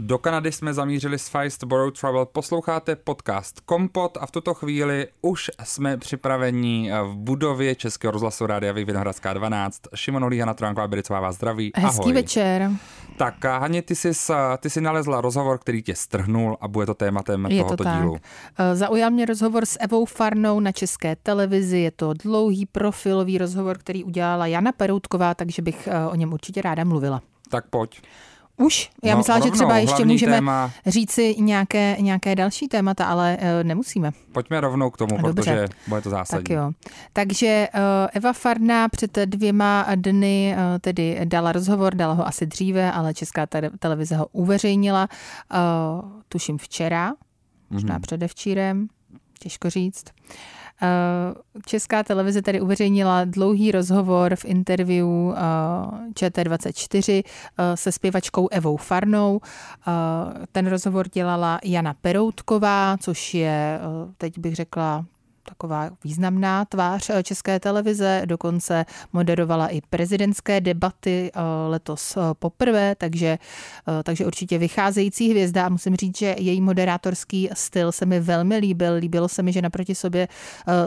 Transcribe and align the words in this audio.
Do 0.00 0.18
Kanady 0.18 0.52
jsme 0.52 0.74
zamířili 0.74 1.18
s 1.18 1.28
Feist 1.28 1.64
Borrow 1.64 1.90
Travel. 2.00 2.26
Posloucháte 2.26 2.96
podcast 2.96 3.60
Kompot 3.60 4.18
a 4.20 4.26
v 4.26 4.30
tuto 4.30 4.54
chvíli 4.54 5.06
už 5.22 5.50
jsme 5.64 5.96
připraveni 5.96 6.90
v 7.04 7.14
budově 7.16 7.74
Českého 7.74 8.10
rozhlasu 8.12 8.46
Rádia 8.46 8.72
Vinohradská 8.72 9.32
12. 9.32 9.80
Šimon 9.94 10.22
Holí, 10.22 10.38
Hana 10.38 10.54
Tránková, 10.54 10.88
Bidicová 10.88 11.20
vás 11.20 11.34
zdraví. 11.36 11.72
Hezký 11.76 12.00
Ahoj. 12.00 12.12
večer. 12.12 12.70
Tak 13.16 13.44
a 13.44 13.58
Hani, 13.58 13.82
ty 13.82 13.94
jsi, 13.96 14.10
ty 14.60 14.70
jsi 14.70 14.80
nalezla 14.80 15.20
rozhovor, 15.20 15.58
který 15.58 15.82
tě 15.82 15.94
strhnul 15.94 16.56
a 16.60 16.68
bude 16.68 16.86
to 16.86 16.94
tématem 16.94 17.46
Je 17.46 17.58
tohoto 17.58 17.76
to 17.76 17.84
tak. 17.84 18.00
dílu. 18.00 18.16
Eh, 18.58 18.76
Zaujal 18.76 19.10
mě 19.10 19.26
rozhovor 19.26 19.66
s 19.66 19.78
Evou 19.80 20.04
Farnou 20.04 20.60
na 20.60 20.72
české 20.72 21.16
televizi. 21.16 21.78
Je 21.78 21.90
to 21.90 22.12
dlouhý 22.12 22.66
profilový 22.66 23.38
rozhovor, 23.38 23.78
který 23.78 24.04
udělala 24.04 24.46
Jana 24.46 24.72
Peroutková, 24.72 25.34
takže 25.34 25.62
bych 25.62 25.86
eh, 25.92 26.06
o 26.06 26.14
něm 26.14 26.32
určitě 26.32 26.62
ráda 26.62 26.84
mluvila. 26.84 27.22
Tak 27.50 27.64
pojď. 27.70 28.02
Už? 28.58 28.90
Já 29.04 29.12
No, 29.14 29.18
myslela, 29.18 29.40
že 29.46 29.50
třeba 29.50 29.78
ještě 29.78 30.04
můžeme 30.04 30.32
téma. 30.32 30.70
říci 30.86 31.34
nějaké, 31.38 31.96
nějaké 32.00 32.34
další 32.34 32.68
témata, 32.68 33.04
ale 33.04 33.36
eh, 33.40 33.64
nemusíme. 33.64 34.10
Pojďme 34.32 34.60
rovnou 34.60 34.90
k 34.90 34.96
tomu, 34.96 35.16
Dobře. 35.22 35.32
protože 35.34 35.66
bude 35.88 36.00
to 36.00 36.10
zásadní. 36.10 36.44
Tak 36.44 36.50
jo. 36.56 36.70
Takže 37.12 37.68
uh, 37.74 37.80
Eva 38.12 38.32
Farná 38.32 38.88
před 38.88 39.18
dvěma 39.24 39.86
dny 39.94 40.54
uh, 40.56 40.78
tedy 40.80 41.20
dala 41.24 41.52
rozhovor, 41.52 41.94
dala 41.94 42.14
ho 42.14 42.26
asi 42.26 42.46
dříve, 42.46 42.92
ale 42.92 43.14
Česká 43.14 43.46
te- 43.46 43.70
televize 43.78 44.16
ho 44.16 44.26
uveřejnila, 44.32 45.08
uh, 46.02 46.10
tuším 46.28 46.58
včera, 46.58 47.12
možná 47.70 47.94
Mhm. 47.94 48.02
předevčírem, 48.02 48.88
těžko 49.38 49.70
říct. 49.70 50.04
Uh, 50.30 50.36
Česká 51.66 52.02
televize 52.02 52.42
tedy 52.42 52.60
uveřejnila 52.60 53.24
dlouhý 53.24 53.72
rozhovor 53.72 54.36
v 54.36 54.44
interview 54.44 55.06
uh, 55.06 55.34
ČT24 56.12 57.22
uh, 57.24 57.64
se 57.74 57.92
zpěvačkou 57.92 58.48
Evou 58.48 58.76
Farnou. 58.76 59.40
Ten 60.52 60.66
rozhovor 60.66 61.08
dělala 61.08 61.58
Jana 61.64 61.94
Peroutková, 61.94 62.96
což 63.00 63.34
je, 63.34 63.80
teď 64.18 64.38
bych 64.38 64.54
řekla, 64.54 65.04
taková 65.48 65.90
významná 66.04 66.64
tvář 66.64 67.10
eh, 67.10 67.22
České 67.22 67.60
televize, 67.60 68.22
dokonce 68.24 68.84
moderovala 69.12 69.68
i 69.68 69.80
prezidentské 69.80 70.60
debaty 70.60 71.30
eh, 71.34 71.40
letos 71.68 72.16
eh, 72.16 72.20
poprvé, 72.38 72.94
takže, 72.94 73.38
takže 74.02 74.26
určitě 74.26 74.58
vycházející 74.58 75.30
hvězda 75.30 75.66
a 75.66 75.68
musím 75.68 75.96
říct, 75.96 76.18
že 76.18 76.34
její 76.38 76.60
moderátorský 76.60 77.48
styl 77.52 77.92
se 77.92 78.06
mi 78.06 78.20
velmi 78.20 78.56
líbil. 78.56 78.94
Líbilo 78.94 79.28
se 79.28 79.42
mi, 79.42 79.52
že 79.52 79.62
naproti 79.62 79.94
sobě 79.94 80.28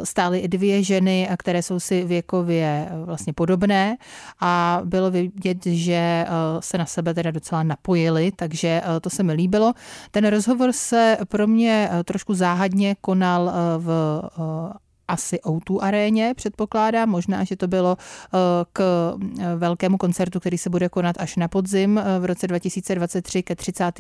stály 0.04 0.48
dvě 0.48 0.84
ženy, 0.84 1.30
které 1.38 1.64
jsou 1.64 1.80
si 1.80 2.04
věkově 2.04 2.90
vlastně 3.06 3.34
podobné 3.34 3.98
a 4.40 4.82
bylo 4.84 5.12
vidět, 5.12 5.66
že 5.66 6.26
se 6.60 6.78
na 6.78 6.86
sebe 6.86 7.14
teda 7.14 7.32
docela 7.32 7.64
napojili, 7.64 8.32
takže 8.36 8.82
to 9.02 9.10
se 9.10 9.24
mi 9.24 9.34
líbilo. 9.34 9.74
Ten 10.12 10.28
rozhovor 10.28 10.72
se 10.72 11.18
pro 11.28 11.48
mě 11.48 11.90
trošku 12.06 12.34
záhadně 12.34 12.96
konal 13.02 13.52
v 13.78 14.22
uh, 14.52 14.74
asi 15.12 15.40
O2 15.46 15.80
aréně, 15.82 16.34
předpokládám. 16.36 17.10
Možná, 17.10 17.44
že 17.44 17.56
to 17.56 17.68
bylo 17.68 17.98
eh, 18.00 18.38
k 18.74 18.82
eh, 19.40 19.56
velkému 19.56 19.98
koncertu, 19.98 20.40
který 20.40 20.58
se 20.58 20.70
bude 20.70 20.90
konat 20.90 21.16
až 21.20 21.36
na 21.36 21.48
podzim 21.48 21.98
eh, 21.98 22.20
v 22.20 22.26
roce 22.26 22.48
2023 22.48 23.44
ke 23.44 23.56
30. 23.56 23.92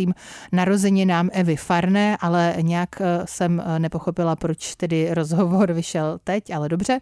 narozeninám 0.52 1.30
Evy 1.34 1.56
Farné, 1.56 2.18
ale 2.22 2.56
nějak 2.62 2.90
jsem 3.26 3.64
nepochopila, 3.78 4.36
proč 4.36 4.76
tedy 4.76 5.14
rozhovor 5.14 5.74
vyšel 5.74 6.20
teď, 6.24 6.54
ale 6.54 6.70
dobře. 6.70 7.00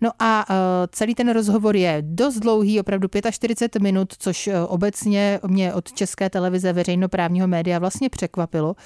No 0.00 0.10
a 0.18 0.46
celý 0.92 1.14
ten 1.14 1.32
rozhovor 1.32 1.76
je 1.76 2.02
dost 2.06 2.34
dlouhý, 2.34 2.80
opravdu 2.80 3.08
45 3.30 3.82
minut, 3.82 4.12
což 4.18 4.50
obecně 4.68 5.40
mě 5.46 5.74
od 5.74 5.92
České 5.92 6.30
televize 6.30 6.72
veřejnoprávního 6.72 7.48
média 7.48 7.78
vlastně 7.78 8.08
překvapilo, 8.08 8.76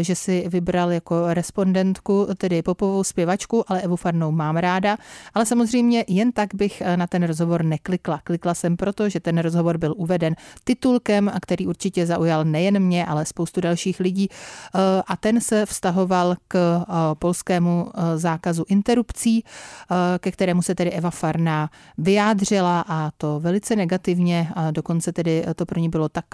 že 0.00 0.14
si 0.14 0.44
vybral 0.48 0.92
jako 0.92 1.34
respondentku, 1.34 2.26
tedy 2.38 2.62
popovou 2.62 3.04
zpěvačku, 3.04 3.64
ale 3.70 3.80
Evu 3.80 3.96
Farnou 4.06 4.30
mám 4.30 4.56
ráda, 4.56 4.96
ale 5.34 5.46
samozřejmě 5.46 6.04
jen 6.08 6.32
tak 6.32 6.54
bych 6.54 6.80
eh, 6.80 6.96
na 6.96 7.06
ten 7.06 7.22
rozhovor 7.22 7.64
neklikla. 7.64 8.20
Klikla 8.24 8.54
jsem 8.54 8.76
proto, 8.76 9.08
že 9.08 9.20
ten 9.20 9.38
rozhovor 9.38 9.78
byl 9.78 9.94
uveden 9.96 10.34
titulkem, 10.64 11.30
který 11.42 11.66
určitě 11.66 12.06
zaujal 12.06 12.44
nejen 12.44 12.78
mě, 12.78 13.06
ale 13.06 13.26
spoustu 13.26 13.60
dalších 13.60 14.00
lidí 14.00 14.28
eh, 14.30 15.02
a 15.06 15.16
ten 15.16 15.40
se 15.40 15.66
vztahoval 15.66 16.36
k 16.48 16.54
eh, 16.54 16.84
polskému 17.18 17.90
zákazu 18.16 18.64
interrupcí, 18.68 19.44
ke 20.18 20.30
kterému 20.30 20.62
se 20.62 20.74
tedy 20.74 20.90
Eva 20.90 21.10
Farná 21.10 21.70
vyjádřila 21.98 22.84
a 22.88 23.10
to 23.18 23.40
velice 23.40 23.76
negativně 23.76 24.48
dokonce 24.70 25.12
tedy 25.12 25.44
to 25.56 25.66
pro 25.66 25.80
ní 25.80 25.88
bylo 25.88 26.08
tak 26.08 26.24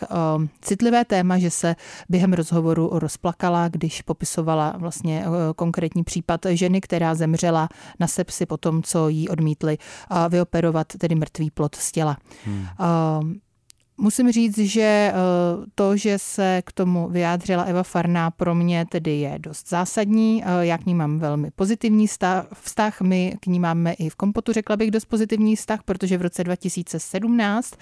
citlivé 0.60 1.04
téma, 1.04 1.38
že 1.38 1.50
se 1.50 1.76
během 2.08 2.32
rozhovoru 2.32 2.90
rozplakala, 2.92 3.68
když 3.68 4.02
popisovala 4.02 4.74
vlastně 4.76 5.24
konkrétní 5.56 6.04
případ 6.04 6.40
ženy, 6.50 6.80
která 6.80 7.14
zemřela 7.14 7.61
na 8.00 8.06
sepsi 8.06 8.46
po 8.46 8.56
tom, 8.56 8.82
co 8.82 9.08
jí 9.08 9.28
odmítli 9.28 9.78
vyoperovat 10.28 10.86
tedy 10.86 11.14
mrtvý 11.14 11.50
plod 11.50 11.74
z 11.74 11.92
těla. 11.92 12.16
Hmm. 12.44 12.66
Musím 14.02 14.32
říct, 14.32 14.58
že 14.58 15.12
uh, 15.14 15.64
to, 15.74 15.96
že 15.96 16.18
se 16.18 16.62
k 16.64 16.72
tomu 16.72 17.08
vyjádřila 17.08 17.62
Eva 17.62 17.82
Farná, 17.82 18.30
pro 18.30 18.54
mě 18.54 18.86
tedy 18.90 19.18
je 19.20 19.38
dost 19.38 19.68
zásadní. 19.68 20.42
Uh, 20.42 20.60
Já 20.60 20.78
k 20.78 20.86
ní 20.86 20.94
mám 20.94 21.18
velmi 21.18 21.50
pozitivní 21.50 22.06
vztah. 22.62 23.00
My 23.00 23.36
k 23.40 23.46
ní 23.46 23.60
máme 23.60 23.92
i 23.92 24.08
v 24.08 24.16
kompotu, 24.16 24.52
řekla 24.52 24.76
bych, 24.76 24.90
dost 24.90 25.04
pozitivní 25.04 25.56
vztah, 25.56 25.82
protože 25.82 26.18
v 26.18 26.22
roce 26.22 26.44
2017 26.44 27.74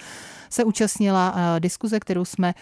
se 0.50 0.64
účastnila 0.64 1.32
uh, 1.32 1.60
diskuze, 1.60 2.00
kterou 2.00 2.24
jsme 2.24 2.54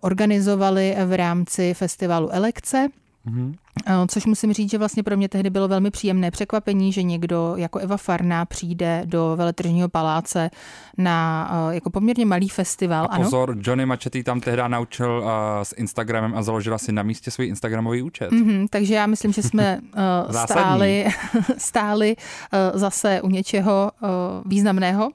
organizovali 0.00 0.96
v 1.06 1.16
rámci 1.16 1.74
festivalu 1.74 2.28
Elekce. 2.32 2.88
Mhm. 3.28 3.54
Eh, 3.86 4.06
Což 4.08 4.26
musím 4.26 4.52
říct, 4.52 4.70
že 4.70 4.78
vlastně 4.78 5.02
pro 5.02 5.16
mě 5.16 5.28
tehdy 5.28 5.50
bylo 5.50 5.68
velmi 5.68 5.90
příjemné 5.90 6.30
překvapení, 6.30 6.92
že 6.92 7.02
někdo 7.02 7.54
jako 7.56 7.78
Eva 7.78 7.96
Farná 7.96 8.44
přijde 8.44 9.02
do 9.04 9.34
veletržního 9.36 9.88
paláce 9.88 10.50
na 10.98 11.50
eh, 11.70 11.74
jako 11.74 11.90
poměrně 11.90 12.26
malý 12.26 12.48
festival. 12.48 13.08
A 13.10 13.16
pozor, 13.16 13.56
Johnny 13.60 13.86
Machety 13.86 14.24
tam 14.24 14.40
tehdy 14.40 14.62
naučil 14.68 15.22
uh, 15.24 15.30
s 15.62 15.74
Instagramem 15.76 16.34
a 16.36 16.42
založila 16.42 16.78
si 16.78 16.92
na 16.92 17.02
místě 17.02 17.30
svůj 17.30 17.46
Instagramový 17.46 18.02
účet. 18.02 18.30
Mm-hmm, 18.30 18.66
takže 18.70 18.94
já 18.94 19.06
myslím, 19.06 19.32
že 19.32 19.42
jsme 19.42 19.80
uh, 20.26 20.32
stáli, 20.32 21.06
stáli 21.58 22.16
uh, 22.16 22.78
zase 22.80 23.20
u 23.22 23.28
něčeho 23.28 23.90
uh, 24.02 24.08
významného. 24.46 25.10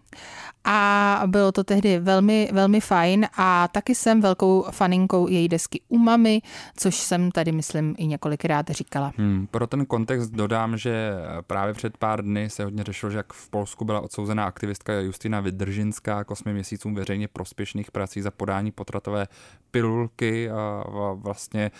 A 0.65 1.21
bylo 1.25 1.51
to 1.51 1.63
tehdy 1.63 1.99
velmi, 1.99 2.49
velmi 2.53 2.81
fajn 2.81 3.27
a 3.37 3.67
taky 3.67 3.95
jsem 3.95 4.21
velkou 4.21 4.65
faninkou 4.71 5.27
její 5.27 5.47
desky 5.47 5.81
Umami, 5.89 6.41
což 6.77 6.95
jsem 6.95 7.31
tady, 7.31 7.51
myslím, 7.51 7.95
i 7.97 8.07
několikrát 8.07 8.69
říkala. 8.69 9.11
Hmm, 9.17 9.47
pro 9.51 9.67
ten 9.67 9.85
kontext 9.85 10.31
dodám, 10.31 10.77
že 10.77 11.13
právě 11.47 11.73
před 11.73 11.97
pár 11.97 12.23
dny 12.23 12.49
se 12.49 12.63
hodně 12.63 12.83
řešilo, 12.83 13.11
že 13.11 13.17
jak 13.17 13.33
v 13.33 13.49
Polsku 13.49 13.85
byla 13.85 14.01
odsouzená 14.01 14.45
aktivistka 14.45 14.93
Justina 14.93 15.39
Vydržinská 15.39 16.23
k 16.23 16.31
8 16.31 16.53
měsícům 16.53 16.95
veřejně 16.95 17.27
prospěšných 17.27 17.91
prací 17.91 18.21
za 18.21 18.31
podání 18.31 18.71
potratové 18.71 19.27
pilulky 19.71 20.49
a 20.49 20.83
vlastně 21.13 21.71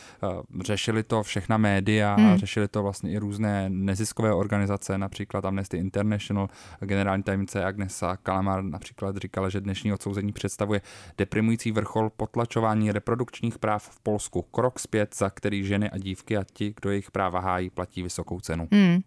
řešili 0.61 1.03
to 1.03 1.23
všechna 1.23 1.57
média 1.57 2.15
Hmm. 2.15 2.33
a 2.33 2.37
řešili 2.37 2.67
to 2.67 2.83
vlastně 2.83 3.11
i 3.11 3.17
různé 3.17 3.69
neziskové 3.69 4.33
organizace, 4.33 4.97
například 4.97 5.45
Amnesty 5.45 5.77
International, 5.77 6.49
generální 6.79 7.23
tajemnice 7.23 7.65
Agnesa 7.65 8.17
Kalamar 8.17 8.63
například 8.73 9.17
říkala, 9.17 9.49
že 9.49 9.61
dnešní 9.61 9.93
odsouzení 9.93 10.31
představuje 10.31 10.81
deprimující 11.17 11.71
vrchol 11.71 12.09
potlačování 12.09 12.91
reprodukčních 12.91 13.59
práv 13.59 13.89
v 13.89 13.99
Polsku. 13.99 14.41
Krok 14.41 14.79
zpět, 14.79 15.15
za 15.15 15.29
který 15.29 15.63
ženy 15.63 15.89
a 15.89 15.97
dívky 15.97 16.37
a 16.37 16.43
ti, 16.53 16.73
kdo 16.81 16.89
jejich 16.89 17.11
práva 17.11 17.39
hájí, 17.39 17.69
platí 17.69 18.03
vysokou 18.03 18.39
cenu. 18.39 18.67
Hmm. 18.71 19.01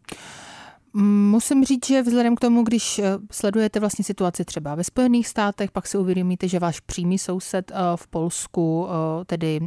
Mm, 0.97 1.31
Musím 1.31 1.65
říct, 1.65 1.87
že 1.87 2.03
vzhledem 2.03 2.37
k 2.37 2.41
tomu, 2.41 2.63
když 2.63 2.99
eh, 2.99 3.19
sledujete 3.31 3.81
vlastně 3.81 4.05
situaci 4.05 4.45
třeba 4.45 4.75
ve 4.75 4.85
Spojených 4.85 5.29
státech, 5.29 5.71
pak 5.71 5.87
si 5.87 5.99
uvědomíte, 5.99 6.49
že 6.49 6.59
váš 6.59 6.81
přímý 6.81 7.19
soused 7.19 7.71
eh, 7.71 7.75
v 7.97 8.07
Polsku 8.07 8.89
eh, 8.89 9.25
tedy 9.25 9.61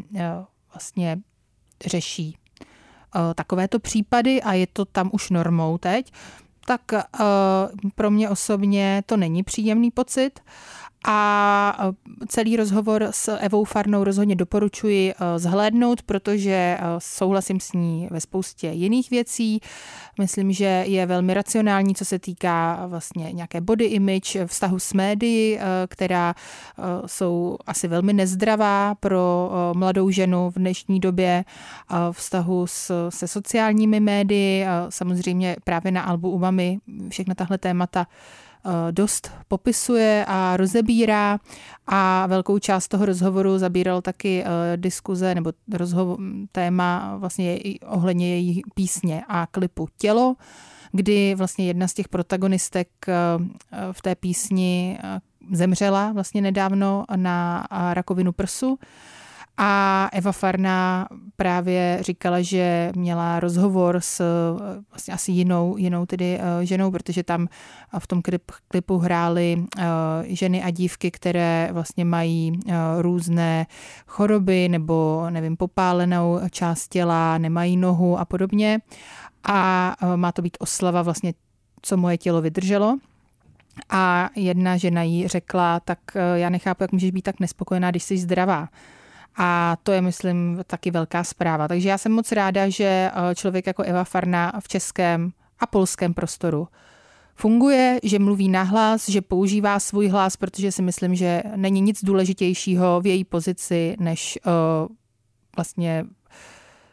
vlastně 0.74 1.20
řeší 1.86 2.38
takovéto 3.36 3.80
případy 3.80 4.42
a 4.42 4.54
je 4.54 4.68
to 4.68 4.86
tam 4.86 5.10
už 5.14 5.30
normou 5.30 5.78
teď, 5.78 6.12
tak 6.70 6.94
eh, 6.94 7.04
pro 7.96 8.12
mě 8.12 8.30
osobně 8.30 9.04
to 9.06 9.18
není 9.18 9.44
příjemný 9.44 9.92
pocit. 9.92 10.40
A 11.08 11.92
celý 12.28 12.56
rozhovor 12.56 13.08
s 13.12 13.38
Evou 13.38 13.64
Farnou 13.64 14.04
rozhodně 14.04 14.36
doporučuji 14.36 15.14
zhlédnout, 15.38 16.02
protože 16.02 16.78
souhlasím 16.98 17.60
s 17.60 17.74
ní 17.74 18.08
ve 18.12 18.22
spoustě 18.22 18.68
jiných 18.68 19.10
věcí. 19.10 19.60
Myslím, 20.20 20.52
že 20.52 20.84
je 20.88 21.06
velmi 21.06 21.34
racionální, 21.34 21.96
co 21.96 22.06
se 22.06 22.20
týká 22.20 22.86
vlastně 22.88 23.32
nějaké 23.32 23.62
body 23.62 23.86
image, 23.86 24.46
vztahu 24.46 24.80
s 24.80 24.94
médií, 24.94 25.60
která 25.88 26.36
jsou 27.06 27.58
asi 27.66 27.88
velmi 27.88 28.14
nezdravá 28.14 28.96
pro 28.96 29.52
mladou 29.76 30.10
ženu 30.10 30.50
v 30.50 30.60
dnešní 30.60 31.00
době, 31.00 31.46
vztahu 32.12 32.68
s, 32.68 33.10
se 33.10 33.28
sociálními 33.28 34.00
médii, 34.00 34.66
samozřejmě 34.90 35.56
právě 35.64 35.92
na 35.92 36.02
albu 36.02 36.32
Umami 36.32 36.80
všechna 37.10 37.36
tahle 37.36 37.58
témata 37.58 38.08
dost 38.92 39.32
popisuje 39.48 40.26
a 40.28 40.58
rozebírá 40.58 41.40
a 41.88 42.28
velkou 42.28 42.60
část 42.60 42.88
toho 42.88 43.06
rozhovoru 43.06 43.58
zabíral 43.58 44.02
taky 44.02 44.44
eh, 44.44 44.78
diskuze 44.78 45.36
nebo 45.36 45.52
rozhovor, 45.74 46.20
téma 46.52 47.18
vlastně 47.18 47.60
ohledně 47.86 48.28
její 48.28 48.62
písně 48.74 49.24
a 49.28 49.48
klipu 49.52 49.88
Tělo, 49.98 50.36
kdy 50.92 51.36
vlastně 51.36 51.68
jedna 51.68 51.88
z 51.88 51.94
těch 51.94 52.08
protagonistek 52.08 52.90
eh, 53.08 53.14
v 53.92 54.02
té 54.02 54.16
písni 54.16 55.00
zemřela 55.52 56.12
vlastně 56.12 56.42
nedávno 56.42 57.06
na 57.16 57.68
rakovinu 57.94 58.32
prsu 58.32 58.80
a 59.62 60.10
Eva 60.14 60.32
Farna 60.32 61.08
právě 61.36 61.98
říkala, 62.02 62.42
že 62.42 62.92
měla 62.96 63.40
rozhovor 63.40 64.00
s 64.00 64.22
vlastně 64.92 65.14
asi 65.14 65.32
jinou, 65.32 65.78
jinou 65.78 66.06
tedy 66.06 66.40
eh, 66.40 66.66
ženou, 66.66 66.92
protože 66.92 67.24
tam 67.24 67.48
v 68.00 68.08
tom 68.08 68.22
klip, 68.22 68.52
klipu 68.68 68.98
hrály 68.98 69.66
eh, 69.78 69.84
ženy 70.24 70.64
a 70.64 70.70
dívky, 70.70 71.12
které 71.12 71.70
vlastně 71.72 72.06
mají 72.06 72.60
eh, 72.68 72.74
různé 73.02 73.66
choroby 74.08 74.70
nebo 74.70 75.26
nevím, 75.30 75.58
popálenou 75.58 76.40
část 76.52 76.88
těla, 76.88 77.38
nemají 77.38 77.78
nohu 77.78 78.20
a 78.20 78.26
podobně. 78.26 78.80
A 79.44 79.96
má 80.16 80.32
to 80.32 80.42
být 80.42 80.58
oslava 80.60 81.02
vlastně, 81.02 81.34
co 81.82 81.98
moje 81.98 82.18
tělo 82.18 82.42
vydrželo. 82.42 82.98
A 83.90 84.30
jedna 84.36 84.78
žena 84.78 85.04
jí 85.04 85.28
řekla, 85.28 85.80
tak 85.80 86.00
já 86.36 86.50
nechápu, 86.50 86.84
jak 86.84 86.92
můžeš 86.92 87.12
být 87.12 87.22
tak 87.22 87.40
nespokojená, 87.40 87.92
když 87.92 88.04
jsi 88.04 88.18
zdravá. 88.18 88.68
A 89.42 89.78
to 89.84 89.92
je, 89.92 90.02
myslím, 90.02 90.60
taky 90.68 90.92
velká 90.92 91.24
zpráva. 91.24 91.68
Takže 91.68 91.90
já 91.90 91.98
jsem 91.98 92.12
moc 92.12 92.32
ráda, 92.32 92.70
že 92.70 93.12
eh, 93.14 93.36
člověk 93.36 93.68
jako 93.68 93.84
Eva 93.84 94.04
Farna 94.04 94.54
v 94.60 94.68
českém 94.68 95.32
a 95.60 95.68
polském 95.68 96.14
prostoru 96.14 96.68
funguje, 97.40 98.00
že 98.04 98.20
mluví 98.20 98.50
nahlas, 98.50 99.10
že 99.10 99.22
používá 99.22 99.80
svůj 99.80 100.08
hlas, 100.08 100.36
protože 100.36 100.72
si 100.72 100.82
myslím, 100.82 101.16
že 101.16 101.44
není 101.56 101.82
nic 101.82 102.04
důležitějšího 102.04 103.02
v 103.02 103.08
její 103.08 103.24
pozici, 103.24 103.96
než 104.00 104.40
uh, 104.46 104.96
vlastně 105.56 106.06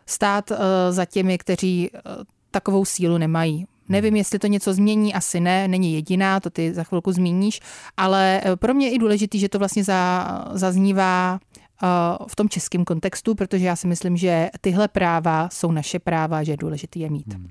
stát 0.07 0.51
uh, 0.51 0.57
za 0.91 1.05
těmi, 1.05 1.39
kteří 1.39 1.91
uh, 1.91 2.01
takovou 2.51 2.85
sílu 2.85 3.19
nemají. 3.19 3.67
Nevím, 3.89 4.17
jestli 4.17 4.39
to 4.39 4.47
něco 4.47 4.75
změní, 4.75 5.15
asi 5.15 5.41
ne, 5.41 5.69
není 5.69 5.95
jediná, 5.95 6.41
to 6.41 6.51
ty 6.51 6.75
za 6.75 6.85
chvilku 6.85 7.13
zmíníš, 7.13 7.61
ale 7.97 8.43
pro 8.57 8.75
mě 8.75 8.87
je 8.87 8.93
i 8.93 8.99
důležitý, 8.99 9.39
že 9.39 9.49
to 9.49 9.59
vlastně 9.59 9.85
za, 9.85 10.29
zaznívá 10.53 11.39
v 12.29 12.37
tom 12.37 12.49
českém 12.49 12.85
kontextu, 12.85 13.35
protože 13.35 13.67
já 13.67 13.77
si 13.77 13.87
myslím, 13.87 14.17
že 14.17 14.51
tyhle 14.61 14.89
práva 14.89 15.49
jsou 15.53 15.73
naše 15.73 15.99
práva, 15.99 16.43
že 16.43 16.53
je 16.53 16.57
důležité 16.57 16.99
je 16.99 17.11
mít. 17.11 17.35
Hmm. 17.35 17.51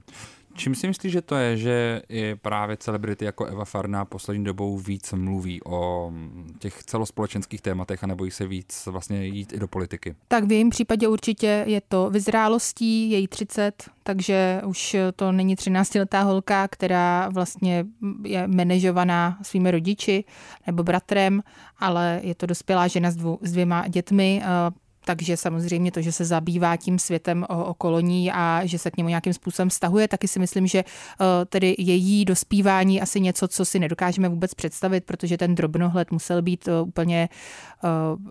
Čím 0.58 0.76
si 0.76 0.88
myslíš, 0.88 1.14
že 1.14 1.22
to 1.22 1.36
je, 1.36 1.58
že 1.58 2.02
i 2.10 2.36
právě 2.36 2.78
celebrity 2.78 3.26
jako 3.26 3.46
Eva 3.46 3.66
Farná 3.66 4.06
poslední 4.06 4.44
dobou 4.44 4.78
víc 4.78 5.14
mluví 5.14 5.62
o 5.66 6.12
těch 6.60 6.84
celospolečenských 6.84 7.62
tématech 7.62 8.04
a 8.04 8.08
nebojí 8.08 8.32
se 8.32 8.48
víc 8.48 8.86
vlastně 8.92 9.26
jít 9.26 9.54
i 9.54 9.60
do 9.60 9.68
politiky? 9.68 10.16
Tak 10.28 10.44
v 10.44 10.52
jejím 10.52 10.70
případě 10.70 11.08
určitě 11.08 11.64
je 11.68 11.82
to 11.82 12.10
vyzrálostí, 12.10 13.12
její 13.12 13.28
30, 13.28 13.90
takže 14.04 14.62
už 14.66 14.96
to 15.16 15.32
není 15.32 15.56
13-letá 15.56 16.24
holka, 16.24 16.68
která 16.68 17.30
vlastně 17.30 17.86
je 18.24 18.48
manažovaná 18.48 19.38
svými 19.42 19.72
rodiči 19.72 20.24
nebo 20.68 20.84
bratrem, 20.84 21.44
ale 21.80 22.20
je 22.24 22.36
to 22.36 22.46
dospělá 22.46 22.88
žena 22.88 23.12
s, 23.12 23.16
dvou, 23.16 23.40
s 23.42 23.52
dvěma 23.52 23.88
dětmi, 23.88 24.42
takže 25.06 25.38
samozřejmě 25.38 25.92
to, 25.92 26.02
že 26.02 26.12
se 26.12 26.26
zabývá 26.26 26.78
tím 26.78 27.00
světem 27.00 27.46
okolo 27.50 28.00
ní 28.00 28.32
a 28.32 28.62
že 28.64 28.80
se 28.80 28.92
k 28.92 28.98
němu 28.98 29.10
nějakým 29.10 29.34
způsobem 29.34 29.70
stahuje, 29.70 30.08
taky 30.08 30.28
si 30.28 30.40
myslím, 30.40 30.68
že 30.68 30.84
tedy 31.50 31.76
její 31.78 32.26
dospívání 32.26 33.02
asi 33.02 33.20
něco, 33.20 33.48
co 33.48 33.66
si 33.66 33.80
nedokážeme 33.80 34.30
vůbec 34.30 34.54
představit, 34.54 35.04
protože 35.04 35.38
ten 35.38 35.56
drobnohled 35.56 36.12
musel 36.12 36.42
být 36.42 36.70
úplně 36.84 37.30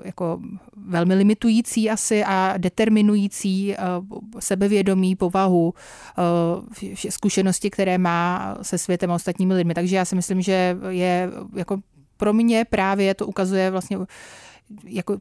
jako 0.05 0.41
velmi 0.87 1.15
limitující 1.15 1.91
asi 1.91 2.25
a 2.25 2.55
determinující 2.59 3.75
sebevědomí, 4.39 5.17
povahu, 5.17 5.75
zkušenosti, 7.09 7.71
které 7.71 7.99
má 7.99 8.57
se 8.63 8.79
světem 8.79 9.11
a 9.11 9.15
ostatními 9.15 9.55
lidmi. 9.55 9.75
Takže 9.75 9.97
já 9.97 10.05
si 10.05 10.15
myslím, 10.17 10.43
že 10.43 10.77
je 10.89 11.31
jako 11.57 11.81
pro 12.17 12.33
mě 12.33 12.65
právě 12.65 13.15
to 13.15 13.27
ukazuje 13.27 13.71
vlastně 13.71 13.99
jako 14.85 15.19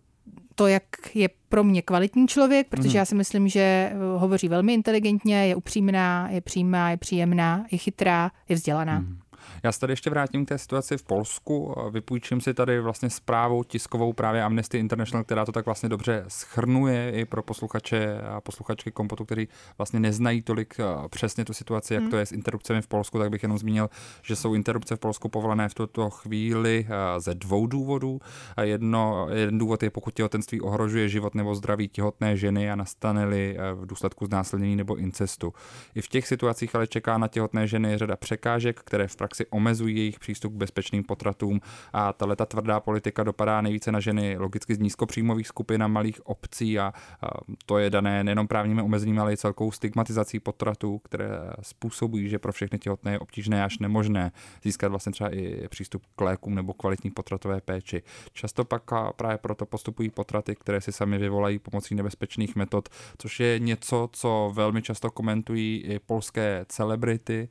to, 0.55 0.67
jak 0.67 0.83
je 1.13 1.29
pro 1.49 1.63
mě 1.63 1.81
kvalitní 1.81 2.27
člověk, 2.27 2.67
protože 2.67 2.89
mm. 2.89 2.95
já 2.95 3.05
si 3.05 3.15
myslím, 3.15 3.47
že 3.47 3.59
eh, 3.59 3.95
hovoří 4.17 4.47
velmi 4.47 4.73
inteligentně, 4.73 5.47
je 5.47 5.55
upřímná, 5.55 6.29
je 6.29 6.41
přímá, 6.41 6.89
je 6.89 6.97
příjemná, 6.97 7.65
je 7.71 7.77
chytrá, 7.77 8.31
je 8.49 8.55
vzdělaná. 8.55 8.99
Mm. 8.99 9.22
Já 9.63 9.71
se 9.71 9.79
tady 9.79 9.93
ještě 9.93 10.09
vrátím 10.09 10.45
k 10.45 10.49
té 10.49 10.57
situaci 10.57 10.97
v 10.97 11.03
Polsku. 11.03 11.75
Vypůjčím 11.91 12.41
si 12.41 12.53
tady 12.53 12.79
vlastně 12.79 13.09
zprávu 13.09 13.63
tiskovou 13.63 14.13
právě 14.13 14.43
Amnesty 14.43 14.77
International, 14.77 15.23
která 15.23 15.45
to 15.45 15.51
tak 15.51 15.65
vlastně 15.65 15.89
dobře 15.89 16.25
schrnuje 16.27 17.11
i 17.11 17.25
pro 17.25 17.43
posluchače 17.43 18.21
a 18.21 18.41
posluchačky 18.41 18.91
kompotu, 18.91 19.25
který 19.25 19.47
vlastně 19.77 19.99
neznají 19.99 20.41
tolik 20.41 20.75
eh, 20.79 20.83
přesně 21.09 21.45
tu 21.45 21.53
situaci, 21.53 21.93
jak 21.93 22.03
hmm. 22.03 22.11
to 22.11 22.17
je 22.17 22.25
s 22.25 22.31
interrupcemi 22.31 22.81
v 22.81 22.87
Polsku, 22.87 23.19
tak 23.19 23.29
bych 23.29 23.43
jenom 23.43 23.57
zmínil, 23.57 23.89
že 24.21 24.35
jsou 24.35 24.53
interrupce 24.53 24.95
v 24.95 24.99
Polsku 24.99 25.29
povolené 25.29 25.69
v 25.69 25.73
tuto 25.73 26.09
chvíli 26.09 26.87
eh, 26.89 27.19
ze 27.19 27.35
dvou 27.35 27.67
důvodů. 27.67 28.19
Jedno, 28.61 29.27
jeden 29.33 29.57
důvod 29.57 29.83
je, 29.83 29.89
pokud 29.89 30.13
těhotenství 30.13 30.61
ohrožuje 30.61 31.09
život 31.09 31.35
nebo 31.35 31.55
zdraví 31.55 31.87
těhotné 31.87 32.37
ženy 32.37 32.71
a 32.71 32.75
nastane-li 32.75 33.57
eh, 33.57 33.73
v 33.73 33.85
důsledku 33.85 34.25
znásilnění 34.25 34.75
nebo 34.75 34.95
incestu. 34.95 35.53
I 35.95 36.01
v 36.01 36.07
těch 36.07 36.27
situacích 36.27 36.75
ale 36.75 36.87
čeká 36.87 37.17
na 37.17 37.27
těhotné 37.27 37.67
ženy 37.67 37.97
řada 37.97 38.15
překážek, 38.15 38.79
které 38.79 39.07
v 39.07 39.15
praxi 39.15 39.45
omezují 39.53 39.97
jejich 39.97 40.19
přístup 40.19 40.53
k 40.53 40.57
bezpečným 40.57 41.03
potratům 41.03 41.61
a 41.93 42.13
ta 42.13 42.45
tvrdá 42.45 42.79
politika 42.79 43.23
dopadá 43.23 43.61
nejvíce 43.61 43.91
na 43.91 43.99
ženy 43.99 44.37
logicky 44.37 44.75
z 44.75 44.79
nízkopříjmových 44.79 45.47
skupin 45.47 45.83
a 45.83 45.87
malých 45.87 46.27
obcí 46.27 46.79
a, 46.79 46.93
a 47.21 47.27
to 47.65 47.77
je 47.77 47.89
dané 47.89 48.23
nejenom 48.23 48.47
právními 48.47 48.81
omezeními, 48.81 49.19
ale 49.19 49.33
i 49.33 49.37
celkou 49.37 49.71
stigmatizací 49.71 50.39
potratů, 50.39 50.99
které 50.99 51.29
způsobují, 51.61 52.29
že 52.29 52.39
pro 52.39 52.51
všechny 52.51 52.79
těhotné 52.79 53.11
je 53.11 53.19
obtížné 53.19 53.63
až 53.63 53.79
nemožné 53.79 54.31
získat 54.63 54.87
vlastně 54.87 55.11
třeba 55.11 55.35
i 55.35 55.67
přístup 55.67 56.03
k 56.15 56.21
lékům 56.21 56.55
nebo 56.55 56.73
kvalitní 56.73 57.11
potratové 57.11 57.61
péči. 57.61 58.03
Často 58.33 58.65
pak 58.65 58.83
právě 59.15 59.37
proto 59.37 59.65
postupují 59.65 60.09
potraty, 60.09 60.55
které 60.55 60.81
si 60.81 60.91
sami 60.91 61.17
vyvolají 61.17 61.59
pomocí 61.59 61.95
nebezpečných 61.95 62.55
metod, 62.55 62.89
což 63.17 63.39
je 63.39 63.59
něco, 63.59 64.09
co 64.11 64.51
velmi 64.55 64.81
často 64.81 65.11
komentují 65.11 65.77
i 65.77 65.99
polské 65.99 66.65
celebrity 66.69 67.49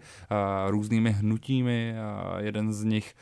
různými 0.67 1.11
hnutími, 1.11 1.92
Jeden 2.39 2.73
z 2.73 2.85
nich 2.85 3.15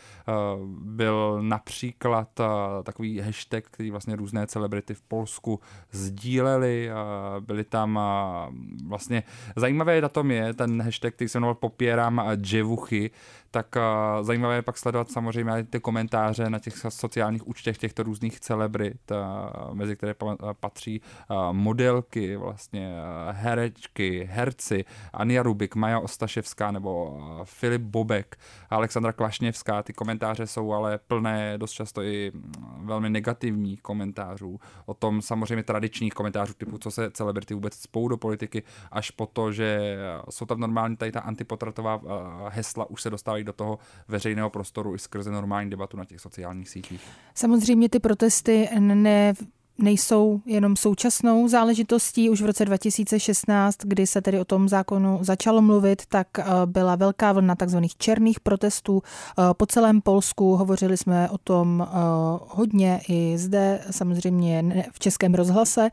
byl 0.68 1.42
například 1.42 2.40
takový 2.82 3.20
hashtag, 3.20 3.64
který 3.64 3.90
vlastně 3.90 4.16
různé 4.16 4.46
celebrity 4.46 4.94
v 4.94 5.02
Polsku 5.02 5.60
sdíleli. 5.90 6.90
Byli 7.40 7.64
tam 7.64 8.00
vlastně 8.86 9.22
zajímavé 9.56 10.00
datum 10.00 10.30
je 10.30 10.54
ten 10.54 10.82
hashtag, 10.82 11.14
který 11.14 11.28
se 11.28 11.38
jmenoval 11.38 11.54
Popírám 11.54 12.22
dževuchy, 12.34 13.10
tak 13.50 13.66
zajímavé 14.22 14.54
je 14.54 14.62
pak 14.62 14.78
sledovat 14.78 15.10
samozřejmě 15.10 15.64
ty 15.64 15.80
komentáře 15.80 16.50
na 16.50 16.58
těch 16.58 16.74
sociálních 16.88 17.48
účtech 17.48 17.78
těchto 17.78 18.02
různých 18.02 18.40
celebrit, 18.40 19.12
mezi 19.72 19.96
které 19.96 20.14
patří 20.60 21.00
modelky, 21.52 22.36
vlastně 22.36 22.94
herečky, 23.30 24.28
herci, 24.30 24.84
Ania 25.12 25.42
Rubik, 25.42 25.74
Maja 25.74 25.98
Ostaševská 25.98 26.70
nebo 26.70 27.20
Filip 27.44 27.82
Bobek, 27.82 28.36
Alexandra 28.70 29.12
Klašněvská. 29.12 29.82
Ty 29.82 29.92
komentáře 29.92 30.46
jsou 30.46 30.72
ale 30.72 30.98
plné 30.98 31.58
dost 31.58 31.72
často 31.72 32.02
i 32.02 32.32
velmi 32.76 33.10
negativních 33.10 33.82
komentářů. 33.82 34.60
O 34.86 34.94
tom 34.94 35.22
samozřejmě 35.22 35.62
tradičních 35.62 36.14
komentářů 36.14 36.54
typu, 36.54 36.78
co 36.78 36.90
se 36.90 37.10
celebrity 37.10 37.54
vůbec 37.54 37.74
spou 37.74 38.08
do 38.08 38.16
politiky, 38.16 38.62
až 38.92 39.10
po 39.10 39.26
to, 39.26 39.52
že 39.52 39.98
jsou 40.30 40.46
tam 40.46 40.60
normální 40.60 40.96
tady 40.96 41.12
ta 41.12 41.20
antipotratová 41.20 42.00
hesla, 42.48 42.90
už 42.90 43.02
se 43.02 43.10
dostávají 43.10 43.39
do 43.44 43.52
toho 43.52 43.78
veřejného 44.08 44.50
prostoru 44.50 44.94
i 44.94 44.98
skrze 44.98 45.30
normální 45.30 45.70
debatu 45.70 45.96
na 45.96 46.04
těch 46.04 46.20
sociálních 46.20 46.68
sítích. 46.68 47.08
Samozřejmě 47.34 47.88
ty 47.88 48.00
protesty 48.00 48.68
ne 48.80 49.34
nejsou 49.82 50.40
jenom 50.46 50.76
současnou 50.76 51.48
záležitostí. 51.48 52.30
Už 52.30 52.42
v 52.42 52.46
roce 52.46 52.64
2016, 52.64 53.76
kdy 53.84 54.06
se 54.06 54.22
tedy 54.22 54.40
o 54.40 54.44
tom 54.44 54.68
zákonu 54.68 55.18
začalo 55.22 55.62
mluvit, 55.62 56.02
tak 56.08 56.26
eh, 56.38 56.44
byla 56.66 56.96
velká 56.96 57.32
vlna 57.32 57.54
takzvaných 57.54 57.96
černých 57.96 58.40
protestů 58.40 59.02
eh, 59.02 59.42
po 59.52 59.66
celém 59.66 60.00
Polsku. 60.00 60.56
Hovořili 60.56 60.96
jsme 60.96 61.30
o 61.30 61.38
tom 61.38 61.86
eh, 61.86 61.96
hodně 62.48 63.00
i 63.08 63.38
zde, 63.38 63.80
samozřejmě 63.90 64.84
v 64.92 64.98
Českém 64.98 65.34
rozhlase. 65.34 65.90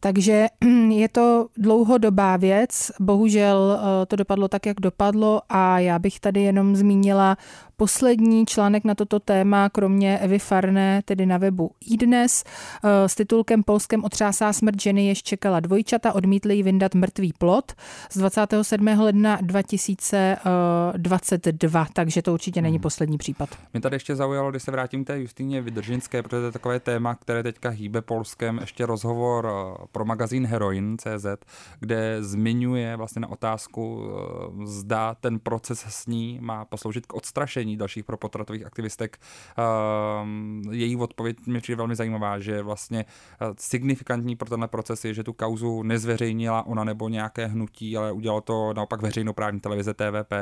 Takže 0.00 0.46
je 0.88 1.08
to 1.08 1.46
dlouhodobá 1.56 2.36
věc. 2.36 2.92
Bohužel 3.00 3.80
to 4.06 4.16
dopadlo 4.16 4.48
tak, 4.48 4.66
jak 4.66 4.80
dopadlo 4.80 5.42
a 5.48 5.78
já 5.78 5.98
bych 5.98 6.20
tady 6.20 6.42
jenom 6.42 6.76
zmínila 6.76 7.36
poslední 7.80 8.46
článek 8.46 8.84
na 8.84 8.94
toto 8.94 9.20
téma, 9.20 9.68
kromě 9.68 10.18
Evy 10.18 10.38
Farné, 10.38 11.02
tedy 11.04 11.26
na 11.26 11.38
webu 11.38 11.70
iDnes, 11.90 12.44
eh, 12.44 13.08
s 13.08 13.14
titulkem 13.14 13.62
Polskem 13.62 14.04
otřásá 14.04 14.52
smrt 14.52 14.80
ženy, 14.80 15.06
jež 15.06 15.22
čekala 15.22 15.60
dvojčata, 15.60 16.12
odmítli 16.12 16.56
jí 16.56 16.62
vyndat 16.62 16.94
mrtvý 16.94 17.32
plot 17.32 17.72
z 18.10 18.18
27. 18.18 19.00
ledna 19.00 19.38
2022, 19.40 21.86
takže 21.92 22.22
to 22.22 22.32
určitě 22.32 22.62
není 22.62 22.76
hmm. 22.76 22.82
poslední 22.82 23.18
případ. 23.18 23.48
Mě 23.72 23.80
tady 23.80 23.96
ještě 23.96 24.16
zaujalo, 24.16 24.50
když 24.50 24.62
se 24.62 24.70
vrátím 24.70 25.04
k 25.04 25.06
té 25.06 25.20
Justíně 25.20 25.62
Vydržinské, 25.62 26.22
protože 26.22 26.40
to 26.40 26.46
je 26.46 26.52
takové 26.52 26.80
téma, 26.80 27.14
které 27.14 27.42
teďka 27.42 27.68
hýbe 27.68 28.02
Polskem, 28.02 28.58
ještě 28.58 28.86
rozhovor 28.86 29.50
eh, 29.50 29.52
pro 29.92 30.04
magazín 30.04 30.46
Heroin.cz, 30.46 31.26
kde 31.80 32.16
zmiňuje 32.20 32.96
vlastně 32.96 33.20
na 33.20 33.30
otázku, 33.30 34.02
eh, 34.02 34.06
zda 34.66 35.14
ten 35.14 35.38
proces 35.38 35.84
s 35.88 36.06
ní 36.06 36.38
má 36.42 36.64
posloužit 36.64 37.06
k 37.06 37.14
odstrašení 37.14 37.69
vyjádření 37.70 37.76
dalších 37.76 38.04
pro 38.04 38.16
potratových 38.16 38.66
aktivistek. 38.66 39.18
Ehm, 39.58 40.62
její 40.70 40.96
odpověď 40.96 41.36
mě 41.46 41.60
přijde 41.60 41.76
velmi 41.76 41.96
zajímavá, 41.96 42.38
že 42.38 42.62
vlastně 42.62 43.04
eh, 43.04 43.46
signifikantní 43.58 44.36
pro 44.36 44.48
tenhle 44.48 44.68
proces 44.68 45.04
je, 45.04 45.14
že 45.14 45.24
tu 45.24 45.32
kauzu 45.32 45.82
nezveřejnila 45.82 46.66
ona 46.66 46.84
nebo 46.84 47.08
nějaké 47.08 47.46
hnutí, 47.46 47.96
ale 47.96 48.12
udělalo 48.12 48.40
to 48.40 48.72
naopak 48.74 49.02
veřejnoprávní 49.02 49.60
televize 49.60 49.94
TVP, 49.94 50.32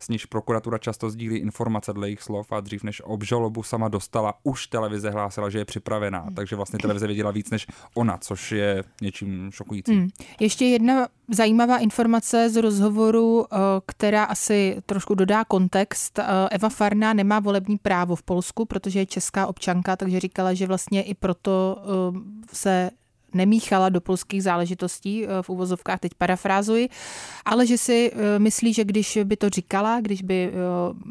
s 0.00 0.08
níž 0.08 0.26
prokuratura 0.26 0.78
často 0.78 1.10
sdílí 1.10 1.36
informace 1.36 1.92
dle 1.92 2.08
jejich 2.08 2.22
slov 2.22 2.52
a 2.52 2.60
dřív 2.60 2.82
než 2.82 3.02
obžalobu 3.04 3.62
sama 3.62 3.88
dostala, 3.88 4.34
už 4.42 4.66
televize 4.66 5.10
hlásila, 5.10 5.50
že 5.50 5.58
je 5.58 5.64
připravená. 5.64 6.20
Hmm. 6.20 6.34
Takže 6.34 6.56
vlastně 6.56 6.78
televize 6.78 7.06
věděla 7.06 7.30
víc 7.30 7.50
než 7.50 7.66
ona, 7.94 8.18
což 8.18 8.52
je 8.52 8.84
něčím 9.02 9.50
šokující. 9.52 9.92
Hmm. 9.92 10.08
Ještě 10.40 10.64
jedna 10.64 11.08
zajímavá 11.30 11.78
informace 11.78 12.50
z 12.50 12.56
rozhovoru, 12.56 13.46
eh, 13.52 13.56
která 13.86 14.24
asi 14.24 14.76
trošku 14.86 15.14
dodá 15.14 15.44
kontext. 15.44 16.18
Eh, 16.18 16.24
Eva 16.50 16.68
Farná 16.68 17.12
nemá 17.12 17.40
volební 17.40 17.78
právo 17.78 18.16
v 18.16 18.22
Polsku, 18.22 18.64
protože 18.64 18.98
je 18.98 19.06
česká 19.06 19.46
občanka, 19.46 19.96
takže 19.96 20.20
říkala, 20.20 20.54
že 20.54 20.66
vlastně 20.66 21.02
i 21.02 21.14
proto 21.14 21.76
eh, 21.78 22.20
se 22.52 22.90
nemíchala 23.36 23.88
do 23.88 24.00
polských 24.00 24.42
záležitostí, 24.42 25.26
v 25.42 25.50
uvozovkách 25.50 26.00
teď 26.00 26.12
parafrázuji, 26.18 26.88
ale 27.44 27.66
že 27.66 27.78
si 27.78 28.12
myslí, 28.38 28.72
že 28.72 28.84
když 28.84 29.18
by 29.24 29.36
to 29.36 29.48
říkala, 29.48 30.00
když 30.00 30.22
by 30.22 30.52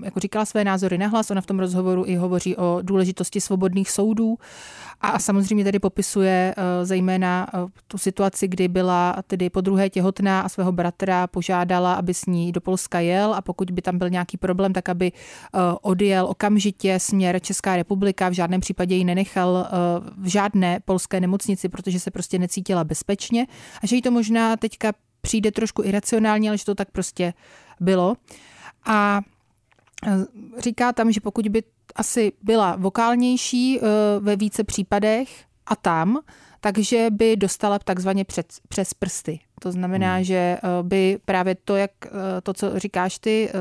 jako 0.03 0.20
říkala 0.20 0.46
své 0.46 0.63
názory 0.63 0.98
nahlas, 0.98 1.32
ona 1.32 1.41
v 1.41 1.46
tom 1.46 1.60
rozhovoru 1.60 2.03
i 2.05 2.15
hovoří 2.15 2.55
o 2.55 2.79
důležitosti 2.82 3.41
svobodných 3.41 3.91
soudů 3.91 4.38
a 5.01 5.20
samozřejmě 5.20 5.63
tady 5.63 5.79
popisuje 5.79 6.55
eh, 6.58 6.86
zejména 6.86 7.48
eh, 7.53 7.58
tu 7.88 7.98
situaci, 7.98 8.48
kdy 8.48 8.67
byla 8.67 9.15
tedy 9.27 9.50
po 9.50 9.62
druhé 9.62 9.89
těhotná 9.89 10.41
a 10.41 10.50
svého 10.50 10.72
bratra 10.72 11.27
požádala, 11.27 11.94
aby 11.94 12.13
s 12.13 12.25
ní 12.25 12.51
do 12.51 12.62
Polska 12.62 13.00
jel 13.00 13.34
a 13.34 13.41
pokud 13.41 13.72
by 13.72 13.82
tam 13.82 13.98
byl 13.98 14.10
nějaký 14.10 14.38
problém, 14.38 14.74
tak 14.74 14.89
aby 14.89 15.12
eh, 15.12 15.60
odjel 15.82 16.25
okamžitě 16.25 17.00
směr 17.00 17.39
Česká 17.39 17.75
republika, 17.75 18.29
v 18.29 18.34
žádném 18.34 18.62
případě 18.62 18.96
ji 18.96 19.03
nenechal 19.03 19.67
v 20.17 20.27
žádné 20.27 20.79
polské 20.86 21.20
nemocnici, 21.20 21.70
protože 21.70 22.00
se 22.00 22.12
prostě 22.15 22.39
necítila 22.39 22.84
bezpečně 22.84 23.48
a 23.84 23.88
že 23.88 23.95
jí 23.95 24.01
to 24.01 24.12
možná 24.12 24.57
teďka 24.57 24.93
přijde 25.22 25.51
trošku 25.51 25.84
iracionálně, 25.84 26.50
ale 26.50 26.57
že 26.57 26.65
to 26.65 26.75
tak 26.75 26.91
prostě 26.91 27.34
bylo. 27.79 28.15
A 28.86 29.22
říká 30.60 30.93
tam, 30.93 31.12
že 31.12 31.19
pokud 31.19 31.48
by 31.48 31.63
asi 31.95 32.31
byla 32.41 32.75
vokálnější 32.75 33.79
eh, 33.79 33.84
ve 34.19 34.36
více 34.36 34.63
případech 34.63 35.43
a 35.65 35.75
tam, 35.75 36.19
takže 36.62 37.07
by 37.12 37.36
dostala 37.36 37.79
takzvaně 37.79 38.24
před, 38.25 38.48
přes 38.69 38.93
prsty. 38.93 39.39
To 39.62 39.72
znamená, 39.72 40.15
hmm. 40.15 40.24
že 40.24 40.36
eh, 40.36 40.60
by 40.81 41.19
právě 41.25 41.55
to, 41.55 41.75
jak 41.75 41.91
to, 42.43 42.53
co 42.53 42.79
říkáš 42.79 43.19
ty, 43.19 43.51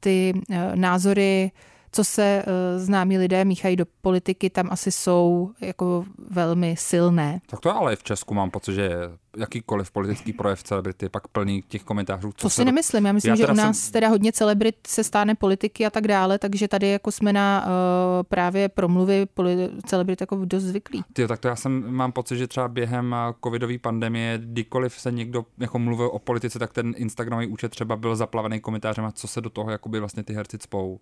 ty 0.00 0.32
názory 0.74 1.50
co 1.92 2.04
se 2.04 2.44
známí 2.76 3.18
lidé 3.18 3.44
míchají 3.44 3.76
do 3.76 3.84
politiky, 4.02 4.50
tam 4.50 4.68
asi 4.70 4.90
jsou 4.92 5.50
jako 5.60 6.04
velmi 6.30 6.76
silné. 6.78 7.40
Tak 7.46 7.60
to 7.60 7.76
ale 7.76 7.96
v 7.96 8.02
Česku 8.02 8.34
mám 8.34 8.50
pocit, 8.50 8.74
že 8.74 8.90
jakýkoliv 9.36 9.90
politický 9.90 10.32
projev 10.32 10.62
celebrity 10.62 11.08
pak 11.08 11.28
plný 11.28 11.62
těch 11.68 11.82
komentářů. 11.82 12.32
Co 12.36 12.46
to 12.46 12.50
si 12.50 12.64
nemyslím. 12.64 13.06
Já 13.06 13.12
myslím, 13.12 13.30
já 13.30 13.36
že 13.36 13.46
u 13.46 13.54
nás 13.54 13.78
jsem... 13.78 13.92
teda 13.92 14.08
hodně 14.08 14.32
celebrit 14.32 14.76
se 14.86 15.04
stáne 15.04 15.34
politiky 15.34 15.86
a 15.86 15.90
tak 15.90 16.08
dále, 16.08 16.38
takže 16.38 16.68
tady 16.68 16.88
jako 16.88 17.12
jsme 17.12 17.32
na 17.32 17.66
uh, 17.66 18.22
právě 18.22 18.68
promluvy 18.68 19.26
poli- 19.36 19.70
celebrit 19.86 20.20
jako 20.20 20.44
dost 20.44 20.62
zvyklí. 20.62 21.04
Ty, 21.12 21.26
tak 21.28 21.40
to 21.40 21.48
já 21.48 21.56
jsem 21.56 21.94
mám 21.94 22.12
pocit, 22.12 22.36
že 22.36 22.48
třeba 22.48 22.68
během 22.68 23.14
eh, 23.14 23.34
covidové 23.44 23.78
pandemie, 23.78 24.38
kdykoliv 24.42 24.94
se 24.94 25.12
někdo 25.12 25.44
jako 25.58 25.78
mluvil 25.78 26.06
o 26.06 26.18
politice, 26.18 26.58
tak 26.58 26.72
ten 26.72 26.94
Instagramový 26.96 27.46
účet 27.46 27.68
třeba 27.68 27.96
byl 27.96 28.16
zaplavený 28.16 28.60
komentářem, 28.60 29.10
co 29.14 29.28
se 29.28 29.40
do 29.40 29.50
toho 29.50 29.70
jakoby 29.70 30.00
vlastně 30.00 30.22
ty 30.22 30.32
herci 30.34 30.58
cpou. 30.58 31.00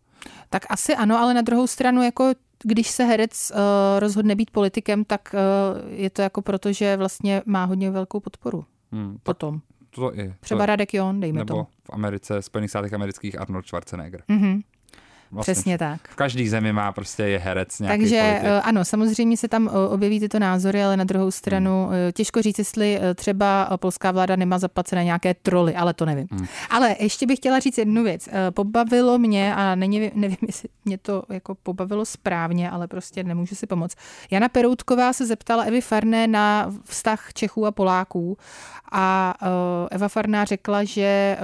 Tak 0.49 0.67
asi 0.69 0.95
ano, 0.95 1.19
ale 1.19 1.35
na 1.35 1.43
druhou 1.43 1.67
stranu 1.67 2.03
jako 2.03 2.33
když 2.65 2.91
se 2.91 3.05
herec 3.05 3.53
uh, 3.55 3.59
rozhodne 4.01 4.35
být 4.35 4.51
politikem, 4.51 5.05
tak 5.05 5.35
uh, 5.35 5.91
je 5.93 6.11
to 6.11 6.23
jako 6.23 6.43
proto, 6.43 6.73
že 6.73 6.97
vlastně 6.97 7.43
má 7.47 7.65
hodně 7.65 7.91
velkou 7.91 8.21
podporu. 8.21 8.65
Hmm, 8.93 9.19
Potom. 9.23 9.61
To 9.91 10.19
i. 10.19 10.35
Třeba 10.41 10.61
to, 10.63 10.67
Radek 10.67 10.95
Jon, 10.95 11.21
dejme 11.21 11.39
nebo 11.39 11.55
to. 11.55 11.65
v 11.65 11.91
Americe, 11.91 12.43
Spojených 12.43 12.71
státech 12.71 12.93
amerických 12.93 13.41
Arnold 13.41 13.67
Schwarzenegger. 13.67 14.23
Mm-hmm. 14.29 14.63
Vlastně 15.33 15.55
Přesně 15.55 15.79
tak. 15.79 16.09
V 16.09 16.17
každý 16.17 16.49
zemi 16.49 16.73
má 16.73 16.93
prostě 16.93 17.23
je 17.23 17.39
herec 17.39 17.79
nějaký 17.79 18.03
Takže 18.03 18.21
politik. 18.21 18.45
Eh, 18.45 18.61
ano, 18.61 18.85
samozřejmě 18.85 19.37
se 19.37 19.49
tam 19.49 19.69
eh, 19.69 19.89
objeví 19.89 20.21
tyto 20.21 20.39
názory, 20.39 20.85
ale 20.85 20.97
na 20.97 21.05
druhou 21.05 21.31
stranu 21.31 21.87
hmm. 21.87 21.95
Eh, 22.09 22.13
těžko 22.13 22.43
říct, 22.43 22.59
jestli 22.59 23.01
třeba 23.15 23.71
polská 23.77 24.11
vláda 24.11 24.37
nemá 24.37 24.59
zaplacené 24.59 25.05
nějaké 25.05 25.35
troly, 25.35 25.75
ale 25.75 25.95
to 25.95 26.07
nevím. 26.07 26.27
Hmm. 26.31 26.47
Ale 26.71 26.97
ještě 27.01 27.27
bych 27.27 27.39
chtěla 27.39 27.59
říct 27.59 27.79
jednu 27.79 28.03
věc. 28.03 28.29
Pobavilo 28.51 29.19
mě, 29.19 29.55
a 29.55 29.75
není, 29.75 30.11
nevím, 30.15 30.37
jestli 30.47 30.69
mě 30.85 30.99
to 30.99 31.23
jako 31.29 31.55
pobavilo 31.55 32.05
správně, 32.05 32.71
ale 32.71 32.89
prostě 32.89 33.25
nemůžu 33.25 33.55
si 33.55 33.67
pomoct. 33.67 33.97
Jana 34.31 34.49
Peroutková 34.49 35.13
se 35.13 35.27
zeptala 35.27 35.63
Evy 35.63 35.81
Farné 35.81 36.27
na 36.27 36.73
vztah 36.85 37.33
Čechů 37.33 37.67
a 37.67 37.71
Poláků 37.71 38.37
a 38.93 39.35
Eva 39.91 40.09
Farná 40.09 40.45
řekla, 40.45 40.85
že 40.85 41.37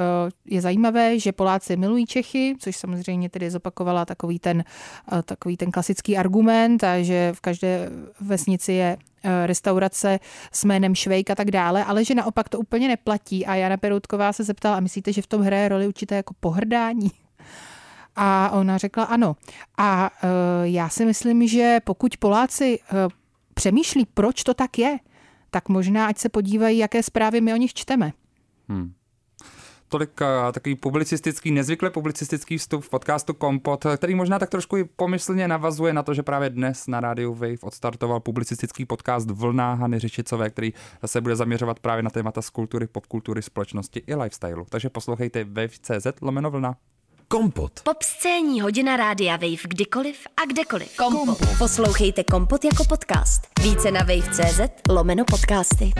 je 0.44 0.60
zajímavé, 0.60 1.18
že 1.18 1.32
Poláci 1.32 1.76
milují 1.76 2.06
Čechy, 2.06 2.56
což 2.58 2.76
samozřejmě 2.76 3.28
tedy 3.28 3.50
zopak 3.50 3.75
opakovala 3.76 4.04
takový 4.04 4.38
ten, 4.38 4.64
eh, 5.12 5.22
takový 5.22 5.56
ten 5.56 5.70
klasický 5.70 6.16
argument, 6.16 6.84
a 6.84 7.02
že 7.02 7.32
v 7.32 7.40
každé 7.40 7.90
vesnici 8.20 8.72
je 8.72 8.96
eh, 8.96 9.46
restaurace 9.46 10.18
s 10.52 10.64
jménem 10.64 10.94
Švejk 10.94 11.30
a 11.30 11.34
tak 11.34 11.50
dále, 11.50 11.84
ale 11.84 12.04
že 12.04 12.14
naopak 12.14 12.48
to 12.48 12.58
úplně 12.58 12.88
neplatí. 12.88 13.46
A 13.46 13.54
Jana 13.54 13.76
Peroutková 13.76 14.32
se 14.32 14.44
zeptala, 14.44 14.76
a 14.76 14.80
myslíte, 14.80 15.12
že 15.12 15.22
v 15.22 15.26
tom 15.26 15.42
hraje 15.42 15.68
roli 15.68 15.86
určité 15.86 16.16
jako 16.16 16.34
pohrdání? 16.40 17.10
A 18.18 18.50
ona 18.50 18.78
řekla 18.78 19.04
ano. 19.04 19.36
A 19.76 20.10
uh, 20.10 20.30
já 20.64 20.88
si 20.88 21.04
myslím, 21.04 21.48
že 21.48 21.80
pokud 21.84 22.16
Poláci 22.16 22.78
přemýšlí, 23.54 24.06
proč 24.14 24.42
to 24.42 24.54
tak 24.54 24.78
je, 24.78 24.98
tak 25.50 25.68
možná 25.68 26.06
ať 26.06 26.18
se 26.18 26.28
podívají, 26.28 26.78
jaké 26.78 27.02
zprávy 27.02 27.40
my 27.40 27.52
o 27.52 27.56
nich 27.56 27.74
čteme. 27.74 28.12
Hmm 28.68 28.92
tolik 29.88 30.20
takový 30.52 30.74
publicistický, 30.74 31.50
nezvykle 31.50 31.90
publicistický 31.90 32.58
vstup 32.58 32.84
v 32.84 32.88
podcastu 32.88 33.34
Kompot, 33.34 33.86
který 33.96 34.14
možná 34.14 34.38
tak 34.38 34.50
trošku 34.50 34.76
i 34.76 34.84
pomyslně 34.84 35.48
navazuje 35.48 35.92
na 35.92 36.02
to, 36.02 36.14
že 36.14 36.22
právě 36.22 36.50
dnes 36.50 36.86
na 36.86 37.00
rádiu 37.00 37.34
Wave 37.34 37.62
odstartoval 37.62 38.20
publicistický 38.20 38.84
podcast 38.84 39.30
Vlna 39.30 39.74
Hany 39.74 39.98
Řičicové, 39.98 40.50
který 40.50 40.72
se 41.06 41.20
bude 41.20 41.36
zaměřovat 41.36 41.80
právě 41.80 42.02
na 42.02 42.10
témata 42.10 42.42
z 42.42 42.50
kultury, 42.50 42.86
popkultury, 42.86 43.42
společnosti 43.42 44.02
i 44.06 44.14
lifestylu. 44.14 44.66
Takže 44.68 44.90
poslouchejte 44.90 45.44
wave.cz 45.44 46.06
lomeno 46.20 46.50
vlna. 46.50 46.76
Kompot. 47.28 47.72
Pop 47.82 48.02
scéní 48.02 48.60
hodina 48.60 48.96
rádia 48.96 49.36
Wave 49.36 49.62
kdykoliv 49.68 50.16
a 50.36 50.46
kdekoliv. 50.46 50.96
Kompot. 50.96 51.38
Kompot. 51.38 51.58
Poslouchejte 51.58 52.24
Kompot 52.24 52.64
jako 52.64 52.84
podcast. 52.84 53.42
Více 53.62 53.90
na 53.90 54.00
wave.cz 54.00 54.60
lomeno 54.88 55.24
podcasty. 55.24 55.92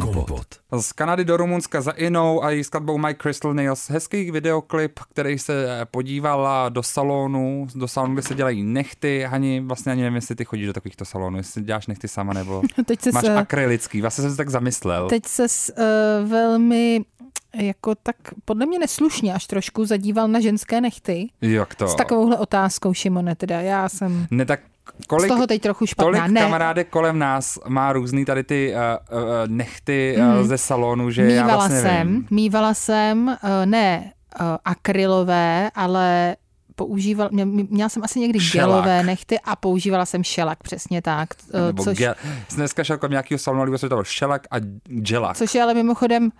Kompot. 0.00 0.46
Z 0.80 0.92
Kanady 0.92 1.24
do 1.24 1.36
Rumunska 1.36 1.80
za 1.80 1.90
Inou 1.90 2.44
a 2.44 2.50
její 2.50 2.64
skladbou 2.64 2.98
My 2.98 3.14
Crystal 3.14 3.54
Nails. 3.54 3.90
Hezký 3.90 4.30
videoklip, 4.30 5.00
který 5.10 5.38
se 5.38 5.86
podívala 5.90 6.68
do 6.68 6.82
salonu, 6.82 7.66
do 7.74 7.88
salonu, 7.88 8.12
kde 8.14 8.22
se 8.22 8.34
dělají 8.34 8.62
nechty. 8.62 9.26
Ani 9.26 9.60
vlastně 9.60 9.92
ani 9.92 10.02
nevím, 10.02 10.16
jestli 10.16 10.34
ty 10.34 10.44
chodíš 10.44 10.66
do 10.66 10.72
takovýchto 10.72 11.04
salonů, 11.04 11.36
jestli 11.36 11.62
děláš 11.62 11.86
nechty 11.86 12.08
sama 12.08 12.32
nebo 12.32 12.62
teď 12.84 13.12
máš 13.12 13.24
se, 13.24 13.34
akrylický. 13.34 14.00
Vlastně 14.00 14.22
jsem 14.22 14.30
se 14.30 14.36
tak 14.36 14.50
zamyslel. 14.50 15.08
Teď 15.08 15.26
se 15.26 15.46
uh, 15.78 16.28
velmi 16.28 17.04
jako 17.54 17.94
tak 17.94 18.16
podle 18.44 18.66
mě 18.66 18.78
neslušně 18.78 19.34
až 19.34 19.46
trošku 19.46 19.84
zadíval 19.84 20.28
na 20.28 20.40
ženské 20.40 20.80
nechty. 20.80 21.28
Jak 21.40 21.74
to? 21.74 21.88
S 21.88 21.94
takovouhle 21.94 22.38
otázkou, 22.38 22.94
Šimone, 22.94 23.34
teda 23.34 23.60
já 23.60 23.88
jsem... 23.88 24.26
Ne, 24.30 24.44
tak 24.44 24.60
kolik, 25.06 25.30
z 25.30 25.34
toho 25.34 25.46
teď 25.46 25.62
trochu 25.62 25.86
špatná. 25.86 26.18
Tolik 26.18 26.32
ne. 26.32 26.40
kamarádek 26.40 26.88
kolem 26.88 27.18
nás 27.18 27.58
má 27.68 27.92
různý 27.92 28.24
tady 28.24 28.44
ty 28.44 28.74
uh, 28.74 29.18
uh, 29.18 29.24
nechty 29.46 30.16
uh, 30.18 30.24
mm. 30.24 30.44
ze 30.44 30.58
salonu, 30.58 31.10
že 31.10 31.22
mývala 31.22 31.48
já 31.48 31.56
vlastně 31.56 31.80
jsem, 31.80 32.08
nevím. 32.08 32.26
Mývala 32.30 32.74
jsem, 32.74 33.26
uh, 33.26 33.50
ne 33.64 34.12
uh, 34.40 34.46
akrylové, 34.64 35.70
ale 35.74 36.36
používal, 36.74 37.28
mě, 37.32 37.44
měla 37.44 37.88
jsem 37.88 38.04
asi 38.04 38.20
někdy 38.20 38.40
šelak. 38.40 38.68
gelové 38.68 39.02
nechty 39.02 39.38
a 39.44 39.56
používala 39.56 40.06
jsem 40.06 40.24
šelak, 40.24 40.62
přesně 40.62 41.02
tak. 41.02 41.28
Nebo 41.66 41.84
což, 41.84 41.98
gel, 41.98 42.14
dneska 42.56 42.84
šel 42.84 42.98
kolem 42.98 43.10
nějakého 43.10 43.38
salonu, 43.38 43.78
se 43.78 43.88
to 43.88 44.04
šelak 44.04 44.46
a 44.50 44.56
gelak. 44.86 45.36
Což 45.36 45.54
je 45.54 45.62
ale 45.62 45.74
mimochodem 45.74 46.30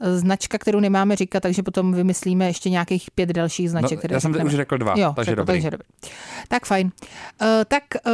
značka, 0.00 0.58
kterou 0.58 0.80
nemáme 0.80 1.16
říkat, 1.16 1.40
takže 1.40 1.62
potom 1.62 1.94
vymyslíme 1.94 2.46
ještě 2.46 2.70
nějakých 2.70 3.10
pět 3.10 3.28
dalších 3.28 3.70
značek. 3.70 3.90
No, 3.90 3.98
které 3.98 4.14
já 4.14 4.20
jsem 4.20 4.46
už 4.46 4.54
řekl 4.54 4.78
dva, 4.78 4.94
jo, 4.96 5.12
takže, 5.16 5.30
řekl, 5.30 5.36
dobrý. 5.36 5.54
takže 5.54 5.70
dobrý. 5.70 5.86
Tak 6.48 6.66
fajn. 6.66 6.86
Uh, 7.42 7.48
tak 7.68 7.84
uh, 8.06 8.12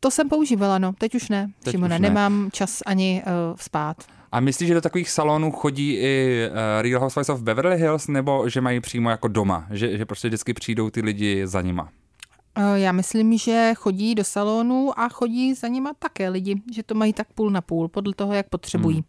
to 0.00 0.10
jsem 0.10 0.28
používala, 0.28 0.78
no, 0.78 0.92
teď 0.98 1.14
už 1.14 1.28
ne, 1.28 1.50
teď 1.62 1.70
Šimone, 1.70 1.96
už 1.96 2.00
ne. 2.00 2.08
nemám 2.08 2.48
čas 2.52 2.82
ani 2.86 3.22
uh, 3.26 3.56
spát. 3.56 3.96
A 4.32 4.40
myslíš, 4.40 4.68
že 4.68 4.74
do 4.74 4.80
takových 4.80 5.10
salonů 5.10 5.50
chodí 5.50 5.94
i 5.94 6.42
uh, 6.50 6.82
Real 6.82 7.00
Housewives 7.00 7.28
of 7.28 7.42
Beverly 7.42 7.76
Hills, 7.76 8.08
nebo 8.08 8.48
že 8.48 8.60
mají 8.60 8.80
přímo 8.80 9.10
jako 9.10 9.28
doma, 9.28 9.66
že, 9.70 9.98
že 9.98 10.06
prostě 10.06 10.28
vždycky 10.28 10.54
přijdou 10.54 10.90
ty 10.90 11.00
lidi 11.00 11.46
za 11.46 11.62
nima? 11.62 11.88
Já 12.74 12.92
myslím, 12.92 13.38
že 13.38 13.72
chodí 13.76 14.14
do 14.14 14.24
salonu 14.24 15.00
a 15.00 15.08
chodí 15.08 15.54
za 15.54 15.68
nima 15.68 15.92
také 15.98 16.28
lidi, 16.28 16.62
že 16.74 16.82
to 16.82 16.94
mají 16.94 17.12
tak 17.12 17.26
půl 17.34 17.50
na 17.50 17.60
půl, 17.60 17.88
podle 17.88 18.14
toho, 18.14 18.32
jak 18.32 18.48
potřebují. 18.48 18.96
Hmm. 18.96 19.04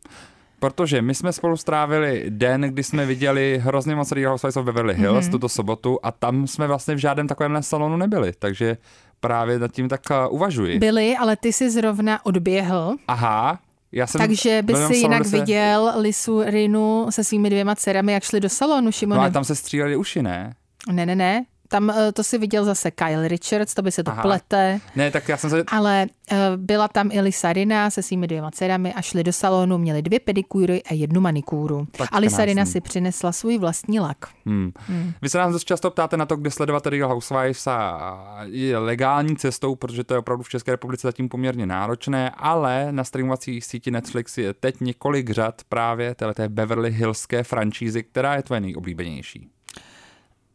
Protože 0.59 1.01
my 1.01 1.15
jsme 1.15 1.33
spolu 1.33 1.57
strávili 1.57 2.25
den, 2.29 2.61
kdy 2.61 2.83
jsme 2.83 3.05
viděli 3.05 3.61
hrozně 3.63 3.95
moc 3.95 4.11
Real 4.11 4.31
Housewives 4.31 4.57
of 4.57 4.65
Beverly 4.65 4.95
Hills 4.95 5.25
mm-hmm. 5.25 5.31
tuto 5.31 5.49
sobotu 5.49 5.99
a 6.03 6.11
tam 6.11 6.47
jsme 6.47 6.67
vlastně 6.67 6.95
v 6.95 6.97
žádném 6.97 7.27
takovém 7.27 7.63
salonu 7.63 7.97
nebyli, 7.97 8.31
takže 8.39 8.77
právě 9.19 9.59
nad 9.59 9.71
tím 9.71 9.89
tak 9.89 10.01
uh, 10.11 10.35
uvažuji. 10.35 10.79
Byli, 10.79 11.17
ale 11.17 11.35
ty 11.35 11.53
jsi 11.53 11.69
zrovna 11.69 12.25
odběhl. 12.25 12.95
Aha, 13.07 13.59
já 13.91 14.07
jsem 14.07 14.19
Takže 14.19 14.61
by 14.61 14.75
si 14.75 14.95
jinak 14.95 15.25
se... 15.25 15.39
viděl 15.39 15.93
Lisu 15.97 16.41
Rinu 16.43 17.07
se 17.09 17.23
svými 17.23 17.49
dvěma 17.49 17.75
dcerami, 17.75 18.13
jak 18.13 18.23
šli 18.23 18.39
do 18.39 18.49
salonu, 18.49 18.91
Šimone. 18.91 19.17
No 19.17 19.21
ale 19.21 19.31
tam 19.31 19.43
se 19.43 19.55
stříleli 19.55 19.95
uši, 19.95 20.23
ne? 20.23 20.53
Ne, 20.91 21.05
ne, 21.05 21.15
ne. 21.15 21.45
Tam 21.71 21.89
eh, 21.89 22.11
to 22.11 22.23
si 22.23 22.37
viděl 22.37 22.65
zase 22.65 22.91
Kyle 22.91 23.27
Richards, 23.27 23.73
to 23.73 23.81
by 23.81 23.91
se 23.91 24.03
to 24.03 24.11
Aha. 24.11 24.21
plete. 24.21 24.79
Ne, 24.95 25.11
tak 25.11 25.29
já 25.29 25.37
jsem 25.37 25.49
se... 25.49 25.63
Ale 25.67 26.07
uh, 26.31 26.37
byla 26.55 26.87
tam 26.87 27.09
i 27.11 27.21
Lisa 27.21 27.53
Rina 27.53 27.89
se 27.89 28.03
svými 28.03 28.27
dvěma 28.27 28.51
dcerami 28.51 28.93
a 28.93 29.01
šli 29.01 29.23
do 29.23 29.33
salonu, 29.33 29.77
měli 29.77 30.01
dvě 30.01 30.19
pedikúry 30.19 30.83
a 30.83 30.93
jednu 30.93 31.21
manikúru. 31.21 31.87
Tak 31.91 32.09
a 32.11 32.19
Lisa 32.19 32.45
Rina 32.45 32.65
si 32.65 32.81
přinesla 32.81 33.31
svůj 33.31 33.57
vlastní 33.57 33.99
lak. 33.99 34.17
Hmm. 34.45 34.71
Hmm. 34.87 35.13
Vy 35.21 35.29
se 35.29 35.37
nás 35.37 35.53
dost 35.53 35.63
často 35.63 35.91
ptáte 35.91 36.17
na 36.17 36.25
to, 36.25 36.35
kde 36.35 36.51
sledovat 36.51 36.87
Real 36.87 37.09
Housewives 37.09 37.67
a 37.67 38.39
je 38.43 38.77
legální 38.77 39.35
cestou, 39.35 39.75
protože 39.75 40.03
to 40.03 40.13
je 40.13 40.17
opravdu 40.17 40.43
v 40.43 40.49
České 40.49 40.71
republice 40.71 41.07
zatím 41.07 41.29
poměrně 41.29 41.65
náročné, 41.65 42.29
ale 42.29 42.87
na 42.91 43.03
streamovací 43.03 43.61
síti 43.61 43.91
Netflix 43.91 44.37
je 44.37 44.53
teď 44.53 44.79
několik 44.81 45.29
řad 45.29 45.61
právě 45.69 46.15
této 46.15 46.49
Beverly 46.49 46.91
Hillské 46.91 47.43
franšízy, 47.43 48.03
která 48.03 48.35
je 48.35 48.43
tvoje 48.43 48.61
nejoblíbenější. 48.61 49.49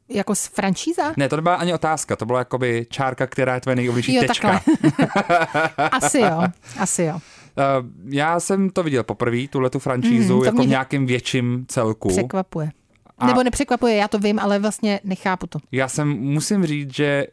Jako 0.09 0.35
z 0.35 0.47
franšíza? 0.47 1.15
Ne, 1.17 1.29
to 1.29 1.37
nebyla 1.37 1.55
ani 1.55 1.75
otázka, 1.75 2.17
to 2.17 2.27
byla 2.27 2.39
jakoby 2.39 2.87
čárka, 2.91 3.27
která 3.27 3.55
je 3.55 3.61
tvoje 3.61 3.77
nejoblíbenější 3.77 4.27
jo, 4.27 4.29
tečka. 4.29 4.61
asi 5.93 6.19
jo, 6.19 6.43
asi 6.79 7.03
jo. 7.03 7.15
Uh, 7.15 7.89
já 8.09 8.41
jsem 8.41 8.71
to 8.71 8.83
viděl 8.83 9.03
poprvé, 9.03 9.49
tuhle 9.49 9.71
tu 9.71 9.79
franšízu, 9.79 10.37
mm, 10.37 10.45
jako 10.45 10.63
v 10.63 10.67
nějakém 10.67 11.07
větším 11.07 11.67
celku. 11.69 12.09
Překvapuje. 12.09 12.71
A 13.19 13.27
Nebo 13.27 13.43
nepřekvapuje, 13.43 13.97
já 13.97 14.09
to 14.09 14.19
vím, 14.19 14.39
ale 14.39 14.59
vlastně 14.59 15.01
nechápu 15.05 15.47
to. 15.47 15.59
Já 15.73 15.89
jsem, 15.89 16.09
musím 16.09 16.67
říct, 16.67 16.95
že 16.95 17.27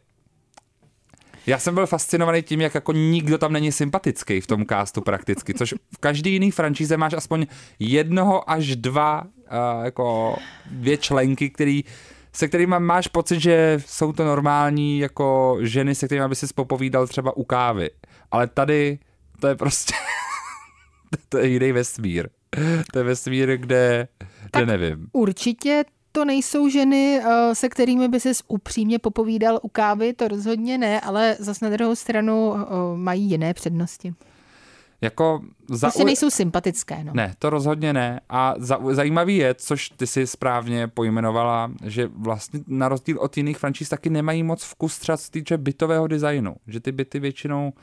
já 1.48 1.60
jsem 1.60 1.74
byl 1.74 1.88
fascinovaný 1.88 2.42
tím, 2.42 2.62
jak 2.62 2.76
jako 2.76 2.92
nikdo 2.94 3.38
tam 3.38 3.54
není 3.54 3.72
sympatický 3.72 4.42
v 4.42 4.48
tom 4.48 4.66
castu 4.66 5.02
prakticky, 5.02 5.54
což 5.54 5.74
v 5.96 5.98
každý 6.00 6.34
jiný 6.34 6.52
franšíze 6.52 6.98
máš 6.98 7.14
aspoň 7.14 7.46
jednoho 7.80 8.50
až 8.50 8.76
dva 8.76 9.22
uh, 9.22 9.86
jako 9.86 10.36
dvě 10.66 10.98
členky, 10.98 11.50
který 11.50 11.84
se 12.34 12.48
kterými 12.48 12.76
máš 12.80 13.08
pocit, 13.08 13.40
že 13.40 13.80
jsou 13.86 14.14
to 14.14 14.26
normální 14.26 15.00
jako 15.00 15.58
ženy, 15.62 15.96
se 15.96 16.06
kterými 16.06 16.28
by 16.28 16.36
si 16.36 16.48
popovídal 16.56 17.08
třeba 17.08 17.38
u 17.38 17.44
kávy. 17.44 17.90
Ale 18.32 18.48
tady 18.48 19.00
to 19.40 19.48
je 19.48 19.56
prostě, 19.56 19.94
to 21.30 21.38
je 21.38 21.48
jiný 21.48 21.72
vesmír. 21.72 22.30
To 22.94 23.00
je 23.00 23.04
vesmír, 23.04 23.58
kde, 23.58 24.08
kde 24.52 24.66
nevím. 24.66 25.08
Určitě 25.12 25.84
to 26.12 26.26
nejsou 26.26 26.70
ženy, 26.70 27.22
eh, 27.24 27.56
se 27.56 27.70
kterými 27.70 28.08
by 28.08 28.20
ses 28.20 28.44
upřímně 28.48 29.00
popovídal 29.00 29.60
u 29.62 29.68
kávy, 29.68 30.14
to 30.14 30.28
rozhodně 30.28 30.78
ne, 30.78 31.02
ale 31.02 31.36
zase 31.40 31.66
na 31.66 31.72
druhou 31.72 31.96
stranu 31.96 32.56
eh, 32.56 32.66
mají 32.96 33.24
jiné 33.24 33.54
přednosti. 33.54 34.14
Jako 35.02 35.42
zau... 35.70 35.80
Prostě 35.80 36.04
nejsou 36.04 36.30
sympatické. 36.30 37.04
No. 37.04 37.12
Ne, 37.16 37.34
to 37.40 37.50
rozhodně 37.50 37.94
ne. 37.94 38.20
A 38.30 38.56
za, 38.58 38.80
zajímavý 38.92 39.38
je, 39.38 39.54
což 39.54 39.90
ty 39.90 40.08
si 40.08 40.28
správně 40.28 40.88
pojmenovala, 40.88 41.72
že 41.86 42.10
vlastně 42.16 42.60
na 42.68 42.90
rozdíl 42.90 43.20
od 43.20 43.38
jiných 43.38 43.58
franšíz 43.58 43.90
taky 43.90 44.10
nemají 44.10 44.44
moc 44.44 44.64
vkus 44.64 45.00
třeba 45.00 45.18
z 45.18 45.30
týče 45.30 45.58
bytového 45.58 46.08
designu. 46.08 46.56
Že 46.68 46.80
ty 46.80 46.92
byty 46.92 47.20
většinou 47.20 47.74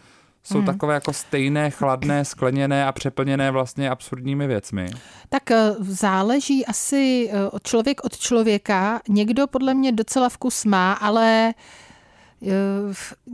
jsou 0.43 0.59
hmm. 0.59 0.67
takové 0.67 0.95
jako 0.95 1.13
stejné, 1.13 1.71
chladné, 1.71 2.25
skleněné 2.25 2.87
a 2.87 2.93
přeplněné 2.93 3.51
vlastně 3.51 3.91
absurdními 3.91 4.47
věcmi. 4.47 4.91
Tak 5.29 5.51
eh, 5.51 5.75
záleží 5.81 6.67
asi 6.67 7.31
eh, 7.33 7.49
od 7.49 7.63
člověk 7.63 8.05
od 8.05 8.19
člověka. 8.19 9.01
Někdo 9.09 9.47
podle 9.47 9.75
mě 9.75 9.93
docela 9.93 10.29
vkus 10.29 10.65
má, 10.65 10.93
ale 10.93 11.55
Eh, 11.55 11.88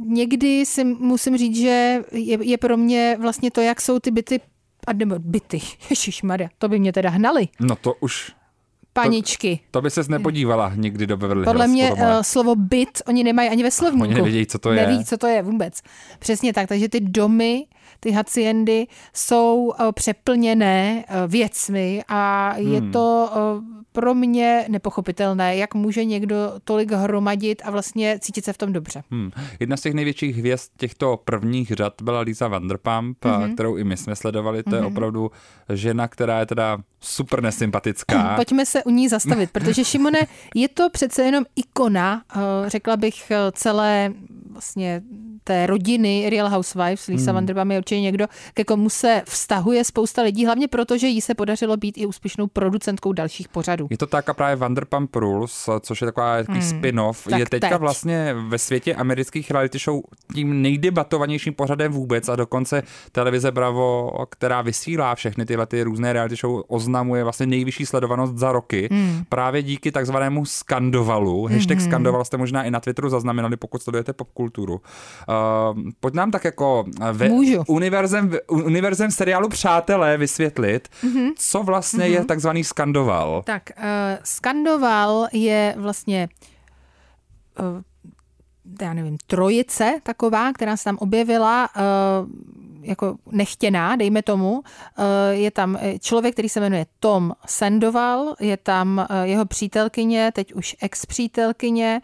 někdy 0.07 0.67
si 0.67 0.85
musím 0.85 1.37
říct, 1.37 1.57
že 1.57 2.03
je, 2.12 2.38
je 2.45 2.59
pro 2.59 2.77
mě 2.77 3.17
vlastně 3.21 3.51
to, 3.51 3.61
jak 3.61 3.81
jsou 3.81 3.99
ty 3.99 4.11
byty, 4.11 4.40
a 4.87 4.93
nebo 4.93 5.14
byty, 5.19 5.61
Maria, 6.23 6.49
to 6.59 6.69
by 6.69 6.79
mě 6.79 6.93
teda 6.93 7.11
hnali. 7.11 7.49
No 7.61 7.77
to 7.77 7.95
už 8.01 8.33
paničky. 8.95 9.57
To, 9.57 9.79
to 9.79 9.83
by 9.83 9.90
ses 9.90 10.09
nepodívala 10.09 10.73
nikdy 10.75 11.07
do 11.07 11.17
Beverly 11.17 11.45
Podle 11.45 11.67
mě 11.67 11.93
uh, 11.93 11.99
slovo 12.23 12.57
byt 12.57 13.03
oni 13.07 13.25
nemají 13.25 13.49
ani 13.49 13.62
ve 13.62 13.71
slovníku. 13.71 14.05
Oni 14.05 14.14
nevědí, 14.14 14.47
co 14.47 14.59
to 14.59 14.73
je. 14.73 14.87
Neví, 14.87 15.05
co 15.05 15.19
to 15.19 15.27
je 15.27 15.43
vůbec. 15.43 15.81
Přesně 16.19 16.53
tak, 16.53 16.69
takže 16.69 16.88
ty 16.88 17.01
domy, 17.01 17.67
ty 18.05 18.11
haciendy 18.11 18.87
jsou 19.12 19.57
uh, 19.81 19.93
přeplněné 19.93 21.05
uh, 21.09 21.31
věcmi 21.31 22.03
a 22.09 22.51
hmm. 22.59 22.73
je 22.73 22.81
to 22.81 23.31
uh, 23.33 23.64
pro 23.93 24.14
mě 24.14 24.64
nepochopitelné, 24.69 25.57
jak 25.57 25.75
může 25.75 26.05
někdo 26.05 26.37
tolik 26.64 26.93
hromadit 26.93 27.62
a 27.64 27.71
vlastně 27.71 28.19
cítit 28.21 28.45
se 28.45 28.53
v 28.53 28.59
tom 28.59 28.73
dobře. 28.73 29.03
Hmm. 29.11 29.31
Jedna 29.61 29.77
z 29.77 29.81
těch 29.81 29.95
největších 29.95 30.37
hvězd 30.37 30.71
těchto 30.77 31.21
prvních 31.25 31.71
řad 31.71 31.93
byla 32.03 32.21
Lisa 32.21 32.49
Vanderpump, 32.49 33.25
mm-hmm. 33.25 33.55
kterou 33.55 33.77
i 33.77 33.85
my 33.85 33.97
jsme 33.97 34.17
sledovali. 34.17 34.62
To 34.62 34.71
mm-hmm. 34.71 34.75
je 34.75 34.81
mhm. 34.81 34.93
opravdu 34.93 35.31
žena, 35.73 36.09
která 36.09 36.40
je 36.40 36.47
teda 36.47 36.79
super 37.01 37.43
nesympatická. 37.43 38.35
Pojďme 38.37 38.67
se 38.67 38.85
u 38.85 38.90
ní 38.90 39.09
zastavit, 39.09 39.51
protože 39.53 39.85
Šimone, 39.85 40.21
je 40.55 40.69
to 40.69 40.90
přece 40.90 41.23
jenom 41.23 41.45
ikona, 41.57 42.23
eh, 42.37 42.40
řekla 42.67 42.97
bych, 42.97 43.31
eh, 43.31 43.37
celé 43.53 44.12
vlastně 44.51 45.03
té 45.44 45.66
rodiny 45.66 46.30
Real 46.30 46.48
Housewives, 46.48 47.07
Lisa 47.07 47.30
hmm. 47.30 47.35
Vanderpump 47.35 47.70
je 47.70 47.78
určitě 47.78 48.00
někdo, 48.00 48.26
ke 48.54 48.64
komu 48.64 48.88
se 48.88 49.22
vztahuje 49.26 49.85
spousta 49.85 50.22
lidí, 50.22 50.46
hlavně 50.46 50.68
proto, 50.68 50.98
že 50.98 51.07
jí 51.07 51.20
se 51.20 51.35
podařilo 51.35 51.76
být 51.76 51.98
i 51.98 52.07
úspěšnou 52.07 52.46
producentkou 52.46 53.12
dalších 53.12 53.48
pořadů. 53.48 53.87
Je 53.90 53.98
to 53.98 54.07
tak 54.07 54.28
a 54.28 54.35
právě 54.35 54.57
Vanderpump 54.57 55.16
Rules, 55.16 55.68
což 55.80 56.00
je 56.00 56.04
taková 56.04 56.37
takový 56.37 56.61
hmm. 56.61 56.68
spin-off, 56.68 57.24
tak 57.30 57.38
je 57.38 57.46
teďka 57.46 57.68
teď. 57.68 57.78
vlastně 57.78 58.35
ve 58.48 58.59
světě 58.59 58.94
amerických 58.94 59.50
reality 59.50 59.78
show 59.78 60.00
tím 60.35 60.62
nejdebatovanějším 60.62 61.54
pořadem 61.54 61.92
vůbec 61.92 62.28
a 62.28 62.37
dokonce 62.37 62.83
televize 63.12 63.50
Bravo, 63.50 64.11
která 64.30 64.62
vysílá 64.62 65.14
všechny 65.14 65.46
tyhle 65.46 65.66
ty 65.66 65.83
různé 65.83 66.12
reality 66.12 66.37
show, 66.37 66.62
oznamuje 66.68 67.24
vlastně 67.24 67.46
nejvyšší 67.46 67.87
sledovanost 67.87 68.37
za 68.37 68.52
roky 68.52 68.88
hmm. 68.90 69.24
právě 69.28 69.62
díky 69.62 69.92
takzvanému 69.92 70.44
skandovalu. 70.44 71.46
Hashtag 71.46 71.78
hmm. 71.78 71.87
skandoval 71.87 72.24
jste 72.24 72.37
možná 72.37 72.62
i 72.62 72.70
na 72.70 72.80
Twitteru 72.80 73.09
zaznamenali, 73.09 73.57
pokud 73.57 73.83
sledujete 73.83 74.12
popkulturu. 74.12 74.80
Uh, 75.75 75.90
pojď 76.01 76.14
nám 76.14 76.31
tak 76.31 76.44
jako 76.44 76.85
eh, 77.01 77.12
ve 77.12 77.31
univerzem, 77.68 78.33
univerzem 78.49 79.11
seriálu 79.11 79.49
Přátelé 79.49 80.16
vysvětlit, 80.16 80.88
mm-hmm. 81.05 81.33
co 81.37 81.62
vlastně 81.62 82.05
mm-hmm. 82.05 82.12
je 82.12 82.25
takzvaný 82.25 82.64
skandoval. 82.64 83.42
Tak, 83.47 83.70
uh, 83.77 83.85
skandoval 84.25 85.29
je 85.33 85.75
vlastně 85.79 86.29
uh, 87.59 87.83
já 88.83 88.94
nevím, 88.94 89.16
trojice 89.27 90.01
taková, 90.03 90.53
která 90.53 90.77
se 90.77 90.85
tam 90.85 90.97
objevila, 91.01 91.68
uh, 91.77 91.83
jako 92.85 93.16
nechtěná, 93.31 93.97
dejme 93.97 94.23
tomu. 94.23 94.62
Eh, 94.99 95.35
je 95.35 95.51
tam 95.51 95.79
eh, 95.81 95.99
člověk, 95.99 96.35
který 96.35 96.49
se 96.49 96.61
jmenuje 96.61 96.87
Tom 97.01 97.33
Sandoval, 97.47 98.35
je 98.40 98.57
tam 98.57 99.07
eh, 99.11 99.27
jeho 99.27 99.44
přítelkyně, 99.44 100.33
teď 100.35 100.55
už 100.55 100.77
ex-přítelkyně, 100.81 102.01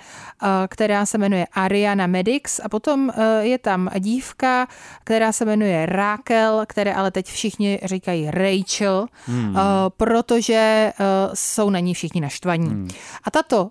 která 0.69 1.07
se 1.07 1.19
jmenuje 1.19 1.47
Ariana 1.53 2.07
Medix 2.07 2.61
a 2.65 2.69
potom 2.69 3.13
je 3.41 3.59
tam 3.59 3.91
dívka, 3.99 4.67
která 5.05 5.33
se 5.33 5.45
jmenuje 5.45 5.87
Raquel, 5.87 6.65
které 6.67 6.95
ale 6.95 7.11
teď 7.11 7.27
všichni 7.27 7.81
říkají 7.85 8.31
Rachel, 8.31 9.07
hmm. 9.27 9.57
protože 9.97 10.93
jsou 11.35 11.71
na 11.71 11.79
ní 11.79 11.95
všichni 11.95 12.21
naštvaní. 12.21 12.69
Hmm. 12.69 12.89
A 13.25 13.31
tato 13.31 13.71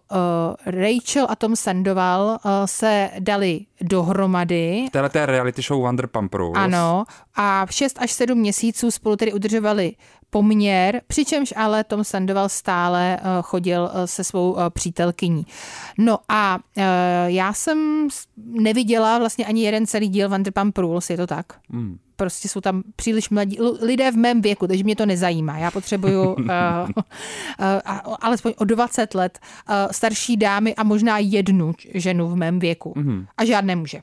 Rachel 0.65 1.27
a 1.29 1.35
Tom 1.35 1.55
Sandoval 1.55 2.39
se 2.65 3.09
dali 3.19 3.65
dohromady. 3.81 4.85
V 4.87 4.91
této 4.91 5.25
reality 5.25 5.61
show 5.61 5.81
Vanderpump 5.81 6.33
Rules. 6.33 6.57
Ano, 6.57 7.03
a 7.35 7.65
6 7.69 7.97
až 8.01 8.11
7 8.11 8.37
měsíců 8.37 8.91
spolu 8.91 9.15
tedy 9.15 9.33
udržovali 9.33 9.93
poměr, 10.29 11.01
přičemž 11.07 11.53
ale 11.55 11.83
Tom 11.83 12.03
Sandoval 12.03 12.49
stále 12.49 13.17
uh, 13.21 13.41
chodil 13.41 13.83
uh, 13.83 14.03
se 14.05 14.23
svou 14.23 14.51
uh, 14.51 14.69
přítelkyní. 14.69 15.45
No 15.97 16.19
a 16.29 16.59
já 17.27 17.53
jsem 17.53 18.07
neviděla 18.37 19.19
vlastně 19.19 19.45
ani 19.45 19.63
jeden 19.63 19.87
celý 19.87 20.09
díl 20.09 20.29
Vanderpump 20.29 20.77
Rules, 20.77 21.09
je 21.09 21.17
to 21.17 21.27
tak? 21.27 21.45
Hmm 21.69 21.97
prostě 22.19 22.49
jsou 22.49 22.61
tam 22.61 22.83
příliš 22.95 23.29
mladí 23.29 23.57
lidé 23.81 24.11
v 24.11 24.15
mém 24.15 24.41
věku, 24.41 24.67
takže 24.67 24.83
mě 24.83 24.95
to 24.95 25.05
nezajímá. 25.05 25.57
Já 25.57 25.71
potřebuju 25.71 26.23
uh, 26.33 26.35
uh, 26.37 26.95
alespoň 28.19 28.53
o 28.57 28.65
20 28.65 29.15
let 29.15 29.39
uh, 29.39 29.75
starší 29.91 30.37
dámy 30.37 30.75
a 30.75 30.83
možná 30.83 31.17
jednu 31.17 31.73
ženu 31.93 32.27
v 32.27 32.35
mém 32.35 32.59
věku. 32.59 32.93
Mm-hmm. 32.97 33.25
A 33.37 33.45
žádné 33.45 33.75
muže. 33.75 34.01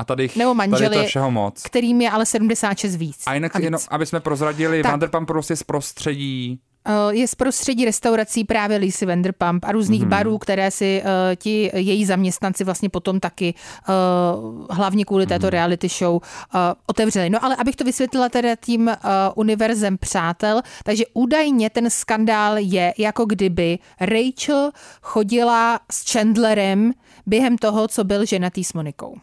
A 0.00 0.04
tady, 0.04 0.30
Nebo 0.36 0.54
manželi, 0.54 0.94
tady 0.94 1.02
to 1.02 1.08
všeho 1.08 1.30
moc. 1.30 1.62
kterým 1.62 2.00
je 2.00 2.10
ale 2.10 2.26
76 2.26 2.96
víc. 2.96 3.22
A 3.26 3.34
jinak, 3.34 3.56
a 3.56 3.58
víc. 3.58 3.64
Jenom, 3.64 3.80
aby 3.88 4.06
jsme 4.06 4.20
prozradili, 4.20 4.82
Vanderpump 4.82 5.26
prostě 5.26 5.56
z 5.56 5.62
prostředí 5.62 6.60
Eh, 6.84 7.14
je 7.14 7.28
z 7.28 7.34
prostředí 7.34 7.84
restaurací 7.84 8.44
právě 8.44 8.76
Lisa 8.76 9.06
Vanderpump 9.06 9.64
a 9.64 9.72
různých 9.72 10.00
hmm. 10.00 10.10
barů, 10.10 10.38
které 10.38 10.70
si 10.70 11.02
uh, 11.04 11.10
ti 11.36 11.70
její 11.74 12.04
zaměstnanci 12.04 12.64
vlastně 12.64 12.88
potom 12.88 13.20
taky 13.20 13.54
uh, 13.88 14.66
hlavně 14.70 15.04
kvůli 15.04 15.26
této 15.26 15.46
hmm. 15.46 15.50
reality 15.50 15.88
show 15.88 16.14
uh, 16.14 16.20
otevřeli. 16.86 17.30
No 17.30 17.44
ale 17.44 17.56
abych 17.56 17.76
to 17.76 17.84
vysvětlila 17.84 18.28
teda 18.28 18.56
tím 18.56 18.88
uh, 18.88 18.94
univerzem 19.34 19.98
přátel, 19.98 20.62
takže 20.84 21.04
údajně 21.14 21.70
ten 21.70 21.90
skandál 21.90 22.58
je 22.58 22.94
jako 22.98 23.24
kdyby 23.24 23.78
Rachel 24.00 24.70
chodila 25.02 25.80
s 25.90 26.12
Chandlerem 26.12 26.92
během 27.26 27.58
toho, 27.58 27.88
co 27.88 28.04
byl 28.04 28.26
ženatý 28.26 28.64
s 28.64 28.72
Monikou. 28.72 29.16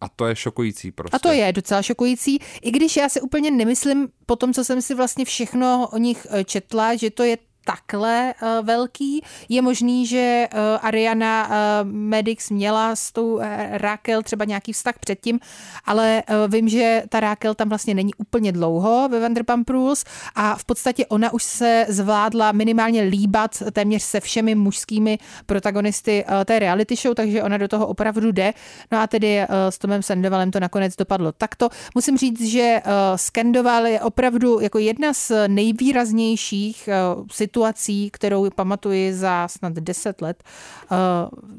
A 0.00 0.08
to 0.08 0.26
je 0.26 0.36
šokující 0.36 0.92
prostě. 0.92 1.16
A 1.16 1.18
to 1.18 1.32
je 1.32 1.52
docela 1.52 1.82
šokující, 1.82 2.38
i 2.62 2.70
když 2.70 2.96
já 2.96 3.08
si 3.08 3.20
úplně 3.20 3.50
nemyslím 3.50 4.08
po 4.26 4.36
tom, 4.36 4.52
co 4.52 4.64
jsem 4.64 4.82
si 4.82 4.94
vlastně 4.94 5.24
všechno 5.24 5.88
o 5.92 5.98
nich 5.98 6.26
eh, 6.30 6.44
četla, 6.44 6.96
že 6.96 7.10
to 7.10 7.22
je 7.22 7.38
takhle 7.64 8.34
uh, 8.42 8.66
velký. 8.66 9.24
Je 9.48 9.62
možný, 9.62 10.06
že 10.06 10.48
uh, 10.52 10.58
Ariana 10.82 11.48
uh, 11.48 11.54
Medix 11.90 12.50
měla 12.50 12.96
s 12.96 13.12
tou 13.12 13.40
Raquel 13.70 14.22
třeba 14.22 14.44
nějaký 14.44 14.72
vztah 14.72 14.98
předtím, 14.98 15.40
ale 15.84 16.22
vím, 16.48 16.68
že 16.68 17.02
ta 17.08 17.20
Raquel 17.20 17.54
tam 17.54 17.68
vlastně 17.68 17.94
není 17.94 18.14
úplně 18.14 18.52
dlouho 18.52 19.08
ve 19.08 19.20
Vanderpump 19.20 19.70
Rules 19.70 20.04
a 20.34 20.54
v 20.54 20.64
podstatě 20.64 21.06
ona 21.06 21.32
už 21.32 21.42
se 21.42 21.86
zvládla 21.88 22.52
minimálně 22.52 23.02
líbat 23.02 23.62
téměř 23.72 24.02
se 24.02 24.20
všemi 24.20 24.54
mužskými 24.54 25.18
protagonisty 25.46 26.24
té 26.44 26.58
reality 26.58 26.96
show, 26.96 27.14
takže 27.14 27.42
ona 27.42 27.58
do 27.58 27.68
toho 27.68 27.86
opravdu 27.86 28.32
jde. 28.32 28.52
No 28.92 28.98
a 28.98 29.06
tedy 29.06 29.46
s 29.50 29.78
Tomem 29.78 30.02
Sandovalem 30.02 30.50
to 30.50 30.60
nakonec 30.60 30.96
dopadlo 30.96 31.32
takto. 31.32 31.68
Musím 31.94 32.16
říct, 32.16 32.40
že 32.40 32.82
Skandoval 33.16 33.86
je 33.86 34.00
opravdu 34.00 34.60
jako 34.60 34.78
jedna 34.78 35.14
z 35.14 35.32
nejvýraznějších 35.46 36.88
situací 37.32 37.59
situací, 37.60 38.10
kterou 38.10 38.50
pamatuji 38.50 39.14
za 39.14 39.48
snad 39.48 39.72
10 39.72 40.22
let, 40.22 40.42
eh, 40.42 40.96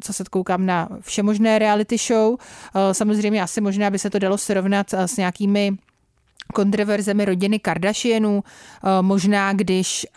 co 0.04 0.14
se 0.14 0.24
koukám 0.30 0.66
na 0.66 0.90
všemožné 1.02 1.60
reality 1.60 1.98
show. 1.98 2.36
Eh, 2.76 2.94
samozřejmě 2.94 3.42
asi 3.42 3.62
možná 3.62 3.90
by 3.90 4.00
se 4.00 4.10
to 4.10 4.20
dalo 4.20 4.38
srovnat 4.38 4.94
eh, 4.94 5.08
s 5.08 5.18
nějakými 5.18 5.72
kontroverzemi 6.54 7.26
rodiny 7.26 7.60
Kardashianů. 7.60 8.44
Možná, 9.02 9.54
když 9.54 10.08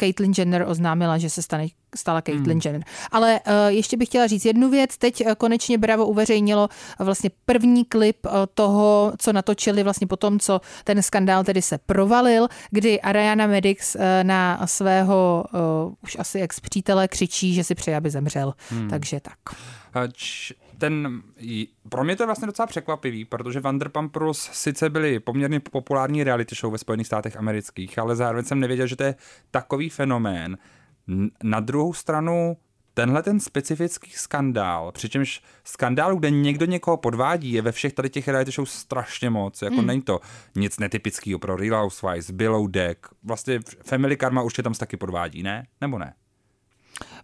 Caitlyn 0.00 0.32
Jenner 0.38 0.64
oznámila, 0.68 1.18
že 1.18 1.30
se 1.30 1.42
stane, 1.42 1.66
stala 1.96 2.22
Caitlyn 2.22 2.50
hmm. 2.50 2.60
Jenner. 2.64 2.82
Ale 3.12 3.40
uh, 3.46 3.52
ještě 3.68 3.96
bych 3.96 4.08
chtěla 4.08 4.26
říct 4.26 4.44
jednu 4.44 4.70
věc. 4.70 4.98
Teď 4.98 5.26
uh, 5.26 5.32
konečně 5.32 5.78
Bravo 5.78 6.06
uveřejnilo 6.06 6.68
uh, 7.00 7.06
vlastně 7.06 7.30
první 7.46 7.84
klip 7.84 8.26
toho, 8.54 9.12
co 9.18 9.32
natočili 9.32 9.82
vlastně 9.82 10.06
po 10.06 10.16
tom, 10.16 10.38
co 10.38 10.60
ten 10.84 11.02
skandál 11.02 11.44
tedy 11.44 11.62
se 11.62 11.78
provalil, 11.78 12.48
kdy 12.70 13.00
Ariana 13.00 13.46
Medix 13.46 13.96
na 14.22 14.66
svého 14.66 15.44
uh, 15.52 15.94
už 16.02 16.16
asi 16.18 16.40
ex-přítele 16.40 17.08
křičí, 17.08 17.54
že 17.54 17.64
si 17.64 17.74
přeje, 17.74 17.96
aby 17.96 18.10
zemřel. 18.10 18.54
Hmm. 18.70 18.90
Takže 18.90 19.20
tak. 19.20 19.38
Č- 20.12 20.54
ten, 20.78 21.22
pro 21.88 22.04
mě 22.04 22.16
to 22.16 22.22
je 22.22 22.26
vlastně 22.26 22.46
docela 22.46 22.66
překvapivý, 22.66 23.24
protože 23.24 23.60
Vanderpump 23.60 24.16
Rules 24.16 24.50
sice 24.52 24.90
byly 24.90 25.20
poměrně 25.20 25.60
populární 25.60 26.24
reality 26.24 26.54
show 26.54 26.72
ve 26.72 26.78
Spojených 26.78 27.06
státech 27.06 27.36
amerických, 27.36 27.98
ale 27.98 28.16
zároveň 28.16 28.44
jsem 28.44 28.60
nevěděl, 28.60 28.86
že 28.86 28.96
to 28.96 29.02
je 29.02 29.14
takový 29.50 29.88
fenomén. 29.88 30.58
Na 31.42 31.60
druhou 31.60 31.92
stranu 31.92 32.56
tenhle 32.94 33.22
ten 33.22 33.40
specifický 33.40 34.10
skandál, 34.10 34.92
přičemž 34.92 35.42
skandál, 35.64 36.16
kde 36.16 36.30
někdo 36.30 36.66
někoho 36.66 36.96
podvádí, 36.96 37.52
je 37.52 37.62
ve 37.62 37.72
všech 37.72 37.92
tady 37.92 38.10
těch 38.10 38.28
reality 38.28 38.50
show 38.50 38.66
strašně 38.66 39.30
moc. 39.30 39.62
Jako 39.62 39.76
hmm. 39.76 39.86
není 39.86 40.02
to 40.02 40.20
nic 40.54 40.78
netypického 40.78 41.38
pro 41.38 41.56
Real 41.56 41.82
Housewives, 41.82 42.30
Below 42.30 42.70
Deck. 42.70 43.06
Vlastně 43.22 43.60
Family 43.84 44.16
Karma 44.16 44.42
už 44.42 44.58
je 44.58 44.64
tam 44.64 44.74
taky 44.74 44.96
podvádí, 44.96 45.42
ne? 45.42 45.66
Nebo 45.80 45.98
ne? 45.98 46.14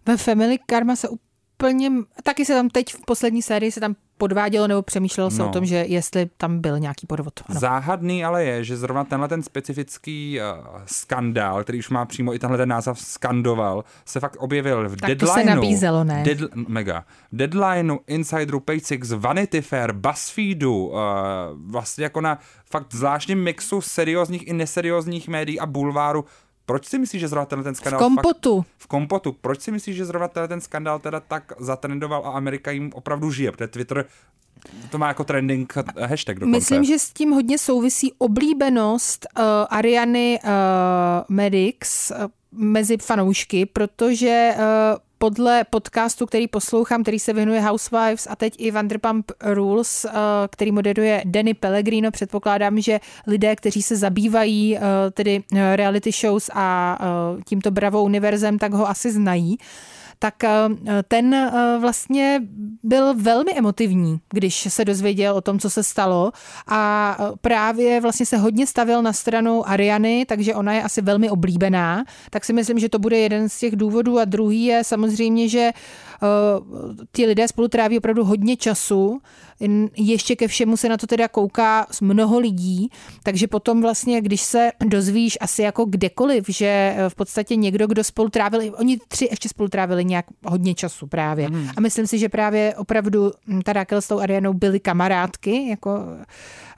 Ve 0.05 0.17
Family 0.17 0.57
Karma 0.65 0.95
se 0.95 1.09
úplně, 1.09 1.91
taky 2.23 2.45
se 2.45 2.53
tam 2.53 2.69
teď 2.69 2.93
v 2.93 3.05
poslední 3.05 3.41
sérii 3.41 3.71
se 3.71 3.79
tam 3.79 3.95
podvádělo 4.23 4.67
nebo 4.67 4.81
přemýšlelo 4.81 5.31
se 5.31 5.41
no. 5.41 5.49
o 5.49 5.51
tom, 5.51 5.65
že 5.65 5.75
jestli 5.75 6.29
tam 6.37 6.59
byl 6.59 6.79
nějaký 6.79 7.07
podvod. 7.07 7.33
Ano. 7.49 7.59
Záhadný 7.59 8.25
ale 8.25 8.43
je, 8.43 8.63
že 8.63 8.77
zrovna 8.77 9.03
tenhle 9.03 9.27
ten 9.27 9.43
specifický 9.43 10.39
uh, 10.39 10.81
skandál, 10.85 11.63
který 11.63 11.79
už 11.79 11.89
má 11.89 12.05
přímo 12.05 12.33
i 12.33 12.39
tenhle 12.39 12.57
ten 12.57 12.69
název 12.69 12.99
skandoval, 12.99 13.83
se 14.05 14.19
fakt 14.19 14.35
objevil 14.39 14.89
v 14.89 14.95
tak 14.95 15.07
Deadlineu. 15.07 15.33
to 15.33 15.39
se 15.39 15.43
nabízelo, 15.43 16.03
ne? 16.03 16.23
Dead, 16.25 16.55
mega. 16.55 17.05
Deadlineu, 17.31 17.97
Insideru, 18.07 18.59
Page 18.59 18.79
Six, 18.79 19.11
Vanity 19.11 19.61
Fair, 19.61 19.93
BuzzFeedu, 19.93 20.87
uh, 20.87 20.99
vlastně 21.65 22.03
jako 22.03 22.21
na 22.21 22.39
fakt 22.71 22.93
zvláštním 22.93 23.43
mixu 23.43 23.81
seriózních 23.81 24.47
i 24.47 24.53
neseriózních 24.53 25.27
médií 25.27 25.59
a 25.59 25.65
bulváru 25.65 26.25
proč 26.65 26.85
si 26.85 26.99
myslíš, 26.99 27.19
že 27.19 27.27
zrovna 27.27 27.45
tenhle 27.45 27.63
ten 27.63 27.75
skandál... 27.75 27.99
V 27.99 28.03
kompotu. 28.03 28.61
Fakt, 28.61 28.71
v 28.77 28.87
kompotu. 28.87 29.31
Proč 29.41 29.61
si 29.61 29.71
myslíš, 29.71 29.95
že 29.95 30.05
zrovna 30.05 30.27
tenhle 30.27 30.47
ten 30.47 30.61
skandál 30.61 30.99
teda 30.99 31.19
tak 31.19 31.53
zatrendoval 31.59 32.25
a 32.25 32.31
Amerika 32.31 32.71
jim 32.71 32.91
opravdu 32.93 33.31
žije? 33.31 33.51
Protože 33.51 33.67
Twitter 33.67 34.05
to 34.89 34.97
má 34.97 35.07
jako 35.07 35.23
trending 35.23 35.73
hashtag 35.99 36.39
dokonce. 36.39 36.57
Myslím, 36.57 36.83
že 36.83 36.99
s 36.99 37.09
tím 37.09 37.31
hodně 37.31 37.57
souvisí 37.57 38.13
oblíbenost 38.17 39.27
uh, 39.37 39.43
Ariany 39.69 40.39
uh, 40.43 40.49
Medix 41.29 42.11
uh, 42.11 42.17
mezi 42.55 42.97
fanoušky, 42.97 43.65
protože 43.65 44.55
uh, 44.57 44.63
podle 45.23 45.63
podcastu, 45.69 46.25
který 46.25 46.47
poslouchám, 46.47 47.01
který 47.01 47.19
se 47.19 47.33
věnuje 47.33 47.61
Housewives 47.61 48.27
a 48.29 48.35
teď 48.35 48.55
i 48.57 48.71
Vanderpump 48.71 49.31
Rules, 49.41 50.05
eh, 50.05 50.11
který 50.51 50.71
moderuje 50.71 51.21
Danny 51.25 51.53
Pellegrino, 51.53 52.11
předpokládám, 52.11 52.79
že 52.81 52.99
lidé, 53.27 53.55
kteří 53.55 53.81
se 53.81 53.95
zabývají 53.95 54.77
eh, 54.77 54.81
tedy 55.11 55.43
eh, 55.55 55.75
reality 55.75 56.11
shows 56.11 56.49
a 56.53 56.97
tímto 57.45 57.71
Bravo 57.71 58.03
univerzem, 58.03 58.59
tak 58.59 58.73
ho 58.73 58.89
asi 58.89 59.11
znají 59.11 59.57
tak 60.23 60.43
eh, 60.43 60.49
ten 61.07 61.33
eh, 61.33 61.77
vlastně 61.79 62.41
byl 62.83 63.13
velmi 63.13 63.51
emotivní, 63.53 64.19
když 64.29 64.67
se 64.69 64.85
dozvěděl 64.85 65.35
o 65.35 65.41
tom, 65.41 65.59
co 65.59 65.69
se 65.69 65.83
stalo. 65.83 66.31
A 66.67 67.17
eh, 67.19 67.31
právě 67.41 68.01
vlastně 68.01 68.25
se 68.25 68.37
hodně 68.37 68.67
stavil 68.67 69.01
na 69.01 69.13
stranu 69.13 69.69
Ariany, 69.69 70.25
takže 70.27 70.55
ona 70.55 70.73
je 70.73 70.83
asi 70.83 71.01
velmi 71.01 71.29
oblíbená, 71.29 72.03
tak 72.29 72.45
si 72.45 72.53
myslím, 72.53 72.79
že 72.79 72.89
to 72.89 72.99
bude 72.99 73.17
jeden 73.17 73.49
z 73.49 73.59
těch 73.59 73.75
důvodů. 73.75 74.19
A 74.19 74.25
druhý 74.25 74.65
je 74.65 74.83
samozřejmě, 74.83 75.49
že 75.49 75.71
ti 77.11 77.25
lidé 77.25 77.47
spolu 77.47 77.67
tráví 77.67 77.97
opravdu 77.97 78.23
hodně 78.23 78.57
času, 78.57 79.21
ještě 79.97 80.35
ke 80.35 80.47
všemu 80.47 80.77
se 80.77 80.89
na 80.89 80.97
to 80.97 81.07
teda 81.07 81.27
kouká 81.27 81.87
mnoho 82.01 82.39
lidí, 82.39 82.89
takže 83.23 83.47
potom 83.47 83.81
vlastně, 83.81 84.21
když 84.21 84.41
se 84.41 84.71
dozvíš 84.85 85.37
asi 85.41 85.61
jako 85.61 85.85
kdekoliv, 85.85 86.45
že 86.49 86.95
eh, 86.97 87.09
v 87.09 87.15
podstatě 87.15 87.55
někdo, 87.55 87.87
kdo 87.87 88.03
spolu 88.03 88.29
trávili, 88.29 88.71
oni 88.71 88.99
tři 89.07 89.27
ještě 89.31 89.49
spolu 89.49 89.69
trávili 89.69 90.05
nějak 90.05 90.25
hodně 90.45 90.75
času 90.75 91.07
právě. 91.07 91.47
Hmm. 91.47 91.69
A 91.77 91.81
myslím 91.81 92.07
si, 92.07 92.17
že 92.17 92.29
právě 92.29 92.75
opravdu 92.77 93.31
hm, 93.47 93.61
ta 93.61 93.73
Raquel 93.73 94.01
s 94.01 94.07
tou 94.07 94.19
Arianou 94.19 94.53
byly 94.53 94.79
kamarádky, 94.79 95.69
jako 95.69 95.99
Eh, 96.23 96.25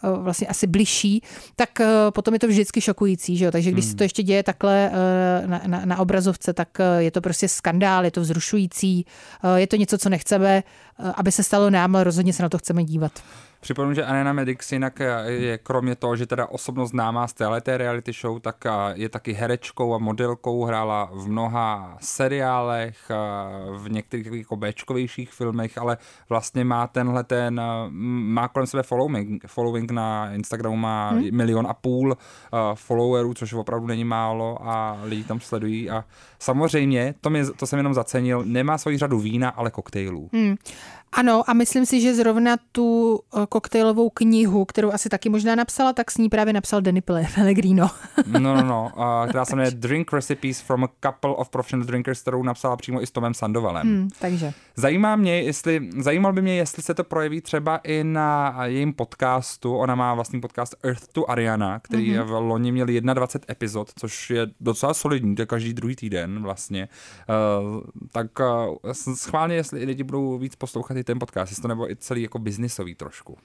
vlastně 0.03 0.47
asi 0.47 0.67
bližší, 0.67 1.21
tak 1.55 1.79
eh, 1.79 1.87
potom 2.09 2.33
je 2.33 2.39
to 2.39 2.47
vždycky 2.47 2.81
šokující. 2.81 3.37
Že 3.37 3.45
jo? 3.45 3.51
Takže 3.51 3.71
když 3.71 3.85
hmm. 3.85 3.91
se 3.91 3.97
to 3.97 4.03
ještě 4.03 4.23
děje 4.23 4.43
takhle 4.43 4.91
eh, 4.93 5.47
na, 5.47 5.61
na, 5.67 5.85
na 5.85 5.99
obrazovce, 5.99 6.53
tak 6.53 6.69
je 6.97 7.11
to 7.11 7.21
prostě 7.21 7.47
skandál, 7.47 8.05
je 8.05 8.11
to 8.11 8.21
vzrušující, 8.21 9.05
je 9.55 9.67
to 9.67 9.75
něco, 9.75 9.97
co 9.97 10.09
nechceme, 10.09 10.63
aby 11.15 11.31
se 11.31 11.43
stalo 11.43 11.69
nám, 11.69 11.95
ale 11.95 12.03
rozhodně 12.03 12.33
se 12.33 12.43
na 12.43 12.49
to 12.49 12.57
chceme 12.57 12.83
dívat. 12.83 13.11
Připomínám, 13.65 13.95
že 13.95 14.05
Anena 14.05 14.33
Medix 14.33 14.71
jinak 14.71 14.99
je 15.25 15.57
kromě 15.57 15.95
toho, 15.95 16.15
že 16.15 16.25
teda 16.25 16.45
osobnost 16.45 16.89
známá 16.89 17.27
z 17.27 17.33
téhleté 17.33 17.77
reality 17.77 18.11
show, 18.13 18.39
tak 18.39 18.63
je 18.93 19.09
taky 19.09 19.33
herečkou 19.33 19.93
a 19.93 19.97
modelkou, 19.97 20.63
hrála 20.63 21.09
v 21.13 21.27
mnoha 21.27 21.97
seriálech, 22.01 23.11
v 23.77 23.89
některých 23.89 24.33
jako 24.33 24.55
Bčkovějších 24.55 25.33
filmech, 25.33 25.77
ale 25.77 25.97
vlastně 26.29 26.63
má 26.63 26.87
tenhle 26.87 27.23
ten, 27.23 27.61
má 27.89 28.47
kolem 28.47 28.67
sebe 28.67 28.83
following, 28.83 29.47
following 29.47 29.91
na 29.91 30.33
Instagramu 30.33 30.77
má 30.77 31.09
hmm. 31.09 31.29
milion 31.31 31.67
a 31.69 31.73
půl 31.73 32.17
followerů, 32.73 33.33
což 33.33 33.53
opravdu 33.53 33.87
není 33.87 34.03
málo 34.03 34.57
a 34.61 34.97
lidi 35.03 35.23
tam 35.23 35.39
sledují 35.39 35.89
a 35.89 36.05
samozřejmě, 36.39 37.15
to, 37.21 37.29
mě, 37.29 37.45
to 37.45 37.67
jsem 37.67 37.79
jenom 37.79 37.93
zacenil, 37.93 38.43
nemá 38.45 38.77
svoji 38.77 38.97
řadu 38.97 39.19
vína, 39.19 39.49
ale 39.49 39.71
koktejlů. 39.71 40.29
Hmm. 40.33 40.55
Ano, 41.15 41.49
a 41.49 41.53
myslím 41.53 41.85
si, 41.85 42.01
že 42.01 42.13
zrovna 42.13 42.57
tu 42.71 43.19
eh, 43.19 43.45
koktejlovou 43.49 44.09
knihu, 44.09 44.65
kterou 44.65 44.91
asi 44.91 45.09
taky 45.09 45.29
možná 45.29 45.55
napsala, 45.55 45.93
tak 45.93 46.11
s 46.11 46.17
ní 46.17 46.29
právě 46.29 46.53
napsal 46.53 46.81
Danny 46.81 47.01
Pellegrino. 47.01 47.89
no, 48.27 48.39
no, 48.39 48.63
no, 48.63 48.91
uh, 48.97 49.29
která 49.29 49.45
se 49.45 49.55
jmenuje 49.55 49.71
Drink 49.71 50.13
Recipes 50.13 50.61
from 50.61 50.83
a 50.83 50.87
Couple 51.03 51.35
of 51.35 51.49
Professional 51.49 51.87
Drinkers, 51.87 52.21
kterou 52.21 52.43
napsala 52.43 52.75
přímo 52.75 53.01
i 53.01 53.07
s 53.07 53.11
Tomem 53.11 53.33
Sandovalem. 53.33 53.87
Hmm, 53.87 54.09
takže. 54.19 54.53
Zajímá 54.75 55.15
mě, 55.15 55.41
jestli, 55.41 55.89
zajímal 55.97 56.33
by 56.33 56.41
mě, 56.41 56.55
jestli 56.55 56.83
se 56.83 56.93
to 56.93 57.03
projeví 57.03 57.41
třeba 57.41 57.77
i 57.77 58.03
na 58.03 58.55
jejím 58.65 58.93
podcastu. 58.93 59.75
Ona 59.75 59.95
má 59.95 60.13
vlastní 60.13 60.41
podcast 60.41 60.75
Earth 60.83 61.07
to 61.07 61.31
Ariana, 61.31 61.79
který 61.79 62.15
mm-hmm. 62.15 62.23
v 62.23 62.31
loni 62.31 62.71
měl 62.71 62.85
21 62.85 63.51
epizod, 63.51 63.91
což 63.95 64.29
je 64.29 64.47
docela 64.59 64.93
solidní, 64.93 65.35
to 65.35 65.41
je 65.41 65.45
každý 65.45 65.73
druhý 65.73 65.95
týden 65.95 66.43
vlastně. 66.43 66.87
Uh, 67.29 67.81
tak 68.11 68.27
uh, 68.39 68.91
schválně, 69.15 69.55
jestli 69.55 69.85
lidi 69.85 70.03
budou 70.03 70.37
víc 70.37 70.55
poslouchat 70.55 71.04
ten 71.05 71.19
podcast, 71.19 71.51
jestli 71.51 71.61
to 71.61 71.67
nebo 71.67 71.91
i 71.91 71.95
celý 71.95 72.21
jako 72.21 72.39
biznisový 72.39 72.95
trošku. 72.95 73.37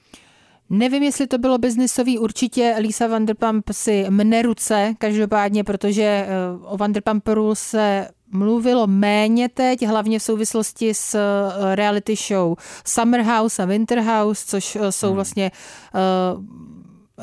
Nevím, 0.69 1.03
jestli 1.03 1.27
to 1.27 1.37
bylo 1.37 1.57
biznisový, 1.57 2.19
určitě 2.19 2.75
Lisa 2.79 3.07
Vanderpump 3.07 3.69
si 3.71 4.05
mne 4.09 4.41
ruce, 4.41 4.93
každopádně, 4.97 5.63
protože 5.63 6.03
eh, 6.03 6.27
o 6.63 6.77
Vanderpump 6.77 7.27
Rules 7.27 7.59
se 7.59 8.07
mluvilo 8.31 8.87
méně 8.87 9.49
teď, 9.49 9.85
hlavně 9.85 10.19
v 10.19 10.23
souvislosti 10.23 10.93
s 10.93 11.15
eh, 11.15 11.75
reality 11.75 12.15
show 12.15 12.55
Summer 12.85 13.21
House 13.21 13.63
a 13.63 13.65
Winter 13.65 13.99
House, 13.99 14.45
což 14.47 14.75
eh, 14.75 14.91
jsou 14.91 15.07
hmm. 15.07 15.15
vlastně 15.15 15.51
uh, 15.93 16.45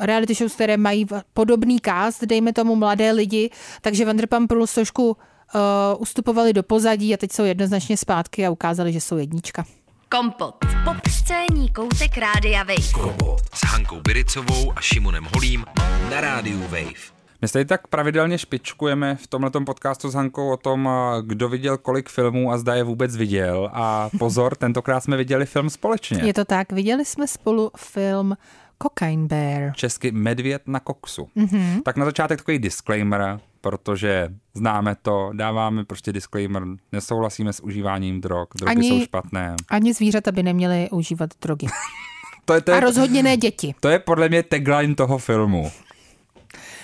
reality 0.05 0.33
shows, 0.33 0.53
které 0.53 0.77
mají 0.77 1.05
podobný 1.33 1.79
cast, 1.79 2.23
dejme 2.23 2.53
tomu 2.53 2.75
mladé 2.75 3.11
lidi, 3.11 3.49
takže 3.81 4.05
Vanderpump 4.05 4.51
Rules 4.51 4.73
trošku 4.73 5.09
uh, 5.09 6.01
ustupovali 6.01 6.53
do 6.53 6.63
pozadí 6.63 7.13
a 7.13 7.17
teď 7.17 7.31
jsou 7.31 7.43
jednoznačně 7.43 7.97
zpátky 7.97 8.45
a 8.45 8.49
ukázali, 8.49 8.93
že 8.93 9.01
jsou 9.01 9.17
jednička. 9.17 9.65
Kompot. 10.11 10.55
Popscénní 10.83 11.69
koutek 11.69 12.17
Rádia 12.17 12.63
Wave. 12.63 12.91
Kompot 12.93 13.39
s 13.53 13.65
Hankou 13.65 14.01
Biricovou 14.01 14.73
a 14.75 14.81
Šimonem 14.81 15.27
Holím 15.33 15.65
na 16.11 16.21
Rádiu 16.21 16.61
Wave. 16.61 17.19
My 17.41 17.47
se 17.47 17.65
tak 17.65 17.87
pravidelně 17.87 18.37
špičkujeme 18.37 19.15
v 19.15 19.27
tomhle 19.27 19.51
podcastu 19.65 20.09
s 20.09 20.13
Hankou 20.13 20.51
o 20.51 20.57
tom, 20.57 20.89
kdo 21.21 21.49
viděl 21.49 21.77
kolik 21.77 22.09
filmů 22.09 22.51
a 22.51 22.57
zda 22.57 22.75
je 22.75 22.83
vůbec 22.83 23.15
viděl. 23.15 23.69
A 23.73 24.09
pozor, 24.19 24.55
tentokrát 24.57 24.99
jsme 24.99 25.17
viděli 25.17 25.45
film 25.45 25.69
společně. 25.69 26.21
Je 26.23 26.33
to 26.33 26.45
tak, 26.45 26.71
viděli 26.71 27.05
jsme 27.05 27.27
spolu 27.27 27.71
film 27.77 28.37
Cocaine 28.83 29.27
Bear. 29.27 29.73
Česky 29.75 30.11
Medvěd 30.11 30.61
na 30.67 30.79
koksu. 30.79 31.29
Mm-hmm. 31.37 31.81
Tak 31.83 31.97
na 31.97 32.05
začátek 32.05 32.39
takový 32.39 32.59
disclaimer, 32.59 33.39
protože 33.61 34.29
známe 34.53 34.95
to, 35.01 35.31
dáváme 35.33 35.85
prostě 35.85 36.13
disclaimer, 36.13 36.63
nesouhlasíme 36.91 37.53
s 37.53 37.63
užíváním 37.63 38.21
drog, 38.21 38.47
drogy 38.55 38.71
ani, 38.71 38.89
jsou 38.89 39.01
špatné. 39.03 39.55
Ani 39.69 39.93
zvířata 39.93 40.31
by 40.31 40.43
neměly 40.43 40.89
užívat 40.91 41.29
drogy. 41.41 41.67
to 42.45 42.53
je, 42.53 42.61
to 42.61 42.71
je, 42.71 42.77
a 42.77 42.79
rozhodně 42.79 43.23
ne 43.23 43.37
děti. 43.37 43.75
To 43.79 43.89
je 43.89 43.99
podle 43.99 44.29
mě 44.29 44.43
tagline 44.43 44.95
toho 44.95 45.17
filmu. 45.17 45.71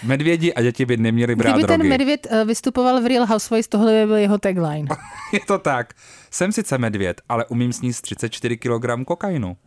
Medvědi 0.04 0.54
a 0.54 0.62
děti 0.62 0.86
by 0.86 0.98
neměli 0.98 1.36
brát 1.36 1.52
Kdyby 1.52 1.68
drogy. 1.68 1.82
ten 1.82 1.90
medvěd 1.90 2.28
eh, 2.30 2.46
vystupoval 2.46 3.02
v 3.02 3.06
Real 3.06 3.26
Housewives, 3.26 3.68
tohle 3.68 3.92
by 3.92 4.06
byl 4.06 4.16
jeho 4.16 4.38
tagline. 4.38 4.88
je 5.34 5.40
to 5.48 5.58
tak. 5.60 5.94
Jsem 6.32 6.52
sice 6.52 6.78
medvěd, 6.78 7.22
ale 7.30 7.46
umím 7.46 7.74
sníst 7.74 8.02
34 8.02 8.58
kg 8.58 9.06
kokainu. 9.06 9.58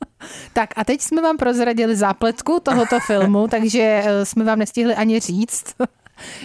tak 0.52 0.70
a 0.76 0.84
teď 0.84 1.00
jsme 1.00 1.22
vám 1.22 1.36
prozradili 1.36 1.96
zápletku 1.96 2.60
tohoto 2.62 3.00
filmu, 3.00 3.48
takže 3.48 4.02
eh, 4.04 4.24
jsme 4.24 4.44
vám 4.44 4.58
nestihli 4.58 4.94
ani 4.94 5.20
říct, 5.20 5.74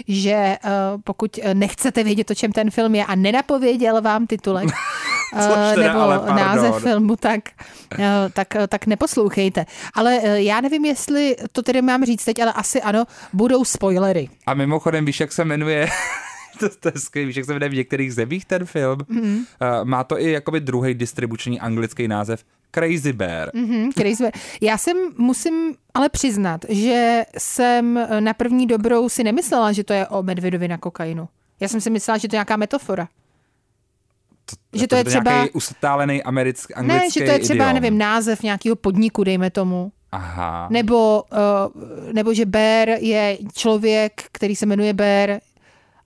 že 0.07 0.31
eh, 0.31 0.59
pokud 1.03 1.39
nechcete 1.53 2.03
vědět, 2.03 2.31
o 2.31 2.35
čem 2.35 2.51
ten 2.51 2.71
film 2.71 2.95
je 2.95 3.05
a 3.05 3.15
nenapověděl 3.15 4.01
vám 4.01 4.27
titulek, 4.27 4.69
teda, 5.33 5.87
nebo 5.87 5.99
ale 5.99 6.21
název 6.25 6.75
filmu, 6.81 7.15
tak, 7.15 7.39
tak, 8.33 8.47
tak 8.67 8.85
neposlouchejte. 8.85 9.65
Ale 9.93 10.19
já 10.23 10.61
nevím, 10.61 10.85
jestli 10.85 11.35
to 11.51 11.61
tedy 11.61 11.81
mám 11.81 12.05
říct 12.05 12.25
teď, 12.25 12.41
ale 12.41 12.53
asi 12.53 12.81
ano, 12.81 13.05
budou 13.33 13.65
spoilery. 13.65 14.29
A 14.45 14.53
mimochodem, 14.53 15.05
víš, 15.05 15.19
jak 15.19 15.31
se 15.31 15.45
jmenuje 15.45 15.89
to, 16.59 16.69
to 16.79 16.87
je 16.87 16.99
skvělý, 16.99 17.27
víš, 17.27 17.35
jak 17.35 17.45
se 17.45 17.53
jmenuje 17.53 17.69
v 17.69 17.75
některých 17.75 18.13
zemích 18.13 18.45
ten 18.45 18.65
film. 18.65 18.97
Mm-hmm. 18.97 19.35
Uh, 19.35 19.45
má 19.83 20.03
to 20.03 20.19
i 20.19 20.31
jakoby 20.31 20.59
druhý 20.59 20.93
distribuční 20.93 21.59
anglický 21.59 22.07
název 22.07 22.43
Crazy 22.75 23.13
Bear. 23.13 23.49
Mm-hmm, 23.49 23.91
Crazy 23.93 24.23
Bear. 24.23 24.33
Já 24.61 24.77
jsem, 24.77 24.97
musím 25.17 25.75
ale 25.93 26.09
přiznat, 26.09 26.65
že 26.69 27.23
jsem 27.37 28.07
na 28.19 28.33
první 28.33 28.67
dobrou 28.67 29.09
si 29.09 29.23
nemyslela, 29.23 29.71
že 29.71 29.83
to 29.83 29.93
je 29.93 30.07
o 30.07 30.23
medvědovi 30.23 30.67
na 30.67 30.77
kokainu. 30.77 31.27
Já 31.59 31.67
jsem 31.67 31.81
si 31.81 31.89
myslela, 31.89 32.17
že 32.17 32.27
to 32.27 32.35
je 32.35 32.37
nějaká 32.37 32.55
metafora. 32.55 33.07
To, 34.45 34.79
že 34.79 34.87
to 34.87 34.95
je 34.95 35.03
třeba 35.03 35.31
nějaký 35.31 35.51
ustálený 35.51 36.23
americký, 36.23 36.73
anglický 36.73 37.03
Ne, 37.03 37.11
že 37.11 37.25
to 37.25 37.31
je 37.31 37.39
třeba, 37.39 37.65
idiom. 37.65 37.73
nevím, 37.73 37.97
název 37.97 38.41
nějakého 38.41 38.75
podniku, 38.75 39.23
dejme 39.23 39.49
tomu. 39.49 39.91
Aha. 40.11 40.67
Nebo, 40.71 41.23
uh, 41.23 42.13
nebo 42.13 42.33
že 42.33 42.45
Bear 42.45 42.89
je 42.89 43.37
člověk, 43.53 44.23
který 44.31 44.55
se 44.55 44.65
jmenuje 44.65 44.93
Bear, 44.93 45.39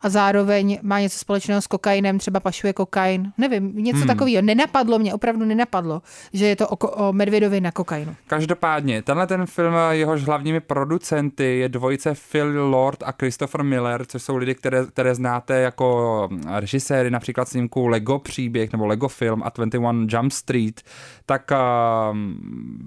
a 0.02 0.10
zároveň 0.10 0.80
má 0.82 1.00
něco 1.00 1.20
společného 1.20 1.62
s 1.62 1.68
kokainem, 1.68 2.20
třeba 2.20 2.40
pašuje 2.40 2.74
kokain. 2.74 3.32
Nevím, 3.38 3.72
něco 3.76 3.98
hmm. 3.98 4.08
takového. 4.08 4.42
Nenapadlo 4.42 5.00
mě, 5.00 5.14
opravdu 5.14 5.46
nenapadlo, 5.46 6.02
že 6.34 6.46
je 6.46 6.56
to 6.56 6.68
o, 6.68 6.76
o 6.76 7.14
medvědovi 7.14 7.62
na 7.62 7.72
kokainu. 7.72 8.16
Každopádně, 8.28 9.02
tenhle 9.02 9.28
ten 9.28 9.46
film, 9.46 9.74
jehož 9.90 10.24
hlavními 10.24 10.60
producenty 10.60 11.60
je 11.60 11.70
dvojice 11.70 12.14
Phil 12.32 12.70
Lord 12.70 13.04
a 13.04 13.12
Christopher 13.12 13.64
Miller, 13.64 14.06
což 14.06 14.24
jsou 14.24 14.36
lidi, 14.36 14.56
které, 14.56 14.86
které 14.86 15.16
znáte 15.16 15.60
jako 15.62 16.30
režiséry, 16.60 17.12
například 17.12 17.48
snímku 17.48 17.88
Lego 17.88 18.20
příběh 18.20 18.72
nebo 18.72 18.86
Lego 18.86 19.08
film 19.08 19.44
a 19.44 19.52
21 19.56 20.06
Jump 20.10 20.32
Street, 20.32 20.82
tak 21.26 21.52
uh, 21.52 22.18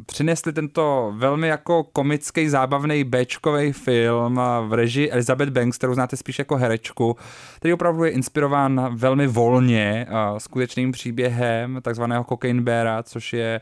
přinesli 0.07 0.53
tento 0.53 1.13
velmi 1.17 1.49
jako 1.49 1.85
komický, 1.85 2.49
zábavný 2.49 3.05
bečkový 3.05 3.73
film 3.73 4.41
v 4.69 4.73
režii 4.73 5.11
Elizabeth 5.11 5.51
Banks, 5.51 5.79
kterou 5.79 5.95
znáte 5.95 6.17
spíš 6.17 6.39
jako 6.39 6.57
herečku 6.57 7.00
Česku, 7.01 7.17
který 7.57 7.75
opravdu 7.75 8.05
je 8.05 8.11
inspirován 8.11 8.97
velmi 8.97 9.27
volně 9.27 10.07
skutečným 10.39 10.93
příběhem 10.93 11.79
takzvaného 11.83 12.25
Cocaine 12.25 12.63
Beara, 12.63 13.03
což 13.03 13.33
je 13.33 13.61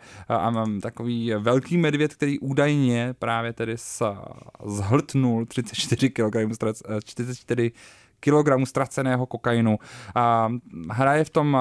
takový 0.82 1.32
velký 1.38 1.76
medvěd, 1.76 2.14
který 2.14 2.38
údajně 2.38 3.14
právě 3.18 3.52
tedy 3.52 3.76
zhltnul 4.66 5.46
34 5.46 6.10
kg, 6.10 6.36
44 7.04 7.72
kilogramů 8.20 8.66
ztraceného 8.66 9.26
kokainu. 9.26 9.78
A 10.14 10.48
hraje 10.90 11.24
v 11.24 11.30
tom 11.30 11.58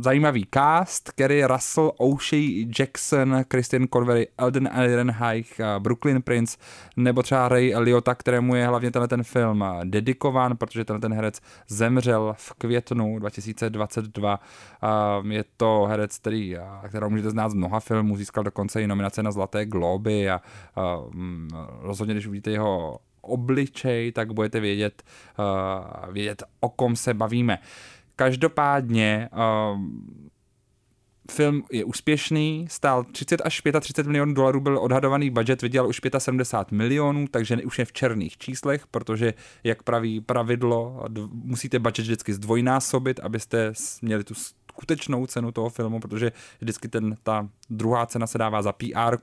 zajímavý 0.00 0.46
cast, 0.54 1.10
Kerry 1.10 1.44
Russell, 1.44 1.92
O'Shea 1.96 2.66
Jackson, 2.78 3.44
Christian 3.52 3.86
Convery, 3.92 4.28
Elden 4.38 4.68
Ehrenreich, 4.72 5.60
Brooklyn 5.78 6.22
Prince, 6.22 6.58
nebo 6.96 7.22
třeba 7.22 7.48
Ray 7.48 7.74
Liotta, 7.76 8.14
kterému 8.14 8.54
je 8.54 8.66
hlavně 8.66 8.90
tenhle 8.90 9.08
ten 9.08 9.22
film 9.22 9.64
dedikován, 9.84 10.56
protože 10.56 10.84
tenhle 10.84 11.00
ten 11.00 11.14
herec 11.14 11.40
zemřel 11.68 12.34
v 12.38 12.52
květnu 12.52 13.18
2022. 13.18 14.40
Je 15.30 15.44
to 15.56 15.86
herec, 15.90 16.18
který, 16.18 16.56
kterou 16.88 17.10
můžete 17.10 17.30
znát 17.30 17.48
z 17.48 17.54
mnoha 17.54 17.80
filmů, 17.80 18.16
získal 18.16 18.44
dokonce 18.44 18.82
i 18.82 18.86
nominace 18.86 19.22
na 19.22 19.32
Zlaté 19.32 19.66
globy 19.66 20.30
a, 20.30 20.40
a 20.76 20.98
rozhodně, 21.80 22.14
když 22.14 22.26
uvidíte 22.26 22.50
jeho 22.50 22.98
obličej, 23.20 24.12
tak 24.12 24.32
budete 24.32 24.60
vědět, 24.60 25.02
uh, 25.38 26.12
vědět 26.12 26.42
o 26.60 26.68
kom 26.68 26.96
se 26.96 27.14
bavíme. 27.14 27.58
Každopádně 28.16 29.28
uh, 29.32 29.80
film 31.30 31.64
je 31.72 31.84
úspěšný, 31.84 32.66
stál 32.70 33.04
30 33.04 33.40
až 33.44 33.62
35 33.80 34.06
milionů 34.06 34.34
dolarů, 34.34 34.60
byl 34.60 34.78
odhadovaný 34.78 35.30
budget, 35.30 35.62
vydělal 35.62 35.88
už 35.88 36.00
75 36.18 36.76
milionů, 36.76 37.26
takže 37.30 37.56
už 37.56 37.78
je 37.78 37.84
v 37.84 37.92
černých 37.92 38.38
číslech, 38.38 38.86
protože, 38.86 39.34
jak 39.64 39.82
praví 39.82 40.20
pravidlo, 40.20 41.04
musíte 41.32 41.78
budget 41.78 42.02
vždycky 42.02 42.32
zdvojnásobit, 42.34 43.20
abyste 43.20 43.72
měli 44.02 44.24
tu 44.24 44.34
skutečnou 44.80 45.26
cenu 45.26 45.52
toho 45.52 45.68
filmu, 45.68 46.00
protože 46.00 46.32
vždycky 46.60 46.88
ten, 46.88 47.16
ta 47.22 47.48
druhá 47.70 48.06
cena 48.06 48.26
se 48.26 48.38
dává 48.38 48.62
za 48.62 48.72
PR 48.72 49.16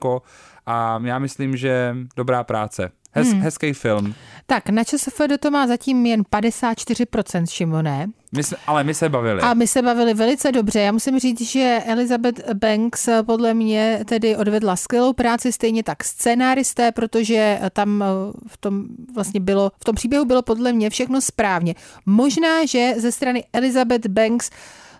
a 0.66 1.02
já 1.04 1.20
myslím, 1.20 1.58
že 1.58 1.96
dobrá 2.16 2.44
práce. 2.44 2.92
Hez, 3.12 3.28
hmm. 3.28 3.42
Hezký 3.42 3.74
film. 3.74 4.14
Tak, 4.46 4.70
na 4.70 4.84
ČSFD 4.84 5.38
to 5.40 5.52
má 5.52 5.68
zatím 5.68 6.06
jen 6.06 6.22
54% 6.22 7.46
Šimone. 7.50 8.08
My 8.32 8.44
jsme, 8.44 8.58
ale 8.68 8.84
my 8.84 8.94
se 8.94 9.10
bavili. 9.10 9.42
A 9.42 9.54
my 9.54 9.68
se 9.68 9.82
bavili 9.82 10.14
velice 10.14 10.52
dobře. 10.52 10.80
Já 10.80 10.92
musím 10.92 11.20
říct, 11.20 11.42
že 11.42 11.82
Elizabeth 11.86 12.54
Banks 12.54 13.10
podle 13.26 13.54
mě 13.54 14.00
tedy 14.06 14.36
odvedla 14.36 14.76
skvělou 14.76 15.14
práci, 15.14 15.52
stejně 15.52 15.84
tak 15.84 16.04
scénáristé, 16.04 16.92
protože 16.92 17.60
tam 17.74 18.04
v 18.48 18.58
tom 18.58 18.86
vlastně 19.16 19.40
bylo, 19.40 19.72
v 19.82 19.86
tom 19.86 19.96
příběhu 19.96 20.26
bylo 20.26 20.42
podle 20.42 20.74
mě 20.74 20.90
všechno 20.90 21.22
správně. 21.22 21.76
Možná, 22.06 22.66
že 22.66 22.94
ze 22.98 23.12
strany 23.12 23.44
Elizabeth 23.54 24.08
Banks 24.08 24.50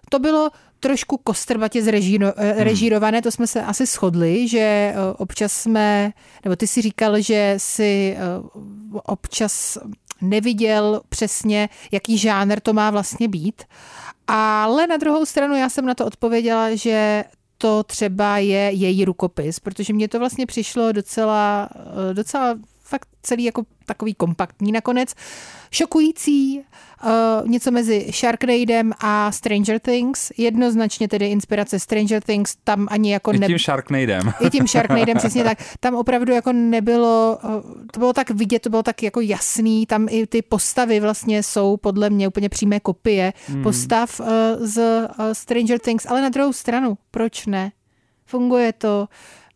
to 0.10 0.20
bylo 0.20 0.50
trošku 0.80 1.18
kostrbatě 1.18 1.82
zrežíro, 1.84 2.34
eh, 2.38 2.54
hmm. 2.54 2.64
režírované, 2.64 3.22
to 3.22 3.32
jsme 3.32 3.48
se 3.48 3.62
asi 3.62 3.86
shodli, 3.86 4.48
že 4.48 4.60
eh, 4.60 4.96
občas 5.18 5.54
jsme, 5.54 6.12
nebo 6.44 6.56
ty 6.56 6.68
si 6.68 6.82
říkal, 6.82 7.22
že 7.22 7.54
si 7.58 8.18
eh, 8.18 8.22
občas 9.04 9.78
neviděl 10.22 11.02
přesně, 11.10 11.70
jaký 11.92 12.18
žánr 12.18 12.60
to 12.60 12.74
má 12.74 12.90
vlastně 12.90 13.28
být. 13.28 13.64
Ale 14.28 14.88
na 14.88 14.98
druhou 14.98 15.26
stranu 15.26 15.56
já 15.56 15.70
jsem 15.70 15.86
na 15.86 15.94
to 15.94 16.06
odpověděla, 16.06 16.76
že 16.76 17.24
to 17.58 17.84
třeba 17.84 18.38
je 18.38 18.72
její 18.72 19.06
rukopis, 19.06 19.60
protože 19.60 19.94
mně 19.94 20.08
to 20.08 20.20
vlastně 20.20 20.46
přišlo 20.46 20.92
docela, 20.92 21.70
docela 22.14 22.56
fakt 22.88 23.08
celý 23.24 23.44
jako 23.44 23.64
takový 23.86 24.14
kompaktní 24.14 24.72
nakonec. 24.72 25.14
Šokující, 25.72 26.62
uh, 27.04 27.48
něco 27.50 27.72
mezi 27.72 28.08
Sharknadem 28.14 28.94
a 29.00 29.32
Stranger 29.32 29.80
Things. 29.80 30.32
Jednoznačně 30.38 31.08
tedy 31.08 31.28
inspirace 31.28 31.80
Stranger 31.80 32.22
Things 32.24 32.56
tam 32.64 32.88
ani 32.92 33.12
jako 33.14 33.34
ne... 33.34 33.46
I 33.46 33.50
tím 33.50 33.58
Sharknadem. 33.66 34.34
I 34.40 34.50
tím 34.50 34.68
Sharknadem, 34.68 35.18
přesně 35.18 35.44
tak. 35.44 35.58
Tam 35.80 35.96
opravdu 35.96 36.34
jako 36.34 36.54
nebylo, 36.54 37.40
uh, 37.44 37.50
to 37.94 38.00
bylo 38.00 38.14
tak 38.14 38.30
vidět, 38.30 38.62
to 38.62 38.70
bylo 38.70 38.84
tak 38.84 39.04
jako 39.04 39.22
jasný, 39.22 39.86
tam 39.86 40.08
i 40.10 40.28
ty 40.28 40.42
postavy 40.42 41.00
vlastně 41.00 41.44
jsou 41.44 41.78
podle 41.78 42.10
mě 42.10 42.28
úplně 42.28 42.50
přímé 42.50 42.80
kopie 42.80 43.34
hmm. 43.48 43.64
postav 43.64 44.20
uh, 44.20 44.28
z 44.60 44.78
uh, 44.78 45.26
Stranger 45.34 45.80
Things, 45.80 46.06
ale 46.06 46.22
na 46.22 46.30
druhou 46.30 46.54
stranu, 46.54 46.98
proč 47.12 47.46
ne? 47.46 47.72
Funguje 48.26 48.74
to, 48.74 49.08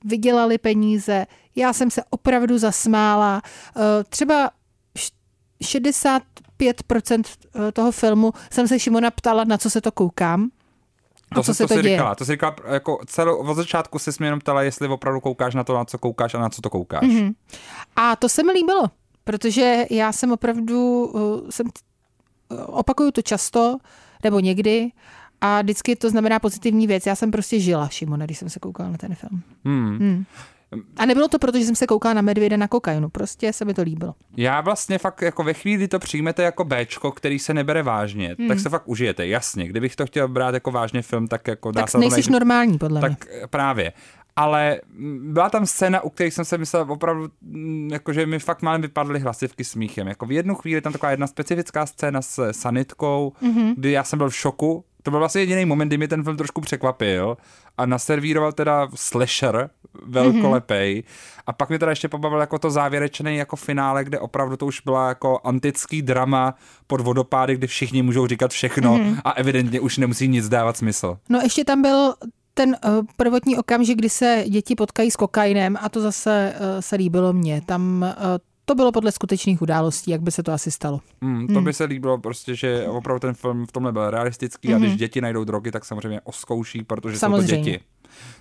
vydělali 0.03 0.57
peníze, 0.57 1.25
já 1.55 1.73
jsem 1.73 1.91
se 1.91 2.03
opravdu 2.09 2.57
zasmála. 2.57 3.41
Eh, 3.77 4.03
třeba 4.09 4.49
65% 5.63 7.23
eh, 7.55 7.71
toho 7.71 7.91
filmu 7.91 8.33
jsem 8.51 8.67
se 8.67 8.79
Šimona 8.79 9.11
ptala, 9.11 9.43
na 9.43 9.57
co 9.57 9.69
se 9.69 9.81
to 9.81 9.91
koukám. 9.91 10.49
A 11.31 11.35
to 11.35 11.43
co 11.43 11.53
se 11.53 11.63
to, 11.67 11.73
to 11.73 11.81
děje. 11.81 11.95
říkala. 11.95 12.15
To 12.15 12.25
si 12.25 12.31
říkala, 12.31 12.55
jako 12.67 12.99
celou, 13.05 13.37
od 13.37 13.53
začátku 13.53 13.99
si 13.99 14.11
mě 14.19 14.27
jenom 14.27 14.39
ptala, 14.39 14.63
jestli 14.63 14.87
opravdu 14.87 15.19
koukáš 15.19 15.55
na 15.55 15.63
to, 15.63 15.73
na 15.73 15.85
co 15.85 15.97
koukáš 15.97 16.33
a 16.33 16.39
na 16.39 16.49
co 16.49 16.61
to 16.61 16.69
koukáš. 16.69 17.03
Mm-hmm. 17.03 17.33
A 17.95 18.15
to 18.15 18.29
se 18.29 18.43
mi 18.43 18.51
líbilo, 18.51 18.89
protože 19.23 19.85
já 19.89 20.11
jsem 20.11 20.31
opravdu, 20.31 21.05
uh, 21.05 21.49
jsem, 21.49 21.67
opakuju 22.65 23.11
to 23.11 23.21
často, 23.21 23.77
nebo 24.23 24.39
někdy, 24.39 24.91
a 25.41 25.61
vždycky 25.61 25.95
to 25.95 26.09
znamená 26.09 26.39
pozitivní 26.39 26.87
věc. 26.87 27.05
Já 27.05 27.15
jsem 27.15 27.31
prostě 27.31 27.59
žila, 27.59 27.87
Šimona, 27.87 28.25
když 28.25 28.37
jsem 28.37 28.49
se 28.49 28.59
koukala 28.59 28.89
na 28.89 28.97
ten 28.97 29.15
film. 29.15 29.41
Hmm. 29.65 29.97
Hmm. 29.97 30.25
A 30.97 31.05
nebylo 31.05 31.27
to 31.27 31.39
proto, 31.39 31.57
že 31.57 31.65
jsem 31.65 31.75
se 31.75 31.87
koukala 31.87 32.13
na 32.13 32.21
medvěda 32.21 32.57
na 32.57 32.67
kokainu, 32.67 33.09
prostě 33.09 33.53
se 33.53 33.65
mi 33.65 33.73
to 33.73 33.81
líbilo. 33.81 34.15
Já 34.37 34.61
vlastně 34.61 34.97
fakt 34.97 35.21
jako 35.21 35.43
ve 35.43 35.53
chvíli, 35.53 35.77
kdy 35.77 35.87
to 35.87 35.99
přijmete 35.99 36.43
jako 36.43 36.63
Bčko, 36.63 37.11
který 37.11 37.39
se 37.39 37.53
nebere 37.53 37.83
vážně, 37.83 38.35
hmm. 38.39 38.47
tak 38.47 38.59
se 38.59 38.69
fakt 38.69 38.83
užijete, 38.85 39.27
jasně. 39.27 39.67
Kdybych 39.67 39.95
to 39.95 40.05
chtěl 40.05 40.27
brát 40.27 40.53
jako 40.53 40.71
vážně 40.71 41.01
film, 41.01 41.27
tak 41.27 41.47
jako 41.47 41.71
dá 41.71 41.81
tak 41.81 41.89
se 41.89 41.97
nejsi 41.97 42.23
to 42.23 42.31
normální, 42.31 42.77
podle 42.77 43.01
tak 43.01 43.25
mě. 43.25 43.47
právě. 43.49 43.93
Ale 44.35 44.81
byla 45.19 45.49
tam 45.49 45.65
scéna, 45.65 46.01
u 46.01 46.09
kterých 46.09 46.33
jsem 46.33 46.45
se 46.45 46.57
myslel 46.57 46.85
opravdu, 46.89 47.29
mm, 47.41 47.89
jako, 47.91 48.13
že 48.13 48.25
mi 48.25 48.39
fakt 48.39 48.61
málem 48.61 48.81
vypadly 48.81 49.19
hlasivky 49.19 49.63
smíchem. 49.63 50.07
Jako 50.07 50.25
v 50.25 50.31
jednu 50.31 50.55
chvíli 50.55 50.81
tam 50.81 50.93
taková 50.93 51.11
jedna 51.11 51.27
specifická 51.27 51.85
scéna 51.85 52.21
s 52.21 52.51
sanitkou, 52.51 53.33
mm-hmm. 53.43 53.73
kdy 53.77 53.91
já 53.91 54.03
jsem 54.03 54.17
byl 54.17 54.29
v 54.29 54.35
šoku, 54.35 54.85
to 55.03 55.11
byl 55.11 55.19
vlastně 55.19 55.41
jediný 55.41 55.65
moment, 55.65 55.87
kdy 55.87 55.97
mi 55.97 56.07
ten 56.07 56.23
film 56.23 56.37
trošku 56.37 56.61
překvapil 56.61 57.37
a 57.77 57.85
naservíroval 57.85 58.51
teda 58.51 58.87
slasher 58.95 59.69
velkolepej 60.01 60.99
mm-hmm. 60.99 61.41
a 61.47 61.53
pak 61.53 61.69
mi 61.69 61.79
teda 61.79 61.91
ještě 61.91 62.07
pobavil 62.07 62.39
jako 62.39 62.59
to 62.59 62.71
závěrečné 62.71 63.35
jako 63.35 63.55
finále, 63.55 64.03
kde 64.03 64.19
opravdu 64.19 64.57
to 64.57 64.65
už 64.65 64.81
byla 64.81 65.07
jako 65.07 65.39
antický 65.43 66.01
drama 66.01 66.55
pod 66.87 67.01
vodopády, 67.01 67.55
kde 67.55 67.67
všichni 67.67 68.01
můžou 68.01 68.27
říkat 68.27 68.51
všechno 68.51 68.97
mm-hmm. 68.97 69.21
a 69.25 69.31
evidentně 69.31 69.79
už 69.79 69.97
nemusí 69.97 70.27
nic 70.27 70.49
dávat 70.49 70.77
smysl. 70.77 71.17
No 71.29 71.39
ještě 71.43 71.65
tam 71.65 71.81
byl 71.81 72.13
ten 72.53 72.69
uh, 72.69 73.05
prvotní 73.17 73.57
okamžik, 73.57 73.97
kdy 73.97 74.09
se 74.09 74.43
děti 74.47 74.75
potkají 74.75 75.11
s 75.11 75.15
kokainem 75.15 75.77
a 75.81 75.89
to 75.89 76.01
zase 76.01 76.53
uh, 76.55 76.65
se 76.79 76.95
líbilo 76.95 77.33
mně. 77.33 77.61
Tam 77.65 78.01
uh, 78.01 78.50
to 78.71 78.75
bylo 78.75 78.91
podle 78.91 79.11
skutečných 79.11 79.61
událostí, 79.61 80.11
jak 80.11 80.21
by 80.21 80.31
se 80.31 80.43
to 80.43 80.51
asi 80.51 80.71
stalo. 80.71 81.01
Mm, 81.21 81.47
to 81.47 81.59
mm. 81.59 81.63
by 81.63 81.73
se 81.73 81.83
líbilo 81.83 82.17
prostě, 82.17 82.55
že 82.55 82.87
opravdu 82.87 83.19
ten 83.19 83.33
film 83.33 83.65
v 83.65 83.71
tomhle 83.71 83.91
byl 83.91 84.09
realistický 84.09 84.67
mm. 84.67 84.75
a 84.75 84.77
když 84.77 84.89
mhm. 84.89 84.97
děti 84.97 85.21
najdou 85.21 85.43
drogy, 85.43 85.71
tak 85.71 85.85
samozřejmě 85.85 86.21
oskouší, 86.21 86.83
protože 86.83 87.19
samozřejmě. 87.19 87.47
jsou 87.47 87.63
to 87.63 87.69
děti. 87.69 87.79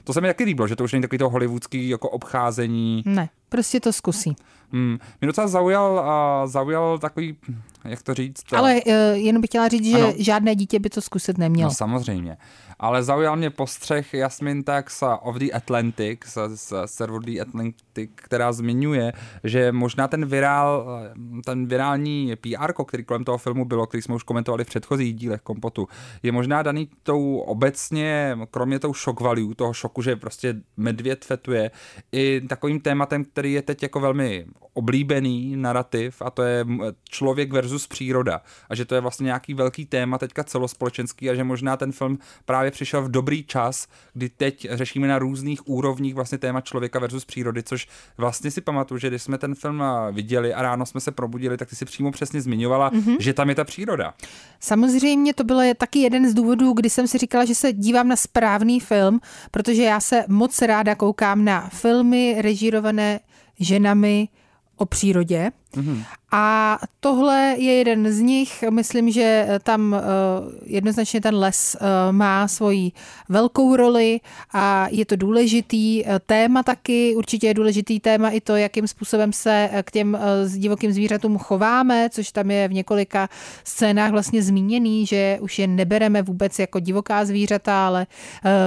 To 0.04 0.12
se 0.12 0.20
mi 0.20 0.28
taky 0.28 0.44
líbilo, 0.44 0.68
že 0.68 0.76
to 0.76 0.84
už 0.84 0.92
není 0.92 1.02
takový 1.02 1.18
to 1.18 1.30
hollywoodský 1.30 1.88
jako 1.88 2.10
obcházení. 2.10 3.02
Ne, 3.06 3.28
prostě 3.48 3.80
to 3.80 3.92
zkusí. 3.92 4.36
Hmm. 4.72 4.98
Mě 5.20 5.26
docela 5.26 5.48
zaujal, 5.48 5.92
uh, 5.92 6.50
zaujal 6.50 6.98
takový, 6.98 7.36
jak 7.84 8.02
to 8.02 8.14
říct. 8.14 8.52
Ale 8.52 8.74
uh, 8.74 8.92
jenom 9.12 9.40
bych 9.40 9.48
chtěla 9.48 9.68
říct, 9.68 9.84
že 9.84 9.98
ano. 9.98 10.12
žádné 10.16 10.54
dítě 10.54 10.78
by 10.78 10.90
to 10.90 11.00
zkusit 11.00 11.38
nemělo. 11.38 11.70
No 11.70 11.74
samozřejmě 11.74 12.36
ale 12.80 13.02
zaujal 13.02 13.36
mě 13.36 13.50
postřeh 13.50 14.14
Jasmin 14.14 14.64
Tax 14.64 15.02
of 15.22 15.36
the 15.36 15.52
Atlantic, 15.52 16.20
z, 16.46 16.72
serveru 16.86 17.18
The 17.18 17.40
Atlantic, 17.40 18.10
která 18.14 18.52
zmiňuje, 18.52 19.12
že 19.44 19.72
možná 19.72 20.08
ten 20.08 20.26
virál, 20.26 21.00
ten 21.44 21.66
virální 21.66 22.36
PR, 22.36 22.72
který 22.86 23.04
kolem 23.04 23.24
toho 23.24 23.38
filmu 23.38 23.64
bylo, 23.64 23.86
který 23.86 24.02
jsme 24.02 24.14
už 24.14 24.22
komentovali 24.22 24.64
v 24.64 24.66
předchozích 24.66 25.14
dílech 25.14 25.40
Kompotu, 25.40 25.88
je 26.22 26.32
možná 26.32 26.62
daný 26.62 26.88
tou 27.02 27.36
obecně, 27.36 28.38
kromě 28.50 28.78
tou 28.78 28.94
shock 28.94 29.20
value, 29.20 29.54
toho 29.54 29.72
šoku, 29.72 30.02
že 30.02 30.16
prostě 30.16 30.54
medvěd 30.76 31.24
fetuje, 31.24 31.70
i 32.12 32.40
takovým 32.48 32.80
tématem, 32.80 33.24
který 33.24 33.52
je 33.52 33.62
teď 33.62 33.82
jako 33.82 34.00
velmi 34.00 34.46
oblíbený 34.74 35.56
narrativ 35.56 36.22
a 36.22 36.30
to 36.30 36.42
je 36.42 36.64
člověk 37.08 37.52
versus 37.52 37.86
příroda. 37.86 38.40
A 38.68 38.74
že 38.74 38.84
to 38.84 38.94
je 38.94 39.00
vlastně 39.00 39.24
nějaký 39.24 39.54
velký 39.54 39.86
téma 39.86 40.18
teďka 40.18 40.44
celospolečenský 40.44 41.30
a 41.30 41.34
že 41.34 41.44
možná 41.44 41.76
ten 41.76 41.92
film 41.92 42.18
právě 42.44 42.69
přišel 42.70 43.02
v 43.02 43.10
dobrý 43.10 43.44
čas, 43.44 43.86
kdy 44.14 44.28
teď 44.28 44.66
řešíme 44.70 45.08
na 45.08 45.18
různých 45.18 45.68
úrovních 45.68 46.14
vlastně 46.14 46.38
téma 46.38 46.60
člověka 46.60 46.98
versus 46.98 47.24
přírody, 47.24 47.62
což 47.62 47.88
vlastně 48.18 48.50
si 48.50 48.60
pamatuju, 48.60 48.98
že 48.98 49.08
když 49.08 49.22
jsme 49.22 49.38
ten 49.38 49.54
film 49.54 49.82
viděli 50.12 50.54
a 50.54 50.62
ráno 50.62 50.86
jsme 50.86 51.00
se 51.00 51.10
probudili, 51.10 51.56
tak 51.56 51.68
ty 51.68 51.76
si 51.76 51.84
přímo 51.84 52.12
přesně 52.12 52.40
zmiňovala, 52.40 52.90
mm-hmm. 52.90 53.16
že 53.20 53.34
tam 53.34 53.48
je 53.48 53.54
ta 53.54 53.64
příroda. 53.64 54.14
Samozřejmě 54.60 55.34
to 55.34 55.44
byl 55.44 55.60
taky 55.76 55.98
jeden 55.98 56.30
z 56.30 56.34
důvodů, 56.34 56.72
kdy 56.72 56.90
jsem 56.90 57.08
si 57.08 57.18
říkala, 57.18 57.44
že 57.44 57.54
se 57.54 57.72
dívám 57.72 58.08
na 58.08 58.16
správný 58.16 58.80
film, 58.80 59.20
protože 59.50 59.82
já 59.82 60.00
se 60.00 60.24
moc 60.28 60.62
ráda 60.62 60.94
koukám 60.94 61.44
na 61.44 61.68
filmy 61.68 62.36
režírované 62.38 63.20
ženami, 63.60 64.28
o 64.76 64.86
přírodě. 64.86 65.50
Mm-hmm. 65.76 66.04
A 66.32 66.78
tohle 67.00 67.54
je 67.58 67.72
jeden 67.72 68.12
z 68.12 68.20
nich. 68.20 68.64
Myslím, 68.70 69.10
že 69.10 69.48
tam 69.62 69.92
uh, 69.92 70.52
jednoznačně 70.64 71.20
ten 71.20 71.34
les 71.34 71.76
uh, 71.80 72.12
má 72.12 72.48
svoji 72.48 72.92
velkou 73.28 73.76
roli 73.76 74.20
a 74.52 74.86
je 74.90 75.06
to 75.06 75.16
důležitý 75.16 76.04
uh, 76.04 76.10
téma 76.26 76.62
taky. 76.62 77.14
Určitě 77.16 77.46
je 77.46 77.54
důležitý 77.54 78.00
téma 78.00 78.30
i 78.30 78.40
to, 78.40 78.56
jakým 78.56 78.88
způsobem 78.88 79.32
se 79.32 79.70
k 79.82 79.90
těm 79.90 80.18
divokým 80.46 80.92
zvířatům 80.92 81.38
chováme, 81.38 82.08
což 82.10 82.32
tam 82.32 82.50
je 82.50 82.68
v 82.68 82.72
několika 82.72 83.28
scénách 83.64 84.10
vlastně 84.10 84.42
zmíněný, 84.42 85.06
že 85.06 85.38
už 85.40 85.58
je 85.58 85.66
nebereme 85.66 86.22
vůbec 86.22 86.58
jako 86.58 86.80
divoká 86.80 87.24
zvířata, 87.24 87.86
ale 87.86 88.06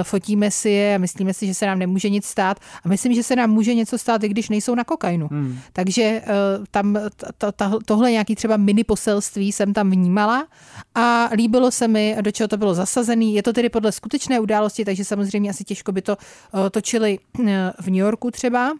fotíme 0.02 0.50
si 0.50 0.70
je 0.70 0.94
a 0.94 0.98
myslíme 0.98 1.34
si, 1.34 1.46
že 1.46 1.54
se 1.54 1.66
nám 1.66 1.78
nemůže 1.78 2.08
nic 2.08 2.26
stát. 2.26 2.60
A 2.84 2.88
myslím, 2.88 3.14
že 3.14 3.22
se 3.22 3.36
nám 3.36 3.50
může 3.50 3.74
něco 3.74 3.98
stát, 3.98 4.24
i 4.24 4.28
když 4.28 4.48
nejsou 4.48 4.74
na 4.74 4.84
kokainu. 4.84 5.28
Hmm. 5.30 5.58
Takže 5.72 6.22
uh, 6.26 6.64
tam 6.94 7.10
ta, 7.38 7.52
ta, 7.52 7.72
tohle 7.84 8.10
nějaký 8.10 8.34
třeba 8.34 8.56
mini 8.56 8.84
poselství 8.84 9.52
jsem 9.52 9.72
tam 9.72 9.90
vnímala 9.90 10.46
a 10.94 11.30
líbilo 11.32 11.70
se 11.70 11.88
mi, 11.88 12.16
do 12.20 12.30
čeho 12.30 12.48
to 12.48 12.56
bylo 12.56 12.74
zasazený. 12.74 13.34
Je 13.34 13.42
to 13.42 13.52
tedy 13.52 13.68
podle 13.68 13.92
skutečné 13.92 14.40
události, 14.40 14.84
takže 14.84 15.04
samozřejmě 15.04 15.50
asi 15.50 15.64
těžko 15.64 15.92
by 15.92 16.02
to 16.02 16.16
uh, 16.16 16.68
točili 16.70 17.18
uh, 17.38 17.46
v 17.80 17.86
New 17.86 17.94
Yorku 17.94 18.30
třeba, 18.30 18.72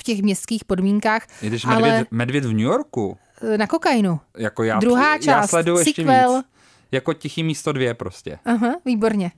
v 0.00 0.02
těch 0.02 0.22
městských 0.22 0.64
podmínkách. 0.64 1.26
Medvěd, 1.42 1.64
ale... 1.66 2.06
medvěd 2.10 2.44
v 2.44 2.52
New 2.52 2.60
Yorku? 2.60 3.16
Eh, 3.42 3.58
na 3.58 3.66
kokainu. 3.66 4.20
Jako 4.36 4.62
já, 4.62 4.78
Druhá 4.78 5.18
část, 5.18 5.26
já 5.26 5.46
sleduju 5.46 5.78
ještě 5.78 6.02
sequel. 6.02 6.36
víc. 6.36 6.46
Jako 6.92 7.12
tichý 7.12 7.42
místo 7.42 7.72
dvě 7.72 7.94
prostě. 7.94 8.38
Aha, 8.44 8.74
výborně. 8.84 9.30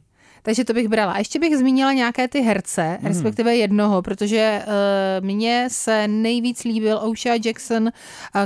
Takže 0.47 0.65
to 0.65 0.73
bych 0.73 0.89
brala. 0.89 1.13
A 1.13 1.19
ještě 1.19 1.39
bych 1.39 1.57
zmínila 1.57 1.93
nějaké 1.93 2.29
ty 2.29 2.41
herce, 2.41 2.83
hmm. 2.83 3.09
respektive 3.09 3.57
jednoho, 3.57 4.03
protože 4.03 4.63
uh, 4.67 5.27
mně 5.27 5.69
se 5.71 6.09
nejvíc 6.09 6.65
líbil 6.65 6.99
Osha 6.99 7.31
Jackson, 7.45 7.83
uh, 7.83 7.91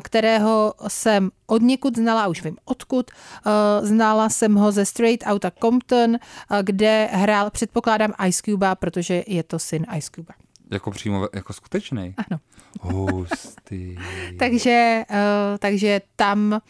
kterého 0.02 0.74
jsem 0.88 1.30
od 1.46 1.62
někud 1.62 1.96
znala, 1.96 2.26
už 2.26 2.44
vím 2.44 2.56
odkud. 2.64 3.10
Uh, 3.10 3.86
znala 3.86 4.28
jsem 4.28 4.54
ho 4.54 4.72
ze 4.72 4.84
Straight 4.84 5.26
Outta 5.32 5.50
Compton, 5.50 6.10
uh, 6.10 6.16
kde 6.62 7.08
hrál, 7.12 7.50
předpokládám, 7.50 8.12
Ice 8.26 8.42
Cube, 8.44 8.74
protože 8.74 9.24
je 9.26 9.42
to 9.42 9.58
syn 9.58 9.86
Ice 9.96 10.10
Cube. 10.14 10.34
Jako 10.70 10.90
přímo, 10.90 11.28
jako 11.34 11.52
skutečný? 11.52 12.14
Ano. 12.16 12.40
Hustý. 12.80 13.96
takže, 14.38 15.04
uh, 15.10 15.58
takže 15.58 16.00
tam 16.16 16.60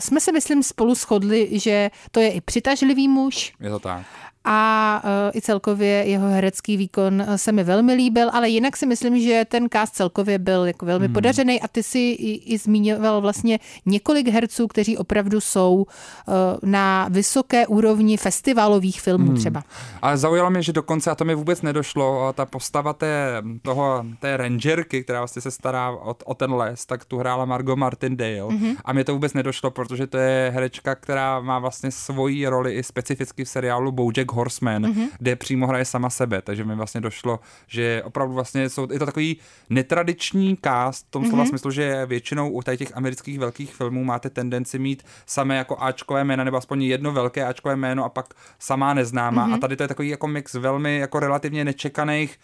jsme 0.00 0.20
se, 0.20 0.32
myslím, 0.32 0.62
spolu 0.62 0.94
shodli, 0.94 1.60
že 1.60 1.90
to 2.10 2.20
je 2.20 2.32
i 2.32 2.40
přitažlivý 2.40 3.08
muž. 3.08 3.52
Je 3.60 3.70
to 3.70 3.78
tak 3.78 4.06
a 4.44 5.02
uh, 5.04 5.36
i 5.36 5.40
celkově 5.40 5.88
jeho 5.88 6.28
herecký 6.28 6.76
výkon 6.76 7.20
e, 7.20 7.38
se 7.38 7.52
mi 7.52 7.64
velmi 7.64 7.94
líbil, 7.94 8.30
ale 8.32 8.48
jinak 8.48 8.76
si 8.76 8.86
myslím, 8.86 9.20
že 9.20 9.44
ten 9.48 9.68
cast 9.72 9.94
celkově 9.94 10.38
byl 10.38 10.64
jako 10.64 10.86
velmi 10.86 11.06
hmm. 11.06 11.14
podařený 11.14 11.60
a 11.60 11.68
ty 11.68 11.82
si 11.82 11.98
i, 11.98 12.54
i 12.54 12.58
zmiňoval 12.58 13.20
vlastně 13.20 13.58
několik 13.86 14.28
herců, 14.28 14.68
kteří 14.68 14.96
opravdu 14.96 15.40
jsou 15.40 15.74
uh, 15.74 16.34
na 16.62 17.08
vysoké 17.10 17.66
úrovni 17.66 18.16
festivalových 18.16 19.00
filmů 19.00 19.26
hmm. 19.26 19.36
třeba. 19.36 19.62
Ale 20.02 20.16
zaujalo 20.16 20.50
mě, 20.50 20.62
že 20.62 20.72
dokonce, 20.72 21.10
a 21.10 21.14
to 21.14 21.24
mi 21.24 21.34
vůbec 21.34 21.62
nedošlo, 21.62 22.32
ta 22.32 22.46
postava 22.46 22.92
té, 22.92 23.42
toho, 23.62 24.04
té 24.20 24.36
rangerky, 24.36 25.04
která 25.04 25.18
vlastně 25.18 25.42
se 25.42 25.50
stará 25.50 25.90
o, 25.90 26.16
o 26.24 26.34
ten 26.34 26.52
les, 26.52 26.86
tak 26.86 27.04
tu 27.04 27.18
hrála 27.18 27.44
Margot 27.44 27.78
Martindale 27.78 28.42
hmm. 28.50 28.74
a 28.84 28.92
mě 28.92 29.04
to 29.04 29.12
vůbec 29.12 29.32
nedošlo, 29.32 29.70
protože 29.70 30.06
to 30.06 30.18
je 30.18 30.50
herečka, 30.54 30.94
která 30.94 31.40
má 31.40 31.58
vlastně 31.58 31.90
svoji 31.90 32.46
roli 32.46 32.74
i 32.74 32.82
specificky 32.82 33.44
v 33.44 33.48
seriálu 33.48 33.92
Bojack 33.92 34.31
Horseman, 34.32 34.82
mm-hmm. 34.84 35.08
kde 35.18 35.36
přímo 35.36 35.66
hraje 35.66 35.84
sama 35.84 36.10
sebe, 36.10 36.42
takže 36.42 36.64
mi 36.64 36.74
vlastně 36.74 37.00
došlo, 37.00 37.40
že 37.66 38.02
opravdu 38.04 38.34
vlastně 38.34 38.68
jsou, 38.68 38.92
je 38.92 38.98
to 38.98 39.06
takový 39.06 39.36
netradiční 39.70 40.58
cast, 40.64 41.06
v 41.06 41.10
tom 41.10 41.24
slova 41.26 41.44
mm-hmm. 41.44 41.48
smyslu, 41.48 41.70
že 41.70 42.06
většinou 42.06 42.50
u 42.50 42.62
těch 42.62 42.96
amerických 42.96 43.38
velkých 43.38 43.74
filmů 43.74 44.04
máte 44.04 44.30
tendenci 44.30 44.78
mít 44.78 45.02
samé 45.26 45.56
jako 45.56 45.76
Ačkové 45.80 46.24
jména, 46.24 46.44
nebo 46.44 46.56
aspoň 46.56 46.82
jedno 46.82 47.12
velké 47.12 47.44
Ačkové 47.44 47.76
jméno 47.76 48.04
a 48.04 48.08
pak 48.08 48.34
samá 48.58 48.94
neznámá. 48.94 49.48
Mm-hmm. 49.48 49.54
A 49.54 49.58
tady 49.58 49.76
to 49.76 49.82
je 49.82 49.88
takový 49.88 50.08
jako 50.08 50.28
mix 50.28 50.54
velmi 50.54 50.98
jako 50.98 51.20
relativně 51.20 51.64
nečekaných 51.64 52.38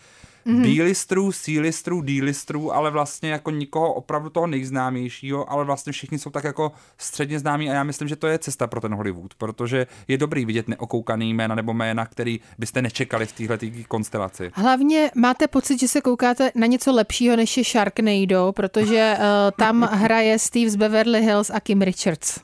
mm-hmm. 0.47 0.62
B-listrů, 0.62 1.32
C-listrů, 1.32 2.01
D-listrů, 2.01 2.74
ale 2.74 2.91
vlastně 2.91 3.30
jako 3.30 3.51
nikoho 3.51 3.93
opravdu 3.93 4.30
toho 4.30 4.47
nejznámějšího, 4.47 5.53
ale 5.53 5.64
vlastně 5.64 5.93
všichni 5.93 6.18
jsou 6.18 6.30
tak 6.30 6.45
jako 6.45 6.72
středně 6.99 7.39
známí 7.39 7.70
a 7.70 7.74
já 7.74 7.84
myslím, 7.84 8.09
že 8.09 8.16
to 8.16 8.26
je 8.26 8.39
cesta 8.39 8.66
pro 8.66 8.80
ten 8.80 8.95
Hollywood, 8.95 9.34
protože 9.34 9.86
je 10.09 10.18
dobrý 10.18 10.45
vidět 10.45 10.68
neokoukaný 10.68 11.34
jména 11.34 11.55
nebo 11.55 11.74
jména, 11.74 12.07
který 12.07 12.41
byste 12.59 12.82
nečekali 12.82 13.26
v 13.26 13.32
téhle 13.32 13.59
konstelaci. 13.89 14.51
Hlavně 14.55 15.11
máte 15.14 15.49
pocit, 15.49 15.80
že 15.80 15.89
se 15.89 16.01
koukáte 16.01 16.51
na 16.55 16.66
něco 16.66 16.93
lepšího 16.93 17.36
než 17.36 17.57
je 17.57 17.64
Sharknado, 17.64 18.53
protože 18.57 19.16
uh, 19.18 19.24
tam 19.59 19.89
hraje 19.93 20.39
Steve 20.39 20.70
z 20.70 20.76
Beverly 20.76 21.22
Hills 21.22 21.51
a 21.51 21.61
Kim 21.61 21.82
Richards. 21.82 22.39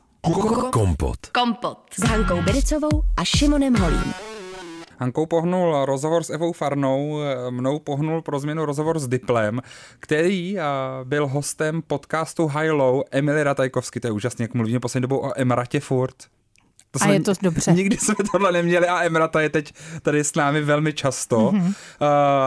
Kompot. 0.71 1.27
Kompot. 1.27 1.79
S 1.99 2.03
Hankou 2.03 2.43
Bericovou 2.43 3.03
a 3.17 3.25
Šimonem 3.25 3.75
Holím. 3.75 4.34
Hankou 4.99 5.27
pohnul 5.27 5.85
rozhovor 5.85 6.23
s 6.23 6.31
Evou 6.31 6.53
Farnou, 6.53 7.19
mnou 7.51 7.79
pohnul 7.79 8.23
pro 8.23 8.39
změnu 8.39 8.65
rozhovor 8.65 8.99
s 8.99 9.09
Diplem, 9.09 9.61
který 10.01 10.57
byl 11.05 11.27
hostem 11.27 11.83
podcastu 11.83 12.47
High 12.47 12.71
Low 12.71 13.03
Emily 13.11 13.43
Ratajkovsky. 13.43 14.01
To 14.01 14.07
je 14.07 14.13
úžasně, 14.13 14.43
jak 14.43 14.55
mluvíme 14.55 14.81
poslední 14.81 15.03
dobou 15.03 15.19
o 15.19 15.41
Emratě 15.41 15.81
furt. 15.81 16.15
To 16.95 16.99
jsme, 16.99 17.11
a 17.11 17.13
je 17.13 17.21
to 17.21 17.33
dobře. 17.43 17.73
Nikdy 17.73 17.97
jsme 17.97 18.15
tohle 18.33 18.53
neměli 18.53 18.89
a 18.89 19.03
Emrata 19.03 19.41
je 19.41 19.49
teď 19.49 19.75
tady 20.03 20.25
s 20.25 20.35
námi 20.35 20.61
velmi 20.61 20.93
často. 20.93 21.37
Mm-hmm. 21.39 21.67
Uh, 21.67 21.75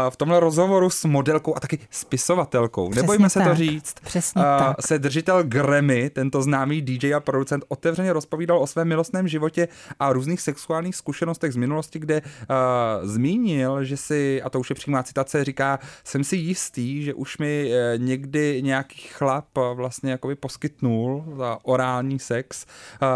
v 0.09 0.15
tomhle 0.17 0.39
rozhovoru 0.39 0.89
s 0.89 1.05
modelkou 1.05 1.55
a 1.57 1.59
taky 1.59 1.79
spisovatelkou, 1.91 2.89
Přesně 2.89 3.01
nebojme 3.01 3.29
se 3.29 3.39
tak. 3.39 3.47
to 3.47 3.55
říct, 3.55 3.95
Přesně 4.03 4.41
uh, 4.41 4.47
tak. 4.59 4.87
se 4.87 4.99
držitel 4.99 5.43
Grammy, 5.43 6.09
tento 6.09 6.41
známý 6.41 6.81
DJ 6.81 7.13
a 7.13 7.19
producent, 7.19 7.63
otevřeně 7.67 8.13
rozpovídal 8.13 8.59
o 8.59 8.67
svém 8.67 8.87
milostném 8.87 9.27
životě 9.27 9.67
a 9.99 10.13
různých 10.13 10.41
sexuálních 10.41 10.95
zkušenostech 10.95 11.53
z 11.53 11.55
minulosti, 11.55 11.99
kde 11.99 12.21
uh, 12.21 13.07
zmínil, 13.09 13.83
že 13.83 13.97
si, 13.97 14.41
a 14.41 14.49
to 14.49 14.59
už 14.59 14.69
je 14.69 14.75
přímá 14.75 15.03
citace, 15.03 15.43
říká, 15.43 15.79
jsem 16.03 16.23
si 16.23 16.35
jistý, 16.35 17.03
že 17.03 17.13
už 17.13 17.37
mi 17.37 17.71
uh, 17.71 18.03
někdy 18.03 18.61
nějaký 18.61 19.01
chlap 19.01 19.57
uh, 19.57 19.63
vlastně 19.77 20.11
jakoby 20.11 20.35
poskytnul 20.35 21.25
za 21.37 21.57
orální 21.63 22.19
sex. 22.19 22.65
Uh, 23.01 23.07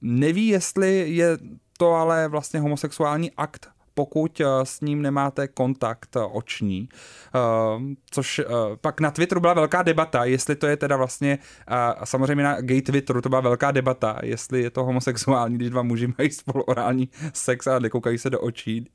neví, 0.00 0.48
jestli 0.56 1.14
je 1.14 1.38
to 1.78 1.92
ale 1.92 2.28
vlastně 2.28 2.60
homosexuální 2.60 3.30
akt 3.36 3.68
pokud 3.96 4.40
eh, 4.40 4.44
s 4.62 4.80
ním 4.80 5.02
nemáte 5.02 5.48
kontakt 5.48 6.16
oční. 6.30 6.88
Uh, 7.34 7.82
což 8.10 8.38
uh, 8.38 8.44
pak 8.80 9.00
na 9.00 9.10
Twitteru 9.10 9.40
byla 9.40 9.54
velká 9.54 9.82
debata, 9.82 10.24
jestli 10.24 10.56
to 10.56 10.66
je 10.66 10.76
teda 10.76 10.96
vlastně, 10.96 11.38
uh, 11.70 12.04
samozřejmě 12.04 12.44
na 12.44 12.60
gay 12.60 12.82
Twitteru 12.82 13.20
to 13.20 13.28
byla 13.28 13.40
velká 13.40 13.70
debata, 13.70 14.18
jestli 14.22 14.62
je 14.62 14.70
to 14.70 14.84
homosexuální, 14.84 15.54
když 15.54 15.70
dva 15.70 15.82
muži 15.82 16.14
mají 16.18 16.30
spolu 16.30 16.62
orální 16.62 17.08
sex 17.32 17.66
a 17.66 17.78
nekoukají 17.78 18.18
se 18.18 18.30
do 18.30 18.40
očí. 18.40 18.90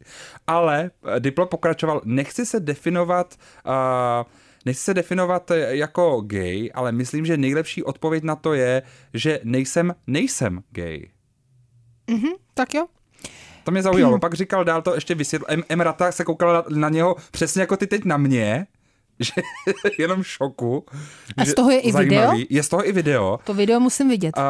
Ale 0.48 0.92
Diplo 1.20 1.46
pokračoval, 1.46 2.02
nechci 2.06 2.46
se 2.46 2.60
definovat 2.60 3.36
nechci 4.66 4.84
se 4.84 4.94
definovat 4.94 5.52
jako 5.68 6.22
gay, 6.22 6.70
ale 6.74 6.92
myslím, 6.92 7.26
že 7.26 7.38
nejlepší 7.38 7.84
odpověď 7.84 8.24
na 8.24 8.36
to 8.36 8.54
je, 8.54 8.82
že 9.14 9.40
nejsem, 9.44 9.96
nejsem 10.08 10.64
gay. 10.72 11.10
Mm-hmm, 12.08 12.34
tak 12.54 12.74
jo. 12.74 12.86
To 13.64 13.72
mě 13.72 13.82
zaujalo. 13.84 14.20
Pak 14.20 14.34
říkal 14.34 14.64
dál 14.64 14.82
to 14.82 14.96
ještě 14.96 15.16
vysvětl. 15.16 15.46
Em, 15.48 15.64
Emrata 15.70 16.12
se 16.12 16.24
koukala 16.24 16.64
na 16.70 16.90
něho 16.90 17.16
přesně 17.32 17.62
jako 17.62 17.78
ty 17.78 17.88
teď 17.88 18.06
na 18.06 18.18
mě 18.18 18.68
že 19.20 19.34
jenom 20.00 20.24
šoku. 20.24 20.86
A 21.38 21.46
z 21.46 21.54
toho 21.54 21.72
je 21.72 21.80
i 21.80 21.92
zajímavý. 21.92 22.38
video? 22.38 22.46
Je 22.50 22.64
z 22.64 22.70
toho 22.70 22.88
i 22.88 22.92
video. 22.92 23.40
To 23.44 23.54
video 23.54 23.80
musím 23.80 24.10
vidět. 24.10 24.38
Uh, 24.38 24.44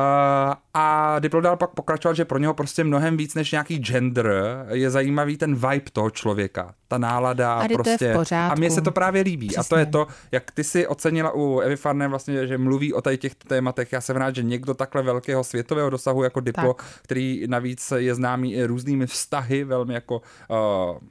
a 0.74 1.20
Diplo 1.20 1.42
dál 1.42 1.58
pak 1.58 1.70
pokračoval, 1.70 2.16
že 2.16 2.26
pro 2.26 2.38
něho 2.38 2.54
prostě 2.54 2.84
mnohem 2.84 3.18
víc 3.18 3.36
než 3.36 3.52
nějaký 3.52 3.78
gender 3.78 4.34
je 4.72 4.90
zajímavý 4.90 5.38
ten 5.38 5.56
vibe 5.56 5.92
toho 5.94 6.10
člověka, 6.10 6.74
ta 6.88 6.98
nálada 6.98 7.54
a 7.54 7.68
prostě. 7.68 7.98
To 7.98 8.04
je 8.06 8.14
v 8.14 8.18
pořádku. 8.18 8.54
A 8.54 8.56
mně 8.56 8.72
se 8.72 8.82
to 8.82 8.92
právě 8.92 9.22
líbí. 9.22 9.48
Přesně. 9.48 9.62
A 9.62 9.64
to 9.70 9.76
je 9.78 9.86
to, 9.86 10.08
jak 10.32 10.52
ty 10.52 10.64
si 10.64 10.88
ocenila 10.88 11.32
u 11.36 11.60
Evy 11.60 11.76
Farné 11.76 12.08
vlastně, 12.08 12.48
že 12.48 12.58
mluví 12.58 12.94
o 12.94 13.02
tady 13.02 13.18
těch 13.18 13.36
tématech. 13.36 13.92
Já 13.92 14.02
jsem 14.02 14.16
rád, 14.16 14.36
že 14.36 14.44
někdo 14.44 14.74
takhle 14.74 15.02
velkého 15.02 15.44
světového 15.44 15.90
dosahu 15.90 16.24
jako 16.24 16.40
Diplo, 16.40 16.74
tak. 16.74 16.86
který 17.02 17.44
navíc 17.48 17.94
je 17.96 18.16
známý 18.16 18.54
i 18.54 18.64
různými 18.64 19.08
vztahy, 19.08 19.64
velmi 19.64 19.94
jako 19.94 20.16
uh, 20.16 20.58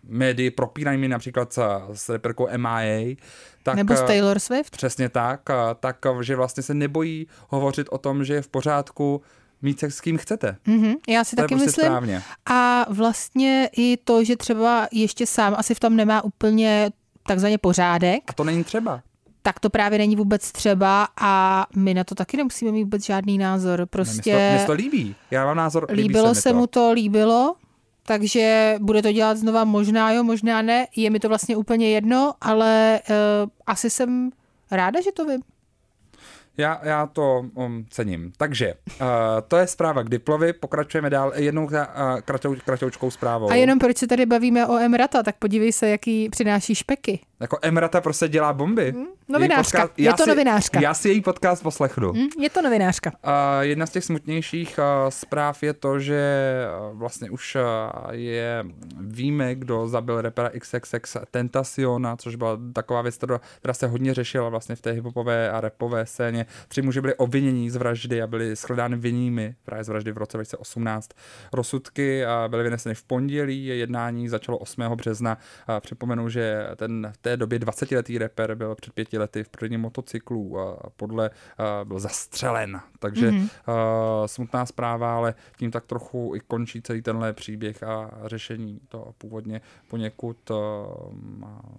médii 0.08 0.50
propírají 0.50 1.08
například 1.08 1.52
s, 1.52 1.80
s 1.92 2.08
reperkou 2.08 2.48
MIA, 2.56 3.16
tak, 3.62 3.76
Nebo 3.76 3.96
s 3.96 4.02
Taylor 4.02 4.38
Swift? 4.38 4.76
Přesně 4.76 5.08
tak, 5.08 5.40
tak, 5.80 5.96
že 6.20 6.36
vlastně 6.36 6.62
se 6.62 6.74
nebojí 6.74 7.26
hovořit 7.48 7.86
o 7.90 7.98
tom, 7.98 8.24
že 8.24 8.34
je 8.34 8.42
v 8.42 8.48
pořádku 8.48 9.22
mít 9.62 9.80
sex 9.80 9.96
s 9.96 10.00
kým 10.00 10.18
chcete. 10.18 10.56
Mm-hmm, 10.66 10.96
já 11.08 11.24
si 11.24 11.36
to 11.36 11.42
taky 11.42 11.54
prostě 11.54 11.66
myslím. 11.66 11.86
Správně. 11.86 12.22
A 12.46 12.86
vlastně 12.90 13.70
i 13.76 13.96
to, 13.96 14.24
že 14.24 14.36
třeba 14.36 14.88
ještě 14.92 15.26
sám 15.26 15.54
asi 15.58 15.74
v 15.74 15.80
tom 15.80 15.96
nemá 15.96 16.24
úplně 16.24 16.90
takzvaně 17.26 17.58
pořádek. 17.58 18.22
A 18.26 18.32
to 18.32 18.44
není 18.44 18.64
třeba. 18.64 19.02
Tak 19.42 19.60
to 19.60 19.70
právě 19.70 19.98
není 19.98 20.16
vůbec 20.16 20.52
třeba 20.52 21.08
a 21.20 21.66
my 21.76 21.94
na 21.94 22.04
to 22.04 22.14
taky 22.14 22.36
nemusíme 22.36 22.72
mít 22.72 22.84
vůbec 22.84 23.04
žádný 23.04 23.38
názor. 23.38 23.86
Prostě... 23.86 24.34
Mně 24.34 24.58
se 24.58 24.66
to, 24.66 24.72
to 24.72 24.76
líbí. 24.76 25.14
Já 25.30 25.44
mám 25.44 25.56
názor, 25.56 25.86
líbí 25.90 26.02
líbilo 26.02 26.34
se, 26.34 26.40
se 26.40 26.50
to. 26.50 26.54
mu 26.54 26.66
to, 26.66 26.92
líbilo, 26.92 27.54
takže 28.02 28.76
bude 28.80 29.02
to 29.02 29.12
dělat 29.12 29.36
znova 29.36 29.64
možná 29.64 30.12
jo, 30.12 30.24
možná 30.24 30.62
ne. 30.62 30.86
Je 30.96 31.10
mi 31.10 31.20
to 31.20 31.28
vlastně 31.28 31.56
úplně 31.56 31.90
jedno, 31.90 32.34
ale 32.40 33.00
uh, 33.10 33.50
asi 33.66 33.90
jsem 33.90 34.30
ráda, 34.70 35.00
že 35.00 35.12
to 35.12 35.24
vím. 35.24 35.42
Já, 36.60 36.80
já 36.82 37.06
to 37.06 37.44
um, 37.54 37.84
cením. 37.90 38.32
Takže 38.36 38.74
uh, 39.00 39.06
to 39.48 39.56
je 39.56 39.66
zpráva 39.66 40.02
k 40.02 40.08
Diplovi, 40.08 40.52
pokračujeme 40.52 41.10
dál 41.10 41.32
jednou 41.36 41.64
uh, 41.64 41.70
kratou, 42.24 42.56
kratoučkou 42.64 43.10
zprávou. 43.10 43.50
A 43.50 43.54
jenom 43.54 43.78
proč 43.78 43.96
se 43.96 44.06
tady 44.06 44.26
bavíme 44.26 44.66
o 44.66 44.76
Emrata, 44.76 45.22
tak 45.22 45.36
podívej 45.36 45.72
se, 45.72 45.88
jaký 45.88 46.28
přináší 46.28 46.74
špeky. 46.74 47.20
Jako 47.40 47.58
Emrata 47.62 48.00
prostě 48.00 48.28
dělá 48.28 48.52
bomby. 48.52 48.92
Hmm, 48.92 49.06
novinářka, 49.28 49.80
podcast, 49.80 49.98
je 49.98 50.12
to 50.12 50.22
si, 50.22 50.28
novinářka. 50.28 50.80
Já 50.80 50.94
si 50.94 51.08
její 51.08 51.20
podcast 51.20 51.62
poslechnu. 51.62 52.12
Hmm, 52.12 52.28
je 52.38 52.50
to 52.50 52.62
novinářka. 52.62 53.10
Uh, 53.10 53.32
jedna 53.60 53.86
z 53.86 53.90
těch 53.90 54.04
smutnějších 54.04 54.78
uh, 54.78 54.84
zpráv 55.08 55.62
je 55.62 55.72
to, 55.72 55.98
že 55.98 56.22
uh, 56.90 56.98
vlastně 56.98 57.30
už 57.30 57.54
uh, 57.54 57.62
je, 58.10 58.64
víme, 59.00 59.54
kdo 59.54 59.88
zabil 59.88 60.20
repera 60.20 60.50
XXX 60.58 61.16
Tentaciona, 61.30 62.16
což 62.16 62.34
byla 62.34 62.58
taková 62.72 63.02
věc, 63.02 63.16
která, 63.16 63.40
která 63.58 63.74
se 63.74 63.86
hodně 63.86 64.14
řešila 64.14 64.48
vlastně 64.48 64.76
v 64.76 64.80
té 64.80 64.90
hiphopové 64.90 65.50
a 65.50 65.60
rapové 65.60 66.06
scéně. 66.06 66.46
Tři 66.68 66.82
muži 66.82 67.00
byli 67.00 67.14
obviněni 67.14 67.70
z 67.70 67.76
vraždy 67.76 68.22
a 68.22 68.26
byli 68.26 68.54
shledány 68.56 68.96
vinnými 68.96 69.54
právě 69.64 69.84
z 69.84 69.88
vraždy 69.88 70.12
v 70.12 70.18
roce 70.18 70.36
2018. 70.36 71.10
Rozsudky 71.52 72.22
byly 72.48 72.62
vyneseny 72.62 72.94
v 72.94 73.02
pondělí, 73.02 73.66
jednání 73.66 74.28
začalo 74.28 74.58
8. 74.58 74.82
března. 74.82 75.38
Připomenu, 75.80 76.28
že 76.28 76.66
ten 76.76 77.12
v 77.12 77.16
té 77.16 77.36
době 77.36 77.58
20-letý 77.58 78.18
reper 78.18 78.54
byl 78.54 78.74
před 78.74 78.94
pěti 78.94 79.18
lety 79.18 79.44
v 79.44 79.48
prvním 79.48 79.80
motocyklu 79.80 80.60
a 80.60 80.90
podle 80.96 81.30
byl 81.84 81.98
zastřelen. 81.98 82.80
Takže 82.98 83.30
mm-hmm. 83.30 83.48
smutná 84.26 84.66
zpráva, 84.66 85.16
ale 85.16 85.34
tím 85.58 85.70
tak 85.70 85.86
trochu 85.86 86.32
i 86.36 86.40
končí 86.40 86.82
celý 86.82 87.02
tenhle 87.02 87.32
příběh 87.32 87.82
a 87.82 88.10
řešení 88.24 88.80
to 88.88 89.14
původně 89.18 89.60
poněkud 89.88 90.50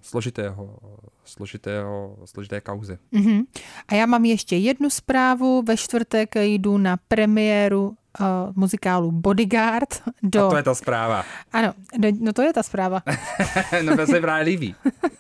složitého, 0.01 0.78
složitého, 1.24 2.17
složité 2.26 2.61
kauzy. 2.61 2.97
Mm-hmm. 3.13 3.41
A 3.88 3.95
já 3.95 4.05
mám 4.05 4.26
ještě 4.26 4.51
jednu 4.58 4.89
zprávu. 4.89 5.62
Ve 5.62 5.78
čtvrtek 5.78 6.36
jdu 6.36 6.78
na 6.78 6.97
premiéru 7.08 7.88
uh, 8.20 8.26
muzikálu 8.56 9.12
Bodyguard. 9.12 10.02
Do... 10.24 10.47
A 10.47 10.49
to 10.49 10.58
je 10.58 10.64
ta 10.64 10.76
zpráva. 10.76 11.26
Ano, 11.54 11.74
do, 11.97 12.08
no 12.20 12.34
to 12.34 12.41
je 12.41 12.54
ta 12.54 12.64
zpráva. 12.64 13.04
no 13.82 13.97
to 13.97 14.06
se 14.06 14.22
právě 14.22 14.43
líbí. 14.43 14.76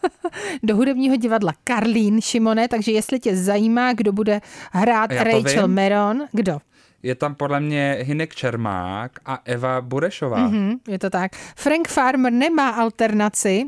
do 0.63 0.75
hudebního 0.75 1.15
divadla 1.15 1.53
Karlín 1.63 2.21
Šimone, 2.21 2.67
takže 2.67 2.91
jestli 2.91 3.19
tě 3.19 3.35
zajímá, 3.35 3.93
kdo 3.93 4.11
bude 4.11 4.41
hrát 4.71 5.11
Rachel 5.11 5.67
vím. 5.67 5.75
Meron, 5.75 6.27
kdo? 6.31 6.59
Je 7.03 7.15
tam 7.15 7.35
podle 7.35 7.59
mě 7.59 7.97
Hinek 8.01 8.35
Čermák 8.35 9.11
a 9.25 9.39
Eva 9.45 9.81
Burešová. 9.81 10.49
Mm-hmm, 10.49 10.79
je 10.87 10.99
to 10.99 11.09
tak. 11.09 11.31
Frank 11.55 11.87
Farmer 11.87 12.33
nemá 12.33 12.69
alternaci, 12.69 13.65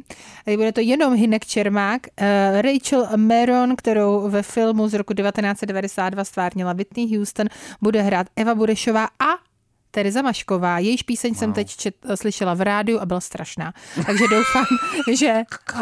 bude 0.55 0.71
to 0.71 0.81
jenom 0.81 1.15
Hinek 1.15 1.45
Čermák. 1.45 2.01
Uh, 2.21 2.61
Rachel 2.61 3.07
Meron, 3.15 3.75
kterou 3.75 4.29
ve 4.29 4.43
filmu 4.43 4.87
z 4.87 4.93
roku 4.93 5.13
1992 5.13 6.23
stvárnila 6.23 6.73
Whitney 6.73 7.17
Houston, 7.17 7.47
bude 7.81 8.01
hrát 8.01 8.27
Eva 8.35 8.55
Burešová 8.55 9.05
a 9.05 9.53
Tereza 9.91 10.21
Mašková. 10.21 10.79
Jejíž 10.79 11.03
píseň 11.03 11.31
wow. 11.31 11.39
jsem 11.39 11.53
teď 11.53 11.75
čet, 11.75 11.95
slyšela 12.15 12.53
v 12.53 12.61
rádiu 12.61 12.99
a 12.99 13.05
byla 13.05 13.19
strašná. 13.19 13.73
Takže 14.05 14.23
doufám, 14.31 14.65
že 15.17 15.41
uh, 15.73 15.81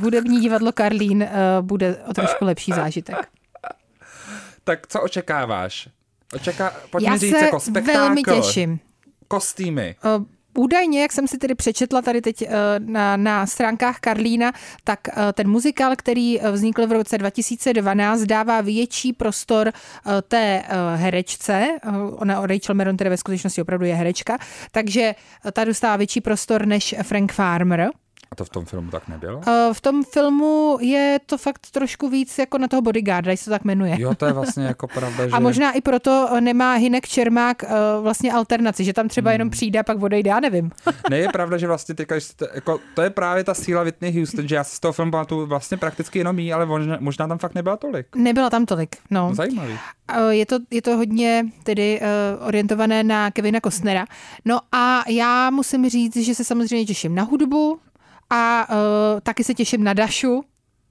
hudební 0.00 0.40
divadlo 0.40 0.72
Karlín 0.72 1.22
uh, 1.22 1.66
bude 1.66 1.96
o 1.96 2.14
trošku 2.14 2.44
lepší 2.44 2.72
zážitek. 2.72 3.28
Tak 4.64 4.86
co 4.86 5.02
očekáváš? 5.02 5.88
Očeká, 6.34 6.74
pojďme 6.90 7.10
Já 7.12 7.16
říct 7.16 7.38
se 7.38 7.44
jako 7.44 7.60
spektákl. 7.60 7.98
velmi 7.98 8.22
těším. 8.22 8.78
Kostýmy. 9.28 9.96
Uh, 10.18 10.24
údajně, 10.58 11.02
jak 11.02 11.12
jsem 11.12 11.28
si 11.28 11.38
tedy 11.38 11.54
přečetla 11.54 12.02
tady 12.02 12.20
teď 12.20 12.42
eh, 12.42 12.48
na, 12.78 13.16
na 13.16 13.46
stránkách 13.46 14.00
Karlína, 14.00 14.52
tak 14.84 15.00
eh, 15.08 15.32
ten 15.32 15.50
muzikál, 15.50 15.96
který 15.96 16.38
vznikl 16.52 16.86
v 16.86 16.92
roce 16.92 17.18
2012, 17.18 18.20
dává 18.20 18.60
větší 18.60 19.12
prostor 19.12 19.72
té 20.28 20.62
herečce. 20.94 21.66
Ona 22.12 22.46
Rachel 22.46 22.74
Meron 22.74 22.96
tedy 22.96 23.10
ve 23.10 23.16
skutečnosti 23.16 23.62
opravdu 23.62 23.86
je 23.86 23.94
herečka, 23.94 24.38
takže 24.70 25.14
ta 25.52 25.64
dostává 25.64 25.96
větší 25.96 26.20
prostor 26.20 26.66
než 26.66 26.94
Frank 27.02 27.32
Farmer. 27.32 27.90
A 28.32 28.36
to 28.36 28.44
v 28.44 28.48
tom 28.48 28.64
filmu 28.64 28.90
tak 28.90 29.08
nebylo? 29.08 29.40
V 29.72 29.80
tom 29.80 30.04
filmu 30.04 30.78
je 30.80 31.20
to 31.26 31.38
fakt 31.38 31.70
trošku 31.70 32.08
víc 32.08 32.38
jako 32.38 32.58
na 32.58 32.68
toho 32.68 32.82
bodyguarda, 32.82 33.30
jestli 33.30 33.44
to 33.44 33.50
tak 33.50 33.64
jmenuje. 33.64 33.96
Jo, 34.00 34.14
to 34.14 34.26
je 34.26 34.32
vlastně 34.32 34.64
jako 34.64 34.88
pravda, 34.88 35.24
že... 35.28 35.32
A 35.32 35.40
možná 35.40 35.72
i 35.72 35.80
proto 35.80 36.28
nemá 36.40 36.74
Hinek 36.74 37.08
Čermák 37.08 37.64
vlastně 38.00 38.32
alternaci, 38.32 38.84
že 38.84 38.92
tam 38.92 39.08
třeba 39.08 39.32
jenom 39.32 39.46
hmm. 39.46 39.50
přijde 39.50 39.78
a 39.78 39.82
pak 39.82 40.02
odejde, 40.02 40.30
já 40.30 40.40
nevím. 40.40 40.70
ne, 41.10 41.18
je 41.18 41.28
pravda, 41.32 41.58
že 41.58 41.66
vlastně 41.66 41.94
teďka, 41.94 42.14
jako, 42.54 42.80
to 42.94 43.02
je 43.02 43.10
právě 43.10 43.44
ta 43.44 43.54
síla 43.54 43.82
Whitney 43.82 44.18
Houston, 44.18 44.48
že 44.48 44.54
já 44.54 44.64
si 44.64 44.76
z 44.76 44.80
toho 44.80 44.92
filmu 44.92 45.10
tu 45.26 45.46
vlastně 45.46 45.76
prakticky 45.76 46.18
jenom 46.18 46.38
jí, 46.38 46.52
ale 46.52 46.66
možná, 46.66 46.96
možná 47.00 47.28
tam 47.28 47.38
fakt 47.38 47.54
nebyla 47.54 47.76
tolik. 47.76 48.06
Nebyla 48.16 48.50
tam 48.50 48.66
tolik, 48.66 48.96
no. 49.10 49.34
Zajímavý. 49.34 49.78
Je 50.30 50.46
to, 50.46 50.58
je 50.70 50.82
to 50.82 50.96
hodně 50.96 51.44
tedy 51.62 52.00
uh, 52.00 52.46
orientované 52.46 53.02
na 53.02 53.30
Kevina 53.30 53.60
Costnera. 53.60 54.06
No 54.44 54.60
a 54.72 55.02
já 55.08 55.50
musím 55.50 55.88
říct, 55.88 56.16
že 56.16 56.34
se 56.34 56.44
samozřejmě 56.44 56.86
těším 56.86 57.14
na 57.14 57.22
hudbu, 57.22 57.80
a 58.30 58.66
uh, 58.70 59.20
taky 59.20 59.44
se 59.44 59.54
těším 59.54 59.84
na 59.84 59.92
Dašu, 59.92 60.44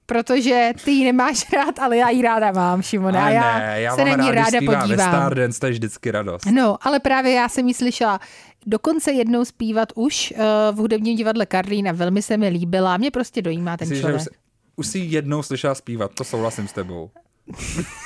protože 0.06 0.72
ty 0.84 0.90
ji 0.90 1.04
nemáš 1.04 1.52
rád, 1.56 1.78
ale 1.78 1.96
já 1.96 2.10
ji 2.10 2.22
ráda 2.22 2.52
mám, 2.52 2.82
Šimone. 2.82 3.18
A 3.22 3.28
já, 3.28 3.58
ne, 3.58 3.80
já 3.80 3.96
se 3.96 4.04
na 4.04 4.24
ní 4.24 4.30
ráda 4.30 4.58
podívám. 4.58 4.88
Ve 4.88 4.96
Stardance, 4.96 5.60
to 5.60 5.66
je 5.66 5.72
vždycky 5.72 6.10
radost. 6.10 6.46
No, 6.46 6.76
ale 6.86 7.00
právě 7.00 7.32
já 7.32 7.48
jsem 7.48 7.68
ji 7.68 7.74
slyšela 7.74 8.20
dokonce 8.66 9.12
jednou 9.12 9.44
zpívat 9.44 9.92
už 9.94 10.34
uh, 10.36 10.42
v 10.76 10.78
hudebním 10.78 11.16
divadle 11.16 11.46
Karlína. 11.46 11.92
Velmi 11.92 12.22
se 12.22 12.36
mi 12.36 12.48
líbila. 12.48 12.96
Mě 12.96 13.10
prostě 13.10 13.42
dojímá 13.42 13.76
ten 13.76 13.88
Myslíš, 13.88 14.00
člověk. 14.00 14.20
Už, 14.20 14.28
už 14.76 14.86
si 14.86 14.98
jednou 14.98 15.42
slyšela 15.42 15.74
zpívat, 15.74 16.14
to 16.14 16.24
souhlasím 16.24 16.68
s 16.68 16.72
tebou. 16.72 17.10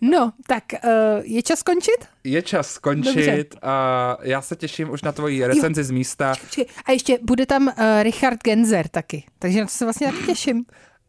No, 0.00 0.32
tak 0.46 0.64
uh, 0.72 0.90
je 1.22 1.42
čas 1.42 1.58
skončit? 1.58 2.08
Je 2.24 2.42
čas 2.42 2.70
skončit 2.70 3.14
Dobře. 3.14 3.44
a 3.62 4.16
já 4.22 4.42
se 4.42 4.56
těším 4.56 4.90
už 4.90 5.02
na 5.02 5.12
tvoji 5.12 5.46
recenzi 5.46 5.80
jo. 5.80 5.84
z 5.84 5.90
místa. 5.90 6.34
A 6.84 6.92
ještě 6.92 7.18
bude 7.22 7.46
tam 7.46 7.66
uh, 7.66 7.72
Richard 8.02 8.42
Genzer 8.44 8.88
taky, 8.88 9.24
takže 9.38 9.60
na 9.60 9.66
to 9.66 9.72
se 9.72 9.84
vlastně 9.84 10.06
taky 10.06 10.26
těším. 10.26 10.64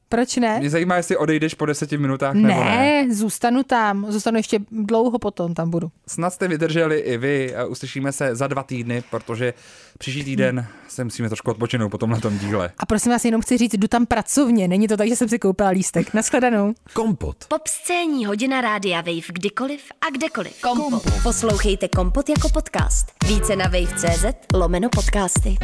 Proč 0.10 0.36
ne? 0.36 0.60
Mě 0.60 0.70
zajímá, 0.70 0.96
jestli 0.96 1.18
odejdeš 1.18 1.54
po 1.54 1.66
deseti 1.66 1.98
minutách 1.98 2.34
ne, 2.34 2.42
nebo 2.42 2.64
ne. 2.64 3.08
zůstanu 3.12 3.64
tam. 3.64 4.06
Zůstanu 4.10 4.38
ještě 4.38 4.60
dlouho 4.72 5.20
potom, 5.20 5.54
tam 5.54 5.70
budu. 5.70 5.92
Snad 6.08 6.34
jste 6.34 6.48
vydrželi 6.48 7.00
i 7.00 7.18
vy. 7.18 7.54
Uslyšíme 7.68 8.12
se 8.12 8.36
za 8.36 8.48
dva 8.48 8.64
týdny, 8.64 9.04
protože 9.10 9.54
příští 9.98 10.24
týden 10.24 10.68
se 10.88 11.04
musíme 11.04 11.30
trošku 11.30 11.52
odpočinout 11.52 11.90
po 11.90 11.98
tomhle 11.98 12.20
díle. 12.40 12.72
A 12.78 12.86
prosím 12.86 13.12
vás, 13.12 13.26
jenom 13.26 13.42
chci 13.42 13.58
říct, 13.58 13.74
jdu 13.74 13.88
tam 13.88 14.06
pracovně. 14.06 14.68
Není 14.68 14.88
to 14.88 14.98
tak, 14.98 15.08
že 15.08 15.16
jsem 15.16 15.30
si 15.30 15.40
koupila 15.40 15.70
lístek. 15.70 16.14
Naschledanou. 16.14 16.74
Kompot. 16.94 17.46
Pop 17.48 17.68
scéní 17.68 18.26
hodina 18.26 18.62
rádia 18.62 19.02
Wave 19.02 19.28
kdykoliv 19.34 19.82
a 20.08 20.10
kdekoliv. 20.10 20.62
Kompot. 20.62 20.90
Kompot. 21.04 21.24
Poslouchejte 21.24 21.88
Kompot 21.88 22.30
jako 22.30 22.50
podcast. 22.50 23.08
Více 23.28 23.56
na 23.56 23.66
wave.cz 23.66 24.26
lomeno 24.54 24.90
podcasty. 24.90 25.58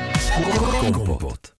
Kompot. 0.94 1.48